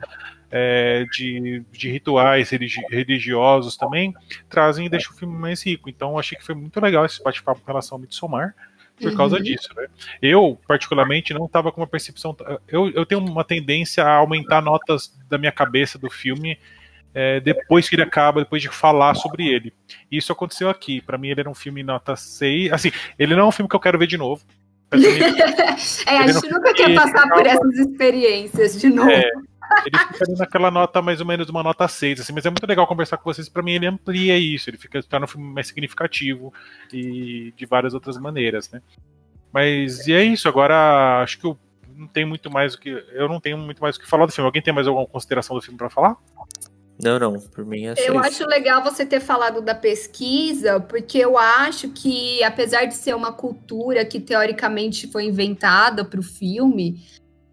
[0.52, 4.14] é, de, de rituais religi religiosos também,
[4.50, 5.90] trazem e deixam o filme mais rico.
[5.90, 8.56] Então, achei que foi muito legal esse bate-papo com relação ao Midsommar
[9.00, 9.42] por causa uhum.
[9.42, 9.88] disso, né?
[10.22, 12.36] Eu, particularmente, não estava com uma percepção.
[12.68, 16.60] Eu, eu tenho uma tendência a aumentar notas da minha cabeça do filme
[17.14, 19.74] é, depois que ele acaba, depois de falar sobre ele.
[20.12, 21.02] E isso aconteceu aqui.
[21.02, 22.72] Para mim, ele era um filme nota 6.
[22.74, 24.44] Assim, ele não é um filme que eu quero ver de novo.
[26.08, 29.10] é, a gente nunca quer passar por essas experiências de novo.
[29.10, 29.30] É,
[29.86, 32.88] ele fica naquela nota, mais ou menos uma nota 6, assim, mas é muito legal
[32.88, 33.48] conversar com vocês.
[33.48, 36.54] Para mim, ele amplia isso, ele fica torna o filme mais significativo
[36.92, 38.82] e de várias outras maneiras, né?
[39.52, 41.58] Mas e é isso, agora acho que eu
[41.96, 42.90] não tenho muito mais o que.
[43.12, 44.48] Eu não tenho muito mais o que falar do filme.
[44.48, 46.16] Alguém tem mais alguma consideração do filme para falar?
[47.02, 51.38] Não, não, por mim é Eu acho legal você ter falado da pesquisa, porque eu
[51.38, 57.02] acho que, apesar de ser uma cultura que teoricamente foi inventada para o filme,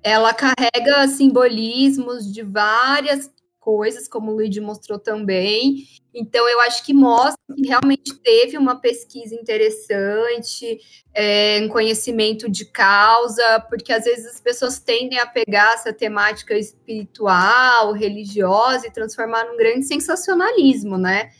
[0.02, 3.30] ela carrega simbolismos de várias
[3.66, 5.88] coisas, como o Luigi mostrou também.
[6.14, 10.78] Então, eu acho que mostra que realmente teve uma pesquisa interessante,
[11.12, 16.56] é, um conhecimento de causa, porque às vezes as pessoas tendem a pegar essa temática
[16.56, 21.32] espiritual, religiosa e transformar num grande sensacionalismo, né?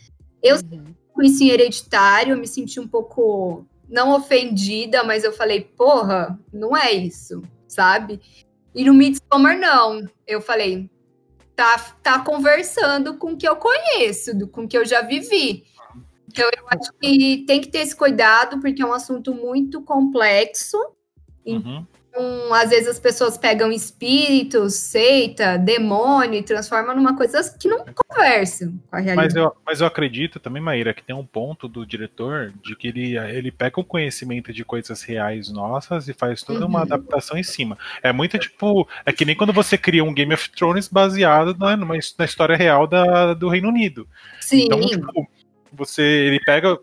[0.43, 0.93] Eu uhum.
[1.13, 6.77] conheci em hereditário, eu me senti um pouco não ofendida, mas eu falei, porra, não
[6.77, 8.21] é isso, sabe?
[8.75, 10.05] E no Midsommar, não.
[10.27, 10.91] Eu falei,
[11.57, 15.65] tá, tá conversando com o que eu conheço, com o que eu já vivi.
[16.29, 20.77] Então, eu acho que tem que ter esse cuidado, porque é um assunto muito complexo.
[21.47, 21.87] Uhum.
[22.17, 27.85] Então, às vezes as pessoas pegam espíritos, seita, demônio e transformam numa coisa que não
[27.95, 29.35] conversa com a realidade.
[29.35, 32.89] Mas eu, mas eu acredito também, Maíra, que tem um ponto do diretor de que
[32.89, 36.69] ele, ele pega o conhecimento de coisas reais nossas e faz toda uhum.
[36.69, 37.77] uma adaptação em cima.
[38.03, 38.89] É muito tipo.
[39.05, 42.57] É que nem quando você cria um Game of Thrones baseado na, numa, na história
[42.57, 44.09] real da, do Reino Unido.
[44.41, 44.65] Sim.
[44.65, 45.29] Então, tipo,
[45.71, 46.79] você, ele pega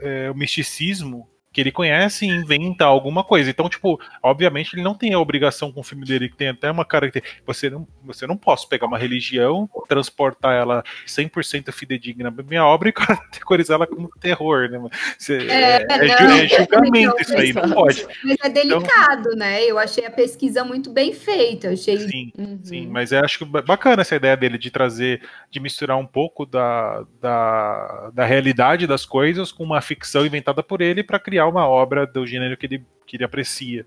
[0.00, 3.50] é, o misticismo que ele conhece e inventa alguma coisa.
[3.50, 6.70] Então, tipo, obviamente ele não tem a obrigação com o filme dele, que tem até
[6.70, 7.42] uma característica.
[7.44, 12.88] Você não, você não posso pegar uma religião, transportar ela 100% fidedigna pra minha obra
[12.88, 14.80] e categorizar ela como terror, né?
[15.18, 18.06] Você, é, é, é, é julgamento isso aí, não pode.
[18.24, 19.64] Mas é delicado, então, né?
[19.64, 21.70] Eu achei a pesquisa muito bem feita.
[21.70, 21.98] achei...
[21.98, 22.60] Sim, uhum.
[22.62, 25.20] sim, mas eu acho bacana essa ideia dele de trazer,
[25.50, 30.80] de misturar um pouco da, da, da realidade das coisas com uma ficção inventada por
[30.80, 33.86] ele para criar criar uma obra do gênero que ele, que ele aprecia.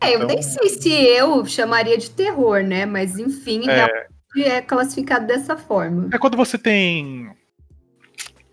[0.00, 2.86] É, então, eu nem sei se eu chamaria de terror, né?
[2.86, 4.06] Mas enfim, é,
[4.36, 6.08] é classificado dessa forma.
[6.12, 7.30] É quando você tem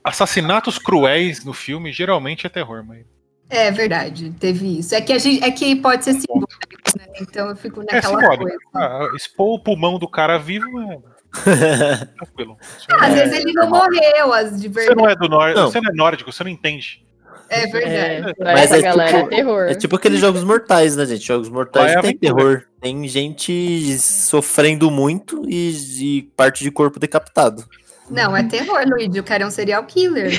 [0.04, 3.06] assassinatos cruéis no filme, geralmente é terror, mas.
[3.50, 4.96] É verdade, teve isso.
[4.96, 6.50] É que, a gente, é que pode ser simbólico,
[6.98, 7.06] né?
[7.22, 8.58] Então eu fico é naquela é coisa.
[8.74, 11.00] Ah, expor o pulmão do cara vivo é.
[12.18, 12.58] Tranquilo.
[12.90, 14.96] Ah, às vezes ele não morreu, as de verdade.
[14.96, 17.06] Você não é do norte, você não é nórdico, você não entende.
[17.50, 18.36] É verdade.
[18.40, 19.64] É, mas é galera tipo, é terror.
[19.64, 21.26] É tipo aqueles jogos mortais, né, gente?
[21.26, 22.64] Jogos mortais é tem terror.
[22.82, 27.64] Tem gente sofrendo muito e, e, parte de corpo decapitado.
[28.10, 29.20] Não, é terror, Luigi.
[29.20, 30.34] O cara é um serial killer.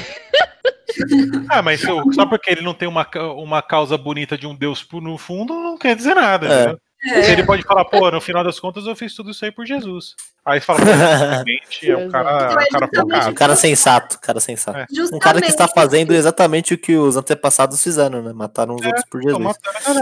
[1.49, 5.17] ah, mas só porque ele não tem uma, uma causa bonita de um deus no
[5.17, 6.47] fundo, não quer dizer nada.
[6.47, 6.77] É.
[7.07, 7.33] É.
[7.33, 10.15] Ele pode falar, pô, no final das contas eu fiz tudo isso aí por Jesus.
[10.45, 13.31] Aí você fala, realmente é um cara, então, é cara focado.
[13.31, 14.79] Um cara sensato, cara sensato.
[14.79, 14.87] É.
[15.13, 18.33] Um cara que está fazendo exatamente o que os antepassados fizeram, né?
[18.33, 19.57] Mataram os é, outros por Jesus.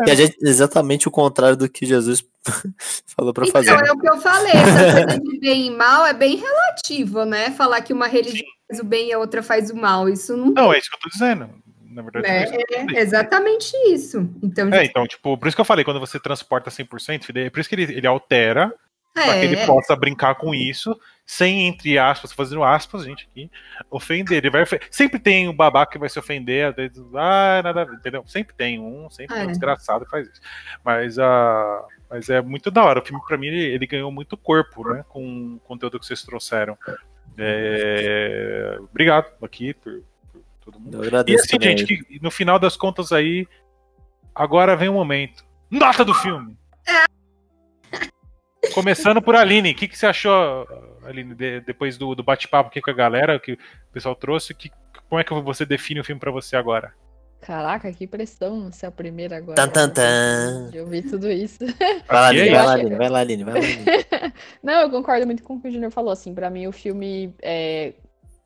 [0.06, 2.24] E a gente, exatamente o contrário do que Jesus
[3.16, 3.74] falou para então, fazer.
[3.74, 7.24] Então, é o que eu falei, essa coisa de bem e mal é bem relativo,
[7.24, 7.50] né?
[7.50, 8.66] Falar que uma religião Sim.
[8.68, 10.08] faz o bem e a outra faz o mal.
[10.08, 10.50] Isso não.
[10.50, 11.62] Não, é isso que eu tô dizendo
[11.92, 12.26] na verdade.
[12.26, 14.28] É, é exatamente isso.
[14.42, 17.60] Então, é, então, tipo, por isso que eu falei, quando você transporta 100%, é por
[17.60, 18.72] isso que ele, ele altera
[19.14, 19.24] é.
[19.24, 23.50] para que ele possa brincar com isso, sem, entre aspas, fazendo aspas, gente, aqui,
[23.90, 24.38] ofender.
[24.38, 28.24] Ele vai Sempre tem um babaca que vai se ofender, às vezes, ah, nada, entendeu?
[28.26, 29.38] Sempre tem um, sempre é.
[29.38, 30.40] tem um desgraçado que faz isso.
[30.84, 33.00] Mas, uh, mas é muito da hora.
[33.00, 36.22] O filme, pra mim, ele, ele ganhou muito corpo, né, com o conteúdo que vocês
[36.22, 36.76] trouxeram.
[37.38, 38.76] É...
[38.80, 40.02] Obrigado aqui por,
[40.64, 40.96] todo mundo.
[40.96, 43.46] Eu agradeço e assim, gente, que, no final das contas aí,
[44.34, 45.44] agora vem o momento.
[45.70, 46.56] Nota do filme!
[48.74, 50.66] Começando por Aline, o que, que você achou,
[51.04, 53.58] Aline, de, depois do, do bate-papo aqui com a galera, que o
[53.92, 54.54] pessoal trouxe?
[54.54, 54.70] Que,
[55.08, 56.94] como é que você define o filme para você agora?
[57.42, 59.56] Caraca, que pressão ser a primeira agora.
[59.56, 60.70] Tan, tan, tan.
[60.72, 61.58] Eu vi tudo isso.
[62.06, 63.84] Vai lá, Aline, vai lá, Aline, vai lá, Aline, vai lá, Aline.
[64.62, 66.12] Não, eu concordo muito com o que o Junior falou.
[66.12, 67.94] Assim, para mim, o filme é,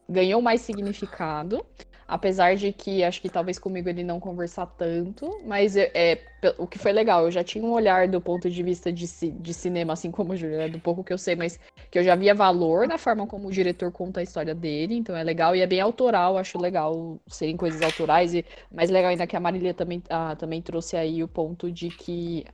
[0.09, 1.65] ganhou mais significado.
[2.09, 6.21] Apesar de que acho que talvez comigo ele não conversar tanto, mas é,
[6.57, 9.55] o que foi legal, eu já tinha um olhar do ponto de vista de, de
[9.55, 11.59] cinema, assim como o Júlio, né, do pouco que eu sei, mas
[11.91, 15.17] que eu já via valor na forma como o diretor conta a história dele, então
[15.17, 19.27] é legal e é bem autoral, acho legal serem coisas autorais, e mais legal ainda
[19.27, 22.45] que a Marília também, ah, também trouxe aí o ponto de que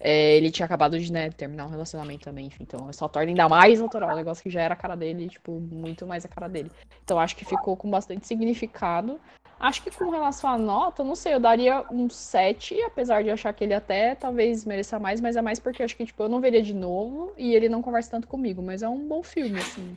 [0.00, 3.48] é, ele tinha acabado de né, terminar um relacionamento também, enfim, então só torna ainda
[3.48, 6.48] mais natural, um negócio que já era a cara dele, tipo, muito mais a cara
[6.48, 6.70] dele.
[7.04, 9.20] Então acho que ficou com bastante significado.
[9.60, 13.52] Acho que com relação à nota, não sei, eu daria um 7, apesar de achar
[13.52, 16.40] que ele até talvez mereça mais, mas é mais porque acho que tipo, eu não
[16.40, 19.96] veria de novo e ele não conversa tanto comigo, mas é um bom filme, assim.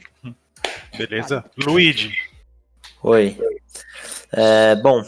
[0.97, 1.45] Beleza.
[1.63, 2.11] Luigi.
[3.03, 3.37] Oi.
[4.31, 5.03] É, bom,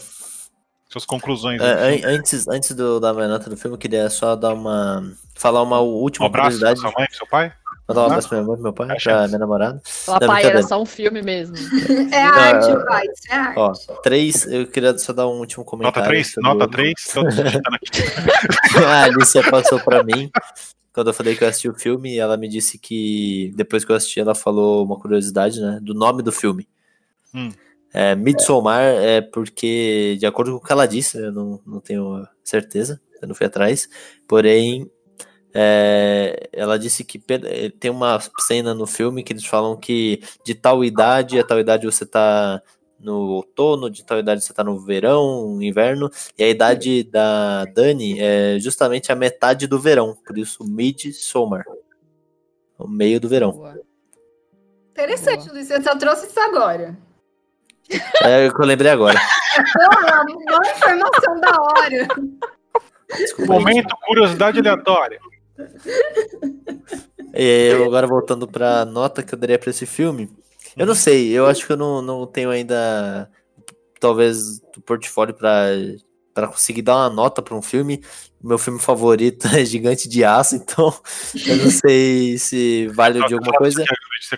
[0.94, 1.60] suas conclusões.
[1.61, 5.03] É, antes antes do, da minha nota do filme, eu queria só dar uma.
[5.36, 6.80] falar uma última um abraço curiosidade.
[6.80, 7.53] Pra sua mãe, pro seu pai?
[7.88, 9.82] Mandar um abraço pra minha mãe, pro meu pai, pra minha namorada.
[9.84, 11.56] Falar, pai, era só um filme mesmo.
[12.14, 13.60] é arte, pai, é arte.
[13.60, 15.99] Ó, três, eu queria só dar um último comentário.
[15.99, 16.94] Nota três, nota três.
[18.88, 20.32] a Alicia passou pra mim.
[20.94, 23.95] Quando eu falei que eu assisti o filme, ela me disse que depois que eu
[23.95, 25.80] assisti, ela falou uma curiosidade, né?
[25.82, 26.68] Do nome do filme.
[27.34, 27.52] Hum.
[27.94, 32.28] É, Midsommar é porque, de acordo com o que ela disse, eu não, não tenho
[32.44, 33.88] certeza, eu não fui atrás,
[34.28, 34.90] porém,
[35.53, 40.56] é, ela disse que eh, tem uma cena no filme que eles falam que de
[40.56, 42.60] tal idade a tal idade você tá
[42.99, 48.20] no outono, de tal idade você tá no verão, inverno, e a idade da Dani
[48.20, 51.65] é justamente a metade do verão, por isso Midsommar,
[52.80, 53.76] o meio do verão.
[54.91, 56.98] Interessante, Luiz, você só trouxe isso agora.
[58.22, 59.19] É o que eu lembrei agagora.
[59.73, 62.07] Porra, uma informação da hora.
[63.18, 64.05] Desculpa, Momento gente.
[64.05, 65.19] curiosidade aleatória.
[67.34, 70.30] E eu, agora voltando pra nota que eu daria pra esse filme.
[70.76, 73.30] Eu não sei, eu acho que eu não, não tenho ainda
[73.99, 75.68] talvez o portfólio para
[76.34, 78.03] para conseguir dar uma nota para um filme.
[78.43, 80.93] Meu filme favorito é Gigante de Aço, então
[81.47, 83.84] eu não sei se vale de alguma coisa.
[84.22, 84.38] Você,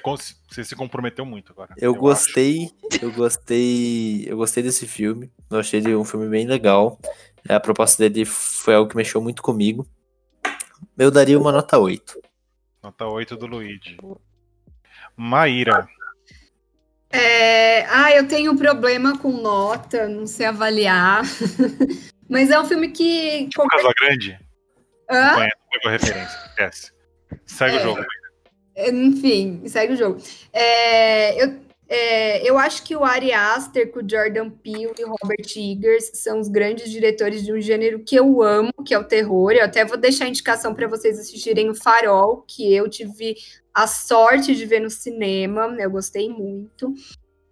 [0.49, 1.73] você, se comprometeu muito agora.
[1.77, 3.03] Eu, eu gostei, acho.
[3.05, 5.31] eu gostei, eu gostei desse filme.
[5.49, 6.99] Eu achei ele um filme bem legal.
[7.47, 9.87] A proposta dele foi algo que mexeu muito comigo.
[10.97, 12.19] Eu daria uma nota 8.
[12.83, 13.97] Nota 8 do Luigi.
[15.15, 15.87] Maíra.
[17.15, 17.85] É...
[17.89, 21.23] Ah, eu tenho um problema com nota, não sei avaliar.
[22.29, 23.47] Mas é um filme que.
[23.49, 24.39] Tipo Casa Grande?
[25.09, 25.31] Hã?
[25.37, 26.91] Não pegou referência, esquece.
[27.45, 27.79] Segue é...
[27.79, 28.05] o jogo.
[28.77, 30.21] Enfim, segue o jogo.
[30.51, 35.15] É, eu, é, eu acho que o Ari Aster, com o Jordan Peele e o
[35.21, 39.03] Robert Eggers são os grandes diretores de um gênero que eu amo, que é o
[39.03, 39.51] terror.
[39.51, 43.35] Eu até vou deixar a indicação para vocês assistirem o Farol, que eu tive
[43.73, 46.93] a sorte de ver no cinema, eu gostei muito.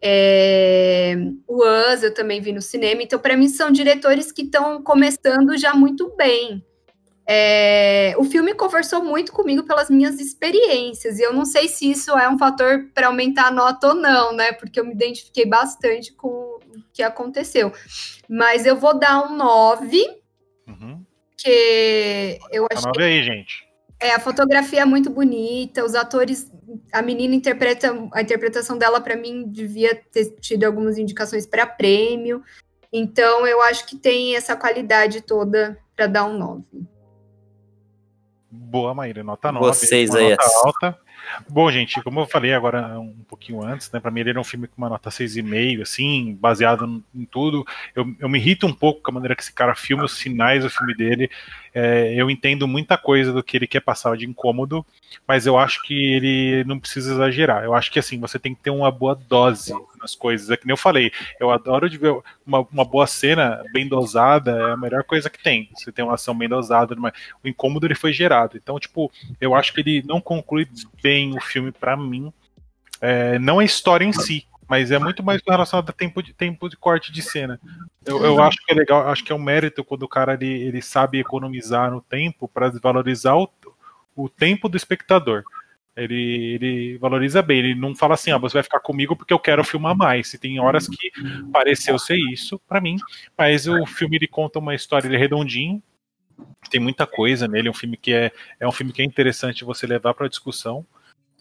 [0.02, 1.16] É,
[1.48, 5.58] o Us eu também vi no cinema, então para mim são diretores que estão começando
[5.58, 6.66] já muito bem.
[7.26, 12.12] É, o filme conversou muito comigo pelas minhas experiências, e eu não sei se isso
[12.18, 14.52] é um fator para aumentar a nota ou não, né?
[14.54, 16.60] Porque eu me identifiquei bastante com o
[16.92, 17.72] que aconteceu.
[18.30, 20.06] Mas eu vou dar um 9,
[20.68, 21.06] uhum.
[21.38, 22.88] que eu acho.
[22.88, 23.74] 9 aí, gente.
[24.04, 26.52] É, a fotografia é muito bonita, os atores,
[26.92, 32.44] a menina interpreta, a interpretação dela para mim devia ter tido algumas indicações para prêmio.
[32.92, 36.64] Então eu acho que tem essa qualidade toda para dar um 9.
[38.56, 39.66] Boa, Maíra, nota 9.
[39.66, 40.30] Vocês aí.
[40.30, 41.00] Nota alta.
[41.50, 44.00] Bom, gente, como eu falei agora um pouquinho antes, né?
[44.00, 47.66] Pra mim ele era um filme com uma nota 6,5, assim, baseado em tudo.
[47.96, 50.64] Eu, eu me irrito um pouco com a maneira que esse cara filma os finais
[50.64, 51.32] do filme dele.
[51.74, 54.86] É, eu entendo muita coisa do que ele quer passar de incômodo,
[55.28, 57.64] mas eu acho que ele não precisa exagerar.
[57.64, 60.50] Eu acho que assim, você tem que ter uma boa dose nas coisas.
[60.52, 64.52] É que nem eu falei, eu adoro de ver uma, uma boa cena bem dosada,
[64.52, 65.70] é a melhor coisa que tem.
[65.76, 67.14] Você tem uma ação bem dosada, mas
[67.44, 68.56] o incômodo ele foi gerado.
[68.56, 70.68] Então, tipo, eu acho que ele não conclui
[71.02, 72.32] bem o filme para mim.
[73.02, 76.70] É, não a história em si, mas é muito mais relacionado a tempo de, tempo
[76.70, 77.60] de corte de cena.
[78.06, 80.48] Eu, eu acho que é legal, acho que é um mérito quando o cara ele,
[80.48, 83.50] ele sabe economizar no tempo para valorizar o,
[84.16, 85.44] o tempo do espectador.
[85.96, 89.40] Ele, ele valoriza bem, ele não fala assim, ah, você vai ficar comigo porque eu
[89.40, 90.34] quero filmar mais.
[90.34, 91.12] E tem horas que
[91.52, 92.98] pareceu ser isso para mim,
[93.38, 95.82] mas o filme ele conta uma história ele é redondinho,
[96.70, 99.64] tem muita coisa nele, é um filme que é, é um filme que é interessante
[99.64, 100.84] você levar para discussão.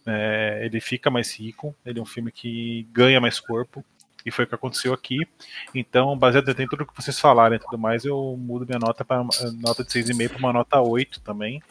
[0.06, 3.84] É, ele fica mais rico, ele é um filme que ganha mais corpo,
[4.24, 5.18] e foi o que aconteceu aqui.
[5.74, 9.22] Então, baseado em tudo que vocês falaram e tudo mais, eu mudo minha nota para
[9.60, 11.62] nota de 6,5 para uma nota 8 também.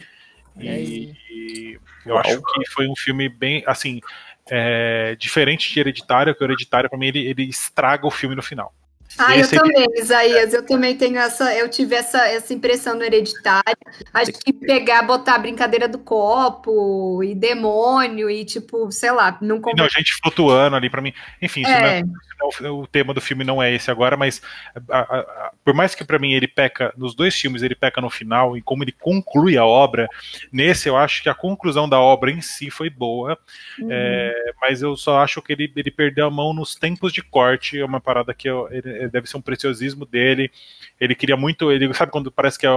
[0.60, 2.20] E, e eu Uau.
[2.20, 4.02] acho que foi um filme bem, assim,
[4.50, 8.44] é, diferente de Hereditário, que o Hereditário, para mim, ele, ele estraga o filme no
[8.44, 8.74] final.
[9.18, 13.78] Ah, eu também, Isaías, eu também tenho essa, eu tive essa, essa impressão no hereditário.
[14.14, 19.60] Acho que pegar, botar a brincadeira do copo e demônio e tipo, sei lá, não
[19.76, 21.14] Não, gente flutuando ali para mim.
[21.42, 22.00] Enfim, é.
[22.00, 22.04] é.
[22.04, 24.42] Não é, o tema do filme não é esse agora, mas
[24.90, 28.02] a, a, a, por mais que para mim ele peca nos dois filmes, ele peca
[28.02, 30.08] no final e como ele conclui a obra.
[30.52, 33.38] Nesse eu acho que a conclusão da obra em si foi boa,
[33.80, 33.88] uhum.
[33.92, 37.80] é, mas eu só acho que ele, ele perdeu a mão nos tempos de corte.
[37.80, 40.52] É uma parada que eu, ele, deve ser um preciosismo dele.
[41.00, 42.72] Ele queria muito, ele sabe quando parece que é,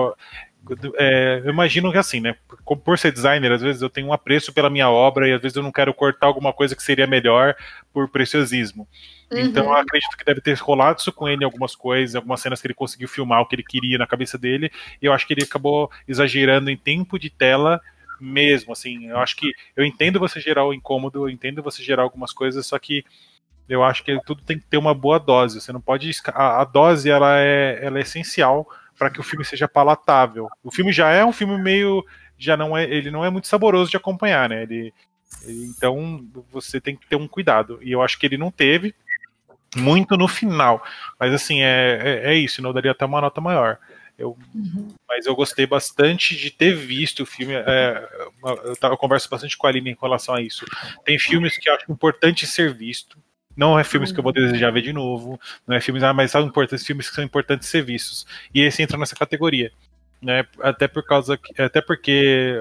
[0.97, 2.37] é, eu imagino que assim, né?
[2.85, 5.57] Por ser designer, às vezes eu tenho um apreço pela minha obra e às vezes
[5.57, 7.55] eu não quero cortar alguma coisa que seria melhor
[7.93, 8.89] por preciosismo.
[9.31, 9.41] Uhum.
[9.41, 12.61] Então eu acredito que deve ter rolado isso com ele em algumas coisas, algumas cenas
[12.61, 14.71] que ele conseguiu filmar o que ele queria na cabeça dele.
[15.03, 17.81] E eu acho que ele acabou exagerando em tempo de tela
[18.21, 19.07] mesmo, assim.
[19.07, 22.67] Eu acho que eu entendo você gerar o incômodo, eu entendo você gerar algumas coisas,
[22.67, 23.05] só que
[23.69, 25.61] eu acho que tudo tem que ter uma boa dose.
[25.61, 26.11] Você não pode.
[26.29, 28.69] A, a dose ela é, ela é essencial
[28.99, 30.49] para que o filme seja palatável.
[30.63, 32.05] O filme já é um filme meio.
[32.39, 34.63] já não é Ele não é muito saboroso de acompanhar, né?
[34.63, 34.93] Ele,
[35.43, 37.79] ele, então você tem que ter um cuidado.
[37.83, 38.95] E eu acho que ele não teve
[39.77, 40.85] muito no final.
[41.19, 43.79] Mas assim, é, é, é isso, não daria até uma nota maior.
[44.17, 44.95] Eu, uhum.
[45.09, 47.55] Mas eu gostei bastante de ter visto o filme.
[47.55, 48.09] É,
[48.45, 50.65] eu, eu, converso bastante com a Aline em relação a isso.
[51.05, 53.19] Tem filmes que eu acho importante ser visto.
[53.57, 56.31] Não é filmes que eu vou desejar ver de novo, não é filmes, ah, mas
[56.31, 58.27] são importantes, filmes que são importantes ser vistos.
[58.53, 59.71] E esse entra nessa categoria.
[60.23, 62.55] Né, até por causa até porque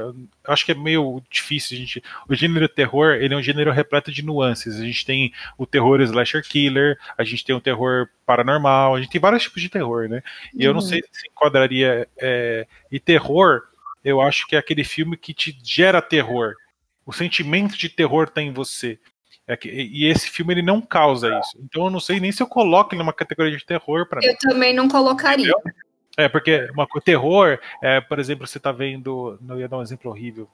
[0.45, 4.11] acho que é meio difícil a gente o gênero terror ele é um gênero repleto
[4.11, 8.95] de nuances a gente tem o terror slasher killer a gente tem o terror paranormal
[8.95, 10.21] a gente tem vários tipos de terror né
[10.53, 10.63] e uhum.
[10.63, 10.87] eu não uhum.
[10.87, 13.61] sei se enquadraria é, e terror
[14.03, 16.55] eu acho que é aquele filme que te gera terror
[17.05, 18.99] o sentimento de terror tá em você
[19.47, 21.57] é que, e esse filme ele não causa isso.
[21.61, 24.27] Então eu não sei nem se eu coloco ele numa categoria de terror para mim.
[24.27, 25.49] Eu também não colocaria.
[25.49, 25.73] Entendeu?
[26.15, 29.37] É, porque uma, terror, é, por exemplo, você tá vendo.
[29.41, 30.47] Não ia dar um exemplo horrível.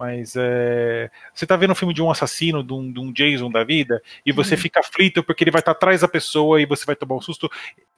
[0.00, 3.50] Mas é, você tá vendo um filme de um assassino, de um, de um Jason
[3.50, 4.60] da vida, e você uhum.
[4.62, 7.20] fica aflito porque ele vai estar tá atrás da pessoa e você vai tomar um
[7.20, 7.50] susto.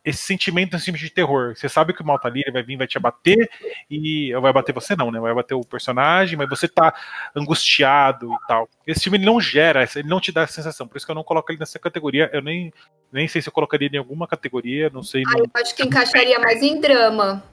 [0.04, 1.54] Esse sentimento é um filme de terror.
[1.54, 3.48] Você sabe que o mal tá ali, ele vai vir, vai te abater,
[3.88, 5.20] e vai bater você não, né?
[5.20, 6.92] Vai bater o personagem, mas você tá
[7.36, 8.68] angustiado e tal.
[8.84, 10.88] Esse filme ele não gera, ele não te dá essa sensação.
[10.88, 12.28] Por isso que eu não coloco ele nessa categoria.
[12.32, 12.72] Eu nem,
[13.12, 15.22] nem sei se eu colocaria em alguma categoria, não sei.
[15.24, 15.44] Ah, não...
[15.44, 17.44] eu acho que encaixaria mais em drama.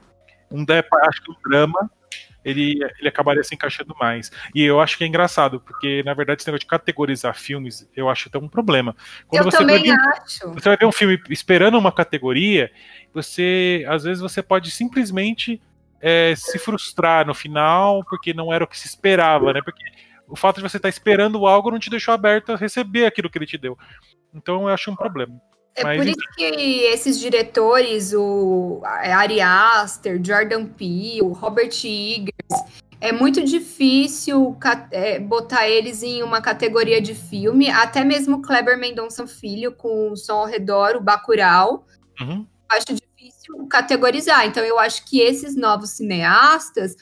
[0.49, 0.65] Um,
[1.07, 1.91] acho que um drama
[2.43, 4.31] ele, ele acabaria se encaixando mais.
[4.53, 8.09] E eu acho que é engraçado, porque na verdade esse negócio de categorizar filmes, eu
[8.09, 8.95] acho até um problema.
[9.27, 10.53] Quando eu você também ver, acho.
[10.53, 12.71] Você vai ver um filme esperando uma categoria,
[13.13, 15.61] você às vezes você pode simplesmente
[16.01, 19.61] é, se frustrar no final, porque não era o que se esperava, né?
[19.63, 19.83] Porque
[20.27, 23.37] o fato de você estar esperando algo não te deixou aberto a receber aquilo que
[23.37, 23.77] ele te deu.
[24.33, 25.41] Então eu acho um problema.
[25.79, 32.65] É Mas, por isso que esses diretores, o Ari Aster, Jordan Peele, Robert Eggers,
[32.99, 34.57] é muito difícil
[34.91, 40.17] é, botar eles em uma categoria de filme, até mesmo Kleber Mendonça Filho, com o
[40.17, 41.85] Som ao Redor, o Bacurau,
[42.19, 42.45] uhum.
[42.69, 44.45] acho difícil categorizar.
[44.45, 46.97] Então, eu acho que esses novos cineastas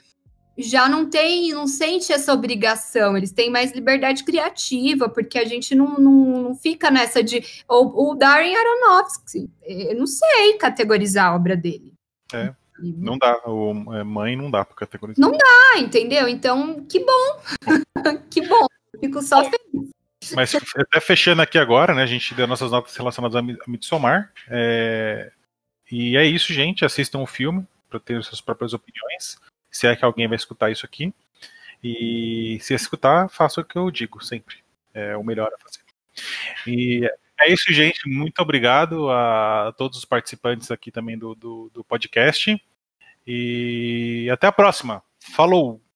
[0.57, 5.75] já não tem, não sente essa obrigação, eles têm mais liberdade criativa, porque a gente
[5.75, 7.43] não, não, não fica nessa de.
[7.69, 11.93] O, o Darren Aronofsky, eu não sei categorizar a obra dele.
[12.33, 12.53] É.
[12.79, 15.19] Não dá, o, é, mãe não dá pra categorizar.
[15.19, 16.27] Não dá, entendeu?
[16.27, 17.41] Então, que bom.
[18.29, 18.67] que bom.
[18.99, 19.89] Fico só feliz.
[20.35, 22.03] Mas até fechando aqui agora, né?
[22.03, 24.31] A gente deu nossas notas relacionadas a Midsommar.
[24.49, 25.31] É...
[25.91, 26.83] E é isso, gente.
[26.83, 29.37] Assistam o filme para ter suas próprias opiniões.
[29.77, 31.13] Se é que alguém vai escutar isso aqui.
[31.83, 34.57] E se escutar, faça o que eu digo sempre.
[34.91, 35.81] É o melhor a fazer.
[36.65, 37.07] E
[37.39, 38.09] é isso, gente.
[38.09, 42.59] Muito obrigado a todos os participantes aqui também do, do, do podcast.
[43.25, 45.03] E até a próxima.
[45.19, 45.86] Falou!